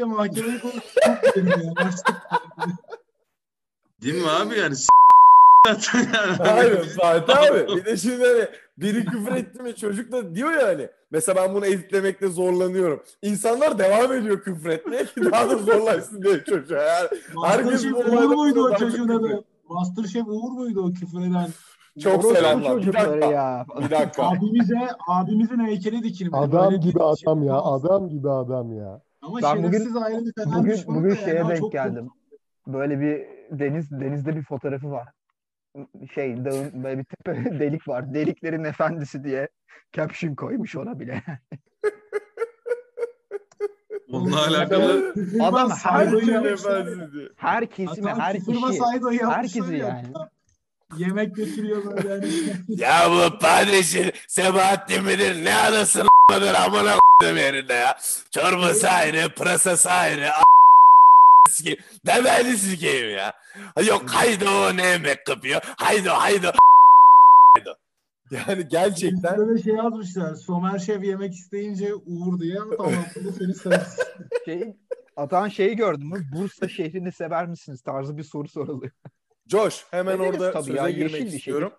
ya 0.00 0.06
mahkemeye 0.06 0.58
konuştuk. 0.58 2.14
Değil 4.02 4.14
mi 4.22 4.30
abi 4.30 4.58
yani. 4.58 4.74
Hayır 6.38 6.84
Fatih 7.00 7.38
abi. 7.38 7.76
Bir 7.76 7.84
de 7.84 7.96
şimdi 7.96 8.26
hani 8.26 8.48
biri 8.78 9.04
küfür 9.04 9.32
etti 9.32 9.62
mi 9.62 9.76
çocuk 9.76 10.12
da 10.12 10.34
diyor 10.34 10.52
ya 10.52 10.66
hani. 10.66 10.88
Mesela 11.10 11.42
ben 11.42 11.54
bunu 11.54 11.66
editlemekte 11.66 12.28
zorlanıyorum. 12.28 13.02
İnsanlar 13.22 13.78
devam 13.78 14.12
ediyor 14.12 14.42
küfür 14.42 14.70
etmeye 14.70 15.04
ki 15.04 15.24
daha 15.32 15.50
da 15.50 15.58
zorlaşsın 15.58 16.22
diye 16.22 16.44
çocuğa. 16.44 16.82
Yani 16.82 17.08
Masterchef 17.34 17.92
bu 17.92 17.98
Uğur 17.98 18.34
muydu 18.34 18.64
o 18.64 18.76
çocuğun 18.76 19.08
adı? 19.08 19.44
Masterchef 19.68 20.26
Uğur 20.26 20.50
muydu 20.52 20.82
o 20.82 20.92
küfür 20.92 21.20
eden? 21.20 21.48
Çok 22.00 22.12
Orospu 22.24 22.34
selamlar. 22.34 22.76
Bir 22.82 22.92
dakika. 22.92 23.26
ya. 23.26 23.66
Bir 23.78 23.90
dakika. 23.90 24.22
Abimize, 24.28 24.78
abimizin 25.08 25.58
heykeli 25.66 26.02
dikilmedi. 26.02 26.36
adam 26.36 26.64
Böyle 26.64 26.76
gibi 26.76 26.92
şey 26.92 27.02
adam 27.02 27.42
ya. 27.42 27.60
olmaz. 27.60 27.84
Adam 27.84 28.08
gibi 28.08 28.30
adam 28.30 28.76
ya. 28.76 29.00
Ama 29.22 29.38
Ben 29.42 29.56
bugün- 29.58 29.70
şerefsiz 29.70 29.96
ayrı 29.96 30.24
bir 30.24 30.32
fena 30.32 30.58
Bugün 30.58 30.76
bugün 30.86 31.08
yani. 31.08 31.18
şeye 31.24 31.40
Ama 31.40 31.50
denk 31.50 31.72
geldim. 31.72 32.08
Böyle 32.66 33.00
bir 33.00 33.26
deniz 33.58 33.90
denizde 33.90 34.36
bir 34.36 34.42
fotoğrafı 34.42 34.90
var. 34.90 35.08
şey 36.14 36.44
dağın 36.44 36.84
böyle 36.84 36.98
bir 36.98 37.04
tepe 37.04 37.34
delik 37.60 37.88
var. 37.88 38.14
Deliklerin 38.14 38.64
efendisi 38.64 39.24
diye 39.24 39.48
caption 39.92 40.34
koymuş 40.34 40.76
ona 40.76 41.00
bile. 41.00 41.22
Onunla 44.12 44.36
alakalı 44.48 45.14
Adam 45.42 45.70
her 45.70 46.10
türlü 46.10 46.56
her 47.36 47.66
kesime, 47.66 48.10
her 48.14 48.38
kişi, 48.40 48.80
herkesi 49.26 49.76
ya. 49.76 49.86
yani. 49.88 50.06
Yemek 50.98 51.36
götürüyor 51.36 51.84
böyle 51.84 52.08
yani. 52.14 52.28
Ya 52.68 53.10
bu 53.10 53.38
padişin 53.38 54.12
Sebahattin 54.28 55.04
midir 55.04 55.44
ne 55.44 55.54
anasını 55.54 56.02
a**madır 56.30 56.54
amına 56.54 56.92
a**dım 56.94 57.36
yerinde 57.36 57.72
ya. 57.74 57.98
Çorbası 58.30 58.88
ayrı, 58.90 59.34
pırasası 59.34 59.90
ayrı. 59.90 60.32
a**, 60.32 60.42
sikeyim. 61.48 61.78
Demeli 62.06 62.56
sikeyim 62.58 63.10
ya. 63.16 63.32
Yok 63.86 64.02
haydi 64.10 64.48
o 64.48 64.76
ne 64.76 64.86
yemek 64.86 65.26
kapıyor. 65.26 65.60
Haydi 65.76 66.08
haydi 66.08 66.48
o. 66.48 66.52
haydi. 67.56 67.70
Yani 68.48 68.68
gerçekten 68.68 69.38
Böyle 69.38 69.62
şey 69.62 69.74
yazmışlar. 69.74 70.34
Somer 70.34 70.78
Şef 70.78 71.04
yemek 71.04 71.32
isteyince 71.34 71.94
Uğur 71.94 72.40
diye 72.40 72.58
tamam 72.76 73.04
bu 73.24 73.32
seni 73.32 73.54
sevsin. 73.54 74.04
Şey, 74.44 74.74
Atan 75.16 75.48
şeyi 75.48 75.76
gördün 75.76 76.06
mü? 76.06 76.26
Bursa 76.36 76.68
şehrini 76.68 77.12
sever 77.12 77.46
misiniz 77.46 77.80
tarzı 77.82 78.18
bir 78.18 78.22
soru 78.22 78.48
soruluyor. 78.48 78.92
Coş 79.52 79.84
hemen 79.90 80.16
Severiz 80.16 80.34
orada 80.34 80.52
tabii 80.52 80.64
söze 80.64 80.78
ya, 80.78 80.90
girmek 80.90 81.34
istiyorum. 81.34 81.72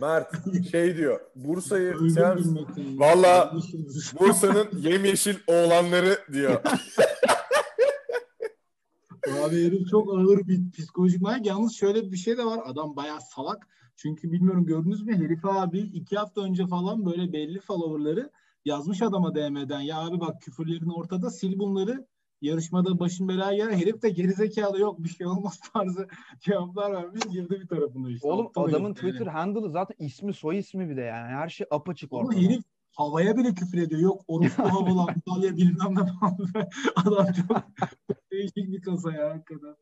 Mert 0.00 0.34
şey 0.70 0.96
diyor. 0.96 1.20
Bursa'yı 1.34 1.94
bilmekten. 1.94 2.98
Valla- 2.98 3.50
Ölmüşümdür. 3.50 4.12
Bursa'nın 4.20 4.68
yemyeşil 4.78 5.36
oğlanları 5.46 6.18
diyor. 6.32 6.62
Abi 9.44 9.66
herif 9.66 9.88
çok 9.90 10.14
ağır 10.14 10.48
bir 10.48 10.70
psikolojik 10.70 11.20
manyak. 11.20 11.46
Yalnız 11.46 11.74
şöyle 11.76 12.12
bir 12.12 12.16
şey 12.16 12.38
de 12.38 12.44
var. 12.44 12.60
Adam 12.66 12.96
bayağı 12.96 13.20
salak. 13.20 13.66
Çünkü 13.96 14.32
bilmiyorum 14.32 14.66
gördünüz 14.66 15.02
mü 15.02 15.16
herif 15.16 15.44
abi 15.44 15.78
iki 15.78 16.16
hafta 16.16 16.40
önce 16.40 16.66
falan 16.66 17.06
böyle 17.06 17.32
belli 17.32 17.60
followerları 17.60 18.30
yazmış 18.64 19.02
adama 19.02 19.34
DM'den. 19.34 19.80
Ya 19.80 19.98
abi 19.98 20.20
bak 20.20 20.42
küfürlerin 20.42 20.98
ortada 21.00 21.30
sil 21.38 21.54
bunları. 21.58 22.06
Yarışmada 22.42 22.98
başın 22.98 23.28
belaya 23.28 23.52
yer. 23.58 23.70
Herif 23.70 24.02
de 24.02 24.10
gerizekalı 24.10 24.80
yok 24.80 24.98
bir 25.04 25.08
şey 25.08 25.26
olmaz 25.26 25.60
tarzı 25.72 26.08
cevaplar 26.40 26.92
vermiş. 26.92 27.22
Girdi 27.30 27.60
bir 27.60 27.68
tarafına 27.68 28.10
işte. 28.10 28.28
Oğlum 28.28 28.46
Aptal 28.46 28.64
adamın 28.64 28.90
herif 28.90 29.02
yani. 29.02 29.12
Twitter 29.12 29.32
handle'ı 29.32 29.70
zaten 29.70 30.06
ismi 30.06 30.34
soy 30.34 30.58
ismi 30.58 30.90
bir 30.90 30.96
de 30.96 31.00
yani. 31.00 31.28
Her 31.28 31.48
şey 31.48 31.66
apaçık 31.70 32.12
Oğlum 32.12 32.26
ortada. 32.26 32.40
herif 32.40 32.62
havaya 32.92 33.36
bile 33.36 33.54
küfür 33.54 33.78
ediyor. 33.82 34.00
Yok 34.00 34.22
orospu 34.28 34.62
havalı 34.62 35.00
Antalya 35.10 35.56
bilmem 35.56 35.94
ne 35.94 36.12
falan. 36.20 36.38
Adam 36.96 37.26
çok 37.32 37.56
değişik 38.32 38.56
bir 38.72 38.82
kasa 38.82 39.12
ya 39.12 39.30
hakikaten. 39.30 39.76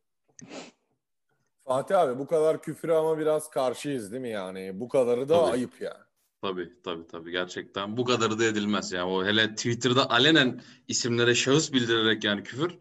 Fatih 1.65 1.99
abi 2.01 2.19
bu 2.19 2.27
kadar 2.27 2.63
küfüre 2.63 2.95
ama 2.95 3.19
biraz 3.19 3.51
karşıyız 3.51 4.13
değil 4.13 4.23
mi 4.23 4.29
yani? 4.31 4.81
Bu 4.81 4.89
kadarı 4.89 5.29
da 5.29 5.41
Tabii. 5.41 5.53
ayıp 5.53 5.81
yani. 5.81 6.05
Tabii 6.45 6.73
tabii 6.85 7.07
tabii 7.07 7.31
gerçekten 7.31 7.97
bu 7.97 8.05
kadarı 8.05 8.39
da 8.39 8.45
edilmez 8.45 8.93
yani 8.93 9.11
o 9.11 9.25
hele 9.25 9.55
Twitter'da 9.55 10.11
alenen 10.11 10.61
isimlere 10.89 11.35
şahıs 11.35 11.73
bildirerek 11.73 12.25
yani 12.25 12.43
küfür 12.43 12.79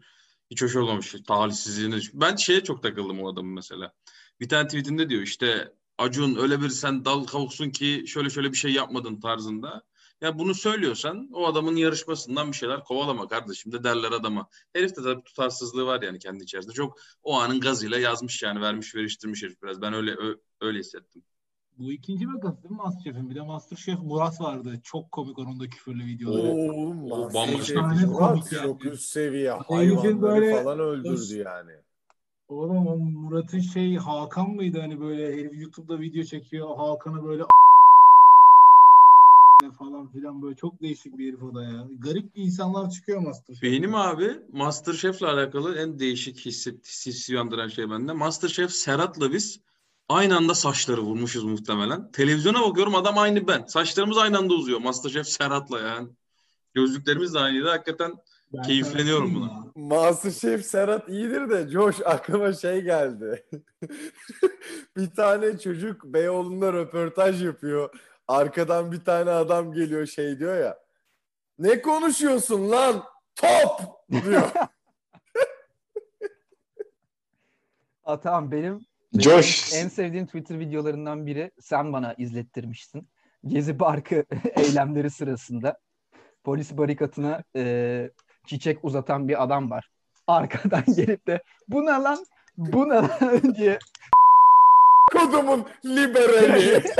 hiç 0.50 0.62
hoş 0.62 0.76
olmamış 0.76 1.14
talihsizliğine 1.26 1.96
Ben 2.14 2.36
şeye 2.36 2.64
çok 2.64 2.82
takıldım 2.82 3.20
o 3.22 3.32
adamın 3.32 3.54
mesela. 3.54 3.92
Bir 4.40 4.48
tane 4.48 4.66
tweetinde 4.66 5.08
diyor 5.08 5.22
işte 5.22 5.72
Acun 5.98 6.36
öyle 6.36 6.60
bir 6.60 6.68
sen 6.68 7.04
dal 7.04 7.24
kavuksun 7.24 7.70
ki 7.70 8.04
şöyle 8.06 8.30
şöyle 8.30 8.52
bir 8.52 8.56
şey 8.56 8.72
yapmadın 8.72 9.20
tarzında. 9.20 9.82
Ya 10.20 10.38
bunu 10.38 10.54
söylüyorsan 10.54 11.28
o 11.32 11.46
adamın 11.46 11.76
yarışmasından 11.76 12.52
bir 12.52 12.56
şeyler 12.56 12.84
kovalama 12.84 13.28
kardeşim 13.28 13.72
de 13.72 13.84
derler 13.84 14.12
adama. 14.12 14.48
Herif 14.72 14.90
de 14.96 15.02
tabii 15.02 15.24
tutarsızlığı 15.24 15.86
var 15.86 16.02
yani 16.02 16.18
kendi 16.18 16.44
içerisinde. 16.44 16.74
Çok 16.74 16.98
o 17.22 17.40
anın 17.40 17.60
gazıyla 17.60 17.98
yazmış 17.98 18.42
yani 18.42 18.60
vermiş 18.60 18.94
veriştirmiş 18.94 19.42
herif 19.42 19.62
biraz. 19.62 19.82
Ben 19.82 19.92
öyle 19.94 20.10
ö- 20.14 20.36
öyle 20.60 20.78
hissettim. 20.78 21.22
Bu 21.78 21.92
ikinci 21.92 22.28
vakası 22.28 22.62
değil 22.62 22.70
mi 22.70 22.76
Masterchef'in? 22.76 23.30
Bir 23.30 23.34
de 23.34 23.40
Masterchef 23.40 23.98
Murat 24.02 24.40
vardı. 24.40 24.80
Çok 24.84 25.12
komik 25.12 25.38
onun 25.38 25.60
da 25.60 25.68
küfürlü 25.68 26.04
videoları. 26.04 26.52
Oğlum 26.52 27.12
O 27.12 27.18
Masterchef 27.18 27.66
şey. 27.66 27.76
Murat 28.06 28.52
Yani. 28.52 28.62
çok 28.62 28.84
üst 28.84 29.02
seviye 29.04 29.50
hayvanları 29.50 30.22
böyle- 30.22 30.62
falan 30.62 30.78
öldürdü 30.78 31.36
yani. 31.38 31.70
Oğlum 32.48 32.86
o 32.86 32.96
Murat'ın 32.96 33.60
şey 33.60 33.96
Hakan 33.96 34.50
mıydı 34.50 34.80
hani 34.80 35.00
böyle 35.00 35.32
herif 35.32 35.52
YouTube'da 35.60 36.00
video 36.00 36.22
çekiyor. 36.24 36.76
Hakan'ı 36.76 37.24
böyle 37.24 37.42
falan 39.78 40.08
filan 40.08 40.42
böyle 40.42 40.56
çok 40.56 40.82
değişik 40.82 41.18
bir 41.18 41.28
herif 41.28 41.42
o 41.42 41.54
da 41.54 41.62
ya. 41.64 41.88
Garip 41.98 42.30
insanlar 42.34 42.90
çıkıyor 42.90 43.20
Masterchef'te. 43.20 43.66
Benim 43.72 43.94
abi 43.94 44.30
Masterchef'le 44.52 45.22
alakalı 45.22 45.78
en 45.78 45.98
değişik 45.98 46.38
hisset, 46.46 46.86
hissi 46.86 47.32
uyandıran 47.32 47.68
şey 47.68 47.90
bende. 47.90 48.12
Masterchef 48.12 48.70
Serhat'la 48.70 49.32
biz 49.32 49.60
aynı 50.08 50.36
anda 50.36 50.54
saçları 50.54 51.00
vurmuşuz 51.00 51.44
muhtemelen. 51.44 52.12
Televizyona 52.12 52.62
bakıyorum 52.62 52.94
adam 52.94 53.18
aynı 53.18 53.48
ben. 53.48 53.64
Saçlarımız 53.66 54.18
aynı 54.18 54.38
anda 54.38 54.54
uzuyor. 54.54 54.80
Masterchef 54.80 55.28
Serhat'la 55.28 55.80
yani. 55.80 56.08
Gözlüklerimiz 56.74 57.34
de 57.34 57.38
aynıydı. 57.38 57.68
Hakikaten 57.68 58.12
Ben 58.52 58.62
keyifleniyorum 58.62 59.34
buna. 59.34 59.46
söyleyeyim 59.46 59.72
Masterchef 59.76 60.66
Serhat 60.66 61.08
iyidir 61.08 61.50
de 61.50 61.68
Coş 61.68 61.96
aklıma 62.04 62.52
şey 62.52 62.80
geldi. 62.82 63.46
bir 64.96 65.10
tane 65.10 65.58
çocuk 65.58 66.04
Beyoğlu'nda 66.04 66.72
röportaj 66.72 67.44
yapıyor. 67.44 67.94
Arkadan 68.28 68.92
bir 68.92 69.04
tane 69.04 69.30
adam 69.30 69.72
geliyor 69.72 70.06
şey 70.06 70.38
diyor 70.38 70.58
ya. 70.58 70.78
Ne 71.58 71.82
konuşuyorsun 71.82 72.70
lan? 72.70 73.04
Top! 73.36 73.70
diyor. 74.10 74.42
Aa, 78.04 78.20
tamam 78.20 78.50
benim, 78.50 78.62
benim 78.72 78.86
Josh. 79.18 79.74
en 79.74 79.88
sevdiğim 79.88 80.26
Twitter 80.26 80.58
videolarından 80.58 81.26
biri 81.26 81.50
sen 81.60 81.92
bana 81.92 82.14
izlettirmiştin. 82.14 83.08
Gezi 83.46 83.76
Parkı 83.76 84.24
eylemleri 84.56 85.10
sırasında 85.10 85.78
polis 86.44 86.76
barikatına 86.76 87.42
e, 87.56 88.10
çiçek 88.46 88.84
uzatan 88.84 89.28
bir 89.28 89.42
adam 89.42 89.70
var. 89.70 89.90
Arkadan 90.26 90.84
gelip 90.96 91.26
de 91.26 91.42
bu 91.68 91.86
ne 91.86 91.90
lan 91.90 92.24
bu 92.56 92.88
ne 92.88 92.94
lan 92.94 93.54
diye 93.54 93.78
Kodumun 95.12 95.66
liberali. 95.84 96.84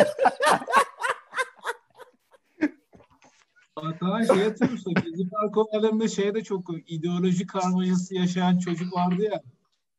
Hatta 3.76 4.24
şey 4.24 4.44
hatırlıyor 4.44 4.72
musun? 4.72 4.94
Gezi 4.94 5.28
Park 5.28 5.56
olaylarında 5.56 6.08
şey 6.08 6.34
de 6.34 6.44
çok 6.44 6.62
ideoloji 6.86 7.46
karmaşası 7.46 8.14
yaşayan 8.14 8.58
çocuk 8.58 8.94
vardı 8.96 9.22
ya. 9.22 9.42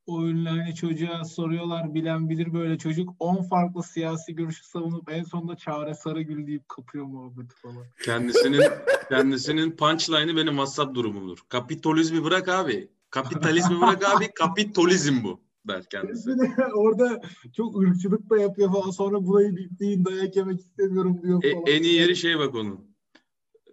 O 0.06 0.26
ünlü 0.26 0.50
hani 0.50 0.76
çocuğa 0.76 1.24
soruyorlar 1.24 1.94
bilen 1.94 2.30
bilir 2.30 2.54
böyle 2.54 2.78
çocuk 2.78 3.10
10 3.20 3.44
farklı 3.44 3.84
siyasi 3.84 4.36
görüşü 4.36 4.64
savunup 4.64 5.12
en 5.12 5.24
sonunda 5.24 5.56
Çare 5.58 5.94
Sarıgül 5.94 6.48
deyip 6.48 6.70
kapıyor 6.70 7.06
muhabbeti 7.06 7.56
falan. 7.56 7.84
Kendisinin 8.04 8.62
kendisinin 9.10 9.72
punchline'ı 9.72 10.36
benim 10.36 10.48
WhatsApp 10.54 10.96
durumumdur. 10.96 11.38
Kapitalizmi 11.50 12.24
bırak 12.24 12.50
abi. 12.50 12.90
Kapitalizmi 13.10 13.82
bırak 13.82 14.16
abi. 14.16 14.32
Kapitalizm 14.34 15.24
bu 15.24 15.40
der 15.68 15.84
kendisi. 15.92 16.30
Orada 16.76 17.22
çok 17.56 17.82
ırkçılık 17.82 18.30
da 18.30 18.38
yapıyor 18.42 18.72
falan 18.74 18.92
sonra 18.92 19.26
burayı 19.26 19.56
bittiğin 19.56 20.06
dayak 20.06 20.36
yemek 20.36 20.60
istemiyorum 20.60 21.22
diyor 21.24 21.44
E, 21.44 21.52
falan. 21.54 21.64
en 21.68 21.84
iyi 21.84 21.94
yeri 21.94 22.16
şey 22.16 22.40
bak 22.40 22.56
onun. 22.56 22.80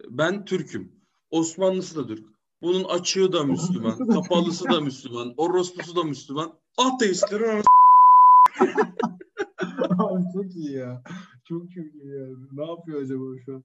Ben 0.08 0.44
Türk'üm. 0.44 0.92
Osmanlısı 1.30 1.96
da 1.96 2.06
Türk. 2.06 2.31
Bunun 2.62 2.84
açığı 2.84 3.32
da 3.32 3.44
Müslüman. 3.44 4.08
Kapalısı 4.08 4.64
da 4.64 4.80
Müslüman. 4.80 5.34
Orospusu 5.36 5.96
da 5.96 6.02
Müslüman. 6.02 6.52
Ateistlerin 6.78 7.48
anası 7.48 7.64
Abi 9.98 10.22
çok 10.34 10.56
iyi 10.56 10.72
ya. 10.72 11.02
Çok 11.48 11.62
çok 11.74 11.84
iyi 11.84 12.14
ya. 12.14 12.26
Ne 12.52 12.70
yapıyor 12.70 13.02
acaba 13.02 13.24
şu 13.46 13.54
an? 13.54 13.64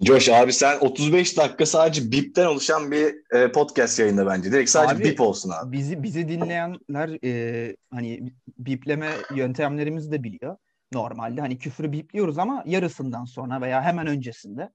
Josh 0.00 0.28
abi 0.28 0.52
sen 0.52 0.78
35 0.80 1.38
dakika 1.38 1.66
sadece 1.66 2.10
bipten 2.12 2.46
oluşan 2.46 2.90
bir 2.90 3.14
e, 3.36 3.52
podcast 3.52 3.98
yayında 3.98 4.26
bence. 4.26 4.52
Direkt 4.52 4.70
sadece 4.70 4.94
Abi, 4.94 5.04
bip 5.04 5.20
olsun 5.20 5.50
abi. 5.50 5.72
bizi 5.72 6.02
bizi 6.02 6.28
dinleyenler 6.28 7.24
e, 7.24 7.76
hani 7.90 8.32
bipleme 8.58 9.10
yöntemlerimizi 9.34 10.12
de 10.12 10.22
biliyor. 10.22 10.56
Normalde 10.92 11.40
hani 11.40 11.58
küfürü 11.58 11.92
bipliyoruz 11.92 12.38
ama 12.38 12.62
yarısından 12.66 13.24
sonra 13.24 13.60
veya 13.60 13.82
hemen 13.82 14.06
öncesinde. 14.06 14.70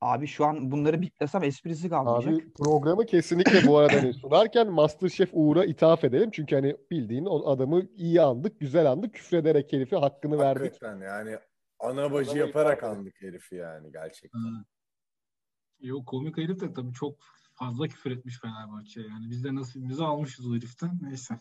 Abi 0.00 0.26
şu 0.26 0.44
an 0.44 0.70
bunları 0.70 1.02
biplesem 1.02 1.42
esprisi 1.42 1.88
kalmayacak. 1.88 2.34
Abi 2.34 2.52
programı 2.52 3.06
kesinlikle 3.06 3.66
bu 3.66 3.78
arada 3.78 3.96
hani 3.96 4.14
sunarken 4.14 4.70
Masterchef 4.70 5.30
Uğur'a 5.32 5.64
ithaf 5.64 6.04
edelim. 6.04 6.30
Çünkü 6.30 6.54
hani 6.54 6.76
bildiğin 6.90 7.24
o 7.24 7.50
adamı 7.50 7.82
iyi 7.96 8.22
andık, 8.22 8.60
güzel 8.60 8.90
andık. 8.90 9.14
Küfrederek 9.14 9.72
herifi 9.72 9.96
hakkını 9.96 10.38
verdik. 10.38 10.62
Hakikaten 10.72 11.00
yani 11.00 11.38
ana 11.78 12.12
bacı 12.12 12.30
Adamı 12.30 12.46
yaparak 12.46 12.82
andık 12.84 13.14
herifi 13.22 13.54
yani 13.54 13.92
gerçekten. 13.92 14.38
Ha. 14.38 14.64
Yok 15.80 16.06
komik 16.06 16.36
herif 16.38 16.60
de 16.60 16.72
tabii 16.72 16.92
çok 16.92 17.18
fazla 17.54 17.88
küfür 17.88 18.10
etmiş 18.10 18.40
Fenerbahçe. 18.40 19.00
Yani 19.00 19.30
biz 19.30 19.44
de 19.44 19.54
nasibimizi 19.54 20.04
almışız 20.04 20.46
o 20.46 20.54
heriften. 20.54 20.98
Neyse. 21.02 21.34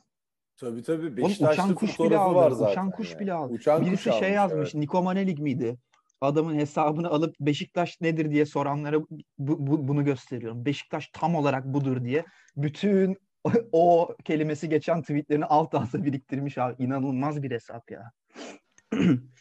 Tabii 0.57 0.83
tabii. 0.83 1.17
Beşiktaşlı 1.17 1.63
uçan 1.63 1.75
kuş 1.75 1.99
bile 1.99 2.17
aldı. 2.17 2.35
var 2.35 2.51
zaten. 2.51 2.71
Uçan 2.71 2.91
kuş 2.91 3.11
yani. 3.11 3.19
bile 3.19 3.33
aldı. 3.33 3.53
Uçan 3.53 3.79
kuş 3.79 3.87
Birisi 3.87 4.03
şey 4.03 4.13
almış, 4.13 4.31
yazmış. 4.31 4.69
evet. 4.69 4.75
Nikomane 4.75 5.27
Lig 5.27 5.39
miydi? 5.39 5.77
Adamın 6.21 6.55
hesabını 6.55 7.09
alıp 7.09 7.35
Beşiktaş 7.39 8.01
nedir 8.01 8.31
diye 8.31 8.45
soranlara 8.45 9.01
bu, 9.01 9.07
bu- 9.39 9.87
bunu 9.87 10.05
gösteriyorum. 10.05 10.65
Beşiktaş 10.65 11.09
tam 11.13 11.35
olarak 11.35 11.65
budur 11.65 12.03
diye. 12.03 12.25
Bütün 12.57 13.17
o, 13.71 14.15
kelimesi 14.23 14.69
geçen 14.69 15.01
tweetlerini 15.01 15.45
alt 15.45 15.75
alta 15.75 16.03
biriktirmiş 16.03 16.57
abi. 16.57 16.83
İnanılmaz 16.83 17.43
bir 17.43 17.51
hesap 17.51 17.91
ya. 17.91 18.11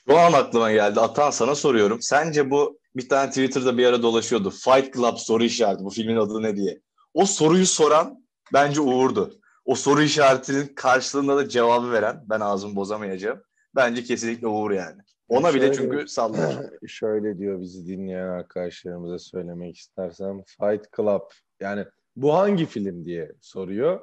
Şu 0.09 0.18
an 0.18 0.33
aklıma 0.33 0.72
geldi. 0.72 1.01
Atan 1.01 1.31
sana 1.31 1.55
soruyorum. 1.55 1.99
Sence 2.03 2.51
bu 2.51 2.79
bir 2.97 3.09
tane 3.09 3.29
Twitter'da 3.29 3.79
bir 3.79 3.87
ara 3.87 4.03
dolaşıyordu. 4.03 4.51
Fight 4.51 4.95
Club 4.95 5.16
soru 5.16 5.45
işareti. 5.45 5.85
Bu 5.85 5.91
filmin 5.91 6.16
adı 6.16 6.43
ne 6.43 6.57
diye. 6.57 6.81
O 7.14 7.27
soruyu 7.27 7.66
soran 7.66 8.25
bence 8.53 8.81
Uğur'du. 8.81 9.41
O 9.64 9.75
soru 9.75 10.03
işaretinin 10.03 10.66
karşılığında 10.66 11.37
da 11.37 11.49
cevabı 11.49 11.93
veren 11.93 12.22
ben 12.27 12.41
ağzımı 12.41 12.77
bozamayacağım. 12.77 13.43
Bence 13.77 14.05
kesinlikle 14.05 14.47
Uğur 14.47 14.70
yani. 14.70 15.03
Ona 15.29 15.55
bile 15.55 15.61
Şöyle- 15.61 15.75
çünkü 15.75 16.09
sallar. 16.09 16.57
Şöyle 16.87 17.39
diyor 17.39 17.61
bizi 17.61 17.87
dinleyen 17.87 18.29
arkadaşlarımıza 18.29 19.18
söylemek 19.18 19.77
istersem 19.77 20.43
Fight 20.47 20.97
Club 20.97 21.22
yani 21.61 21.85
bu 22.16 22.35
hangi 22.35 22.66
film 22.66 23.05
diye 23.05 23.33
soruyor. 23.41 24.01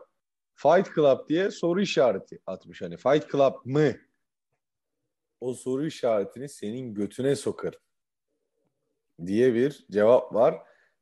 Fight 0.56 0.96
Club 0.96 1.30
diye 1.30 1.52
soru 1.52 1.82
işareti 1.82 2.40
atmış 2.46 2.82
hani 2.82 2.98
Fight 2.98 3.32
Club 3.32 3.54
mı? 3.66 3.92
O 5.42 5.54
soru 5.54 5.86
işaretini 5.86 6.50
senin 6.50 6.94
götüne 6.94 7.36
sokarım 7.36 7.80
diye 9.26 9.54
bir 9.54 9.86
cevap 9.92 10.34
var. 10.34 10.56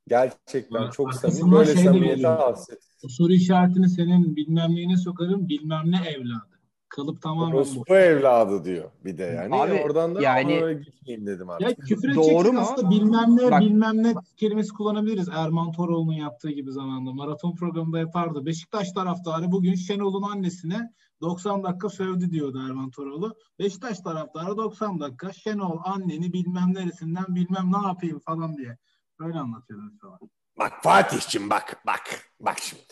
Gerçekten 0.08 0.80
Ha, 0.80 0.92
çok 0.92 1.14
samimi. 1.14 1.52
Böyle 1.52 1.74
şey 1.74 1.84
samimiyete 1.84 2.28
hasret. 2.28 2.80
O 3.04 3.08
soru 3.08 3.34
işaretini 3.34 3.90
senin 3.90 4.36
bilmem 4.36 4.76
neyine 4.76 4.98
sokarım 4.98 5.50
bilmem 5.50 5.92
ne 5.92 6.10
evladı. 6.10 6.59
Kalıp 6.90 7.22
tamamen 7.22 7.54
bu. 7.54 7.58
Orospu 7.58 7.96
evladı 7.96 8.64
diyor 8.66 8.92
bir 9.06 9.18
de 9.18 9.24
yani. 9.24 9.56
Abi, 9.56 9.82
Oradan 9.86 10.16
da 10.16 10.22
yani- 10.22 10.82
gitmeyeyim 10.86 11.28
dedim 11.28 11.50
artık. 11.50 11.70
Ya 11.70 11.76
küfür 11.76 12.16
Doğru 12.16 12.54
mu? 12.54 12.60
aslında 12.60 12.90
bilmem 12.90 13.38
ne 13.38 13.52
Bak- 13.52 13.62
bilmem 13.62 14.04
ne 14.04 14.14
kelimesi 14.38 14.74
kullanabiliriz. 14.74 15.30
Erman 15.30 15.72
Toroğlu'nun 15.72 16.14
yaptığı 16.14 16.50
gibi 16.52 16.72
zamanda. 16.72 17.14
Maraton 17.14 17.56
programında 17.56 18.00
yapardı. 18.00 18.46
Beşiktaş 18.46 18.92
taraftarı 18.92 19.52
bugün 19.52 19.76
Şenol'un 19.76 20.32
annesine 20.32 20.94
90 21.22 21.64
dakika 21.64 21.90
sövdü 21.90 22.32
diyordu 22.32 22.62
Erman 22.70 22.90
Toroğlu. 22.92 23.36
Beşiktaş 23.60 24.00
taraftarı 24.00 24.58
90 24.58 25.00
dakika 25.00 25.34
Şenol 25.34 25.78
anneni 25.84 26.34
bilmem 26.34 26.74
neresinden 26.74 27.26
bilmem 27.30 27.72
ne 27.72 27.88
yapayım 27.88 28.20
falan 28.20 28.58
diye. 28.58 28.78
Öyle 29.20 29.40
anlatıyordu 29.40 29.84
mesela. 29.92 30.20
Bak 30.60 30.74
Fatih'cim 30.84 31.50
bak 31.50 31.82
bak 31.86 32.04
bak 32.40 32.60
şimdi. 32.60 32.84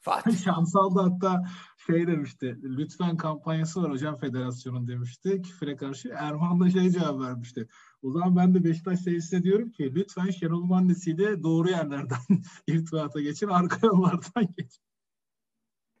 Fatih. 0.00 0.36
Şansal 0.44 0.94
da 0.94 1.04
hatta 1.04 1.42
şey 1.86 2.06
demişti. 2.06 2.58
Lütfen 2.62 3.16
kampanyası 3.16 3.82
var 3.82 3.90
hocam 3.90 4.18
federasyonun 4.18 4.88
demişti. 4.88 5.42
Küfüre 5.42 5.76
karşı. 5.76 6.08
Erman 6.16 6.60
da 6.60 6.70
şey 6.70 6.90
cevap 6.90 7.20
vermişti. 7.20 7.68
O 8.02 8.10
zaman 8.10 8.36
ben 8.36 8.54
de 8.54 8.64
Beşiktaş 8.64 9.00
seyircisine 9.00 9.42
diyorum 9.42 9.70
ki 9.70 9.94
lütfen 9.94 10.30
Şenol'un 10.30 10.70
annesiyle 10.70 11.42
doğru 11.42 11.70
yerlerden 11.70 12.18
irtibata 12.66 13.20
geçin. 13.20 13.48
Arka 13.48 13.86
yollardan 13.86 14.46
geçin. 14.58 14.82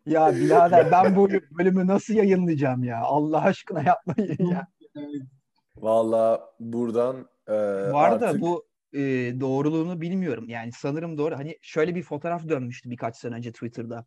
Ya 0.06 0.34
birader 0.34 0.90
ben 0.90 1.16
bu 1.16 1.28
bölümü 1.58 1.86
nasıl 1.86 2.14
yayınlayacağım 2.14 2.84
ya? 2.84 3.00
Allah 3.00 3.42
aşkına 3.42 3.82
yapmayın 3.82 4.46
ya. 4.46 4.66
Valla 5.76 6.50
buradan 6.60 7.28
e, 7.46 7.54
Var 7.92 8.20
da 8.20 8.26
artık 8.28 8.40
bu 8.40 8.66
e, 8.92 9.00
doğruluğunu 9.40 10.00
bilmiyorum. 10.00 10.48
Yani 10.48 10.72
sanırım 10.72 11.18
doğru. 11.18 11.36
Hani 11.36 11.58
şöyle 11.62 11.94
bir 11.94 12.02
fotoğraf 12.02 12.48
dönmüştü 12.48 12.90
birkaç 12.90 13.16
sene 13.16 13.34
önce 13.34 13.52
Twitter'da. 13.52 14.06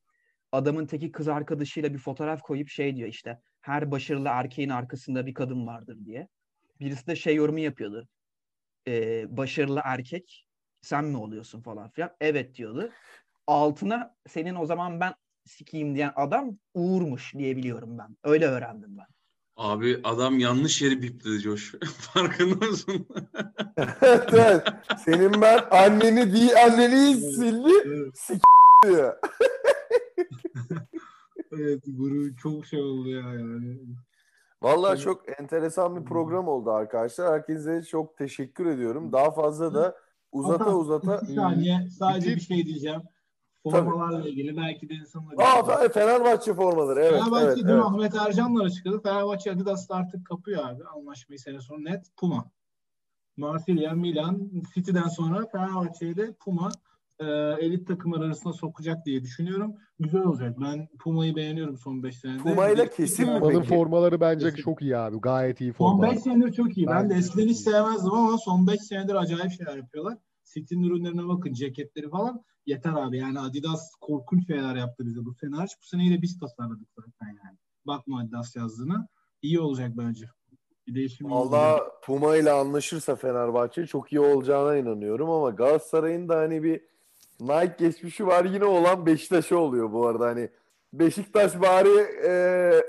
Adamın 0.52 0.86
teki 0.86 1.12
kız 1.12 1.28
arkadaşıyla 1.28 1.93
bir 1.93 2.00
fotoğraf 2.00 2.41
koyup 2.41 2.70
şey 2.70 2.95
diyor 2.95 3.10
işte. 3.10 3.39
Her 3.62 3.91
başarılı 3.91 4.28
erkeğin 4.28 4.70
arkasında 4.70 5.26
bir 5.26 5.34
kadın 5.34 5.68
vardır 5.68 5.97
diye. 6.06 6.28
Birisi 6.80 7.08
de 7.08 7.16
şey 7.16 7.36
yorumu 7.36 7.60
yapıyordu. 7.60 8.08
E, 8.88 9.26
başarılı 9.38 9.82
erkek 9.84 10.45
sen 10.82 11.06
mi 11.06 11.18
oluyorsun 11.18 11.62
falan 11.62 11.89
filan. 11.89 12.12
Evet 12.22 12.56
diyordu. 12.56 12.91
Altına 13.47 14.16
senin 14.28 14.56
o 14.56 14.66
zaman 14.66 15.00
ben 15.00 15.14
sikeyim 15.45 15.95
diyen 15.95 16.14
adam 16.16 16.58
Uğur'muş 16.74 17.34
diye 17.34 17.58
biliyorum 17.58 17.97
ben. 17.97 18.18
Öyle 18.24 18.45
öğrendim 18.45 18.97
ben. 18.97 19.08
Abi 19.58 20.00
adam 20.04 20.39
yanlış 20.39 20.82
yeri 20.82 21.02
bipledi 21.02 21.39
Coş. 21.39 21.76
Farkında 22.00 22.66
mısın? 22.66 23.08
evet, 23.78 24.34
evet. 24.34 24.68
Senin 25.06 25.41
ben 25.41 25.60
anneni 25.72 26.34
değil 26.34 26.52
anneni 26.66 27.16
sildi 27.16 27.72
evet, 27.86 28.41
diyor. 28.86 29.18
evet 31.51 31.84
guru 31.88 32.36
çok 32.36 32.66
şey 32.66 32.82
oldu 32.82 33.10
ya 33.10 33.34
yani. 33.34 33.80
Valla 34.62 34.88
Tabii. 34.89 34.99
çok 34.99 35.39
enteresan 35.39 35.95
bir 35.95 36.05
program 36.05 36.47
oldu 36.47 36.72
arkadaşlar. 36.72 37.34
Herkese 37.34 37.84
çok 37.84 38.18
teşekkür 38.18 38.66
ediyorum. 38.66 39.12
Daha 39.12 39.32
fazla 39.32 39.74
da 39.74 39.95
uzata 40.32 40.66
Hatta 40.66 40.76
uzata. 40.76 41.18
iki 41.18 41.34
saniye 41.34 41.89
sadece 41.99 42.28
bitir. 42.28 42.36
bir 42.36 42.55
şey 42.55 42.66
diyeceğim. 42.66 43.01
Tabii. 43.72 43.89
Formalarla 43.89 44.30
ilgili 44.30 44.57
belki 44.57 44.89
de 44.89 44.93
insanlar... 44.93 45.34
Aa 45.34 45.60
Fe- 45.60 45.91
Fenerbahçe 45.91 46.53
formaları 46.53 46.99
evet 46.99 47.20
Fenerbahçe 47.20 47.45
evet 47.45 47.57
dün 47.57 47.68
evet. 47.68 47.84
Ahmet 47.84 48.16
Ercan'la 48.16 48.64
açıkladı. 48.64 49.01
Fenerbahçe 49.01 49.51
Adidas'la 49.51 49.95
artık 49.95 50.26
kapıyor 50.28 50.66
abi. 50.66 50.84
Anlaşmayı 50.84 51.39
sene 51.39 51.62
sonu 51.62 51.84
net. 51.84 52.05
Puma. 52.18 52.51
Marsilya, 53.38 53.93
Milan, 53.93 54.51
City'den 54.76 55.07
sonra 55.07 55.45
Fenerbahçe'yi 55.51 56.18
de 56.18 56.34
Puma 56.34 56.70
e, 57.20 57.26
elit 57.65 57.88
takımlar 57.88 58.22
arasına 58.22 58.53
sokacak 58.53 59.05
diye 59.05 59.22
düşünüyorum. 59.22 59.76
Güzel 59.99 60.22
olacak. 60.22 60.55
Ben 60.61 60.88
Puma'yı 60.99 61.36
beğeniyorum 61.36 61.78
son 61.78 62.03
5 62.03 62.20
senede. 62.20 62.38
Puma'yla 62.43 62.89
kesin 62.89 63.30
mi 63.34 63.39
Puma'nın 63.39 63.59
peki? 63.59 63.70
formaları 63.70 64.22
bence 64.22 64.49
Kesin. 64.49 64.61
çok 64.63 64.82
iyi 64.82 64.97
abi. 64.97 65.17
Gayet 65.22 65.61
iyi 65.61 65.74
Son 65.74 65.78
formalar. 65.91 66.15
5 66.15 66.20
senedir 66.20 66.53
çok 66.53 66.78
iyi. 66.78 66.88
Ben 66.88 67.05
de 67.05 67.13
Bence 67.13 67.20
eskiden 67.20 67.47
hiç 67.47 67.57
sevmezdim 67.57 68.13
ama 68.13 68.38
son 68.38 68.67
5 68.67 68.82
senedir 68.82 69.15
acayip 69.15 69.51
şeyler 69.51 69.78
yapıyorlar. 69.78 70.17
City'nin 70.53 70.84
ürünlerine 70.84 71.28
bakın. 71.28 71.53
Ceketleri 71.53 72.09
falan. 72.09 72.43
Yeter 72.65 72.93
abi. 72.93 73.17
Yani 73.17 73.39
Adidas 73.39 73.91
korkunç 74.01 74.47
şeyler 74.47 74.76
yaptı 74.76 75.05
bize 75.05 75.26
bu 75.26 75.34
sene. 75.34 75.51
Bu 75.51 75.86
seneyi 75.88 76.11
de 76.17 76.22
biz 76.22 76.39
tasarladık 76.39 76.88
zaten 76.95 77.28
yani. 77.28 77.57
Bakma 77.88 78.20
Adidas 78.20 78.55
yazdığına. 78.55 79.07
İyi 79.41 79.59
olacak 79.59 79.91
bence. 79.97 80.26
Bir 80.88 80.95
değişim. 80.95 81.32
Valla 81.32 81.80
Puma 82.03 82.36
ile 82.38 82.51
anlaşırsa 82.51 83.15
Fenerbahçe 83.15 83.86
çok 83.86 84.13
iyi 84.13 84.20
olacağına 84.20 84.76
inanıyorum 84.78 85.30
ama 85.30 85.49
Galatasaray'ın 85.49 86.30
da 86.30 86.38
hani 86.38 86.63
bir 86.63 86.82
Nike 87.40 87.76
geçmişi 87.80 88.28
var 88.28 88.46
yine 88.46 88.66
olan 88.66 89.06
Beşiktaş'a 89.06 89.58
oluyor 89.58 89.92
bu 89.92 90.08
arada 90.08 90.26
hani 90.26 90.50
Beşiktaş 90.94 91.62
bari 91.62 92.00
e, 92.28 92.32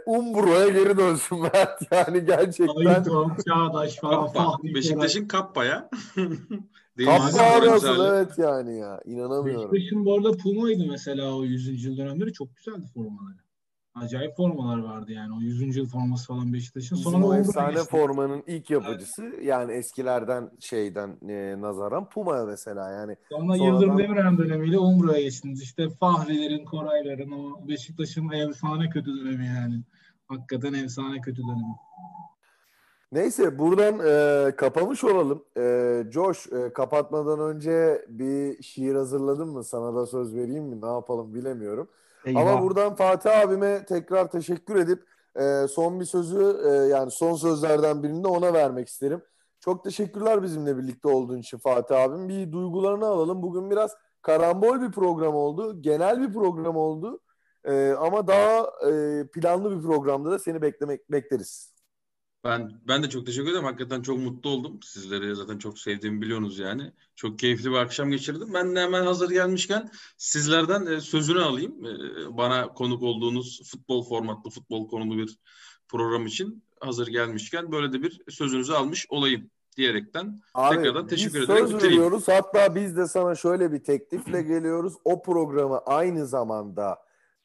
Umbro'ya 0.06 0.68
geri 0.68 0.98
dönsün 0.98 1.40
Mert 1.40 1.82
yani 1.92 2.24
gerçekten 2.24 2.86
Ayıp, 2.86 3.06
Çağdaş 3.48 3.96
falan. 3.96 4.32
Kappa. 4.32 4.56
Beşiktaş'ın 4.74 5.28
kappa 5.28 5.64
ya. 5.64 5.90
Kappa 7.04 7.42
arasın 7.42 8.04
evet 8.14 8.38
yani 8.38 8.78
ya 8.78 9.00
inanamıyorum. 9.04 9.72
Beşiktaş'ın 9.72 10.04
bu 10.04 10.14
arada 10.14 10.36
Puma'ydı 10.36 10.86
mesela 10.86 11.36
o 11.36 11.44
100. 11.44 11.84
yıl 11.84 11.96
dönemleri. 11.96 12.32
Çok 12.32 12.56
güzeldi 12.56 12.86
formaları. 12.94 13.49
Acayip 13.94 14.36
formalar 14.36 14.78
vardı 14.78 15.12
yani. 15.12 15.34
O 15.34 15.40
100. 15.40 15.76
yıl 15.76 15.88
forması 15.88 16.26
falan 16.26 16.52
Beşiktaş'ın. 16.52 16.98
Bizim 16.98 17.12
Sonra 17.12 17.26
o 17.26 17.34
efsane 17.34 17.72
geçti. 17.72 17.88
formanın 17.90 18.42
ilk 18.46 18.70
yapıcısı 18.70 19.22
yani 19.42 19.72
eskilerden 19.72 20.50
şeyden 20.60 21.16
e, 21.28 21.60
nazaran 21.60 22.08
Puma 22.08 22.44
mesela 22.44 22.90
yani 22.90 23.16
Sonra 23.28 23.56
Sonradan- 23.56 23.64
Yıldırım 23.66 23.98
Demirören 23.98 24.38
dönemiyle 24.38 24.78
Umbro'ya 24.78 25.20
geçtiniz. 25.22 25.62
İşte 25.62 25.88
Fahrilerin, 25.90 26.64
Korayların 26.64 27.30
o 27.30 27.68
Beşiktaş'ın 27.68 28.28
efsane 28.30 28.90
kötü 28.90 29.10
dönemi 29.20 29.46
yani. 29.46 29.82
Hakikaten 30.28 30.72
efsane 30.74 31.20
kötü 31.20 31.42
dönemi. 31.42 31.74
Neyse 33.12 33.58
buradan 33.58 33.98
e, 34.06 34.56
kapamış 34.56 35.04
olalım. 35.04 35.44
E, 35.56 35.62
Josh 36.12 36.46
e, 36.52 36.72
kapatmadan 36.72 37.40
önce 37.40 38.04
bir 38.08 38.62
şiir 38.62 38.94
hazırladın 38.94 39.48
mı? 39.48 39.64
Sana 39.64 39.94
da 39.94 40.06
söz 40.06 40.34
vereyim 40.34 40.64
mi? 40.64 40.80
Ne 40.82 40.86
yapalım 40.86 41.34
bilemiyorum. 41.34 41.88
Eyvah. 42.24 42.40
Ama 42.40 42.62
buradan 42.62 42.94
Fatih 42.94 43.40
abime 43.40 43.84
tekrar 43.84 44.30
teşekkür 44.30 44.76
edip 44.76 45.04
e, 45.36 45.68
son 45.68 46.00
bir 46.00 46.04
sözü 46.04 46.60
e, 46.66 46.70
yani 46.70 47.10
son 47.10 47.34
sözlerden 47.34 48.02
birini 48.02 48.24
de 48.24 48.28
ona 48.28 48.52
vermek 48.52 48.88
isterim. 48.88 49.22
Çok 49.60 49.84
teşekkürler 49.84 50.42
bizimle 50.42 50.78
birlikte 50.78 51.08
olduğun 51.08 51.38
için 51.38 51.58
Fatih 51.58 52.02
abim. 52.02 52.28
Bir 52.28 52.52
duygularını 52.52 53.06
alalım. 53.06 53.42
Bugün 53.42 53.70
biraz 53.70 53.96
karambol 54.22 54.80
bir 54.80 54.92
program 54.92 55.34
oldu. 55.34 55.82
Genel 55.82 56.20
bir 56.20 56.32
program 56.32 56.76
oldu. 56.76 57.20
E, 57.64 57.90
ama 57.92 58.26
daha 58.26 58.70
e, 58.90 59.24
planlı 59.26 59.76
bir 59.76 59.82
programda 59.82 60.30
da 60.30 60.38
seni 60.38 60.62
beklemek 60.62 61.12
bekleriz. 61.12 61.69
Ben 62.44 62.72
ben 62.88 63.02
de 63.02 63.08
çok 63.08 63.26
teşekkür 63.26 63.50
ederim. 63.50 63.64
Hakikaten 63.64 64.02
çok 64.02 64.18
mutlu 64.18 64.50
oldum. 64.50 64.80
Sizleri 64.82 65.36
zaten 65.36 65.58
çok 65.58 65.78
sevdiğimi 65.78 66.22
biliyorsunuz 66.22 66.58
yani. 66.58 66.92
Çok 67.16 67.38
keyifli 67.38 67.70
bir 67.70 67.76
akşam 67.76 68.10
geçirdim. 68.10 68.54
Ben 68.54 68.76
de 68.76 68.80
hemen 68.80 69.06
hazır 69.06 69.30
gelmişken 69.30 69.90
sizlerden 70.16 70.86
e, 70.86 71.00
sözünü 71.00 71.40
alayım. 71.40 71.86
E, 71.86 72.36
bana 72.36 72.68
konuk 72.68 73.02
olduğunuz 73.02 73.70
futbol 73.70 74.08
formatlı, 74.08 74.50
futbol 74.50 74.88
konulu 74.88 75.18
bir 75.18 75.38
program 75.88 76.26
için 76.26 76.64
hazır 76.80 77.06
gelmişken 77.06 77.72
böyle 77.72 77.92
de 77.92 78.02
bir 78.02 78.22
sözünüzü 78.28 78.72
almış 78.72 79.06
olayım 79.08 79.50
diyerekten 79.76 80.40
Abi, 80.54 80.76
Tekrardan 80.76 81.06
teşekkür 81.06 81.42
ederim. 81.42 81.58
Söz 81.58 81.74
Bitireyim. 81.74 81.96
veriyoruz. 81.96 82.28
Hatta 82.28 82.74
biz 82.74 82.96
de 82.96 83.06
sana 83.06 83.34
şöyle 83.34 83.72
bir 83.72 83.84
teklifle 83.84 84.42
geliyoruz. 84.42 84.94
O 85.04 85.22
programı 85.22 85.78
aynı 85.78 86.26
zamanda 86.26 86.98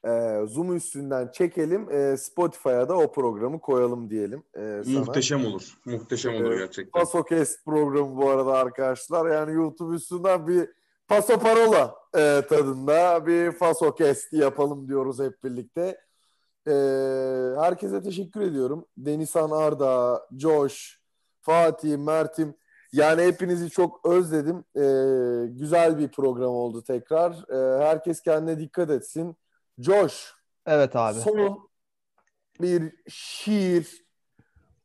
e, 0.06 0.42
Zoom 0.48 0.76
üstünden 0.76 1.28
çekelim. 1.34 1.92
E, 1.92 2.18
Spotify'a 2.18 2.90
da 2.90 2.98
o 2.98 3.12
programı 3.12 3.60
koyalım 3.60 4.10
diyelim 4.10 4.44
e, 4.56 4.82
sana. 4.86 5.00
muhteşem 5.00 5.46
olur. 5.46 5.78
Muhteşem 5.86 6.36
olur 6.36 6.46
Evet. 6.46 6.60
gerçekten. 6.60 7.00
Pasokest 7.00 7.66
programı 7.66 8.18
bu 8.18 8.30
arada 8.30 8.54
arkadaşlar. 8.54 9.32
Yani 9.32 9.54
YouTube 9.54 9.96
üstünden 9.96 10.48
bir 10.48 10.70
Paso 11.08 11.40
Parola 11.40 11.96
e, 12.18 12.42
tadında 12.50 13.26
bir 13.26 13.52
Faso 13.52 13.96
Kest 13.96 14.34
yapalım 14.34 14.88
diyoruz 14.88 15.20
hep 15.20 15.44
birlikte. 15.44 15.98
E, 16.68 16.72
herkese 17.60 18.02
teşekkür 18.02 18.42
ediyorum. 18.42 18.86
Denizhan 18.98 19.52
Arda, 19.52 20.28
Josh, 20.38 21.00
Fatih, 21.42 21.98
Mert'im. 21.98 22.56
Yani 22.94 23.22
hepinizi 23.22 23.70
çok 23.70 24.06
özledim. 24.06 24.58
E, 24.76 24.84
güzel 25.48 25.98
bir 26.00 26.08
program 26.08 26.52
oldu 26.52 26.84
tekrar. 26.84 27.32
E, 27.32 27.84
herkes 27.86 28.22
kendine 28.22 28.60
dikkat 28.60 28.90
etsin. 28.90 29.36
Josh, 29.80 30.34
Evet 30.66 30.96
abi. 30.96 31.20
son 31.20 31.70
bir 32.62 32.94
şiir 33.10 34.06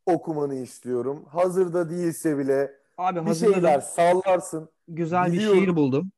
okumanı 0.07 0.55
istiyorum. 0.55 1.25
Hazırda 1.25 1.91
değilse 1.91 2.39
bile 2.39 2.71
Abi 2.99 3.27
bir 3.31 3.35
şeyler 3.35 3.81
sallarsın. 3.81 4.71
Güzel 4.89 5.27
bir 5.27 5.33
Biliyorum. 5.33 5.65
şiir 5.65 5.77
buldum. 5.77 6.13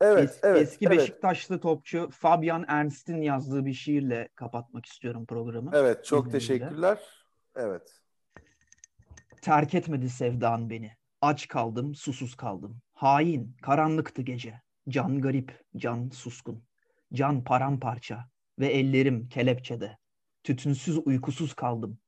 Evet, 0.00 0.30
Es- 0.30 0.38
evet, 0.42 0.62
Eski 0.62 0.86
evet. 0.86 0.98
Beşiktaşlı 0.98 1.60
topçu 1.60 2.10
Fabian 2.12 2.64
Ernst'in 2.68 3.22
yazdığı 3.22 3.66
bir 3.66 3.72
şiirle 3.72 4.28
kapatmak 4.34 4.86
istiyorum 4.86 5.26
programı. 5.26 5.70
Evet, 5.74 6.04
çok 6.04 6.26
İzninizle. 6.26 6.38
teşekkürler. 6.48 6.98
Evet. 7.56 8.00
Terk 9.42 9.74
etmedi 9.74 10.10
sevdan 10.10 10.70
beni. 10.70 10.92
Aç 11.20 11.48
kaldım, 11.48 11.94
susuz 11.94 12.34
kaldım. 12.34 12.78
Hain, 12.92 13.56
karanlıktı 13.62 14.22
gece. 14.22 14.60
Can 14.88 15.20
garip, 15.20 15.60
can 15.76 16.08
suskun. 16.10 16.64
Can 17.12 17.44
paramparça 17.44 18.28
ve 18.58 18.66
ellerim 18.66 19.28
kelepçede. 19.28 19.98
Tütünsüz 20.44 20.98
uykusuz 21.06 21.54
kaldım. 21.54 21.98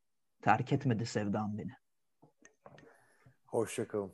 Terk 0.43 0.73
etmedi 0.73 1.07
sevdan 1.07 1.59
beni. 1.59 1.73
Hoşça 3.47 3.89
kalın. 3.89 4.13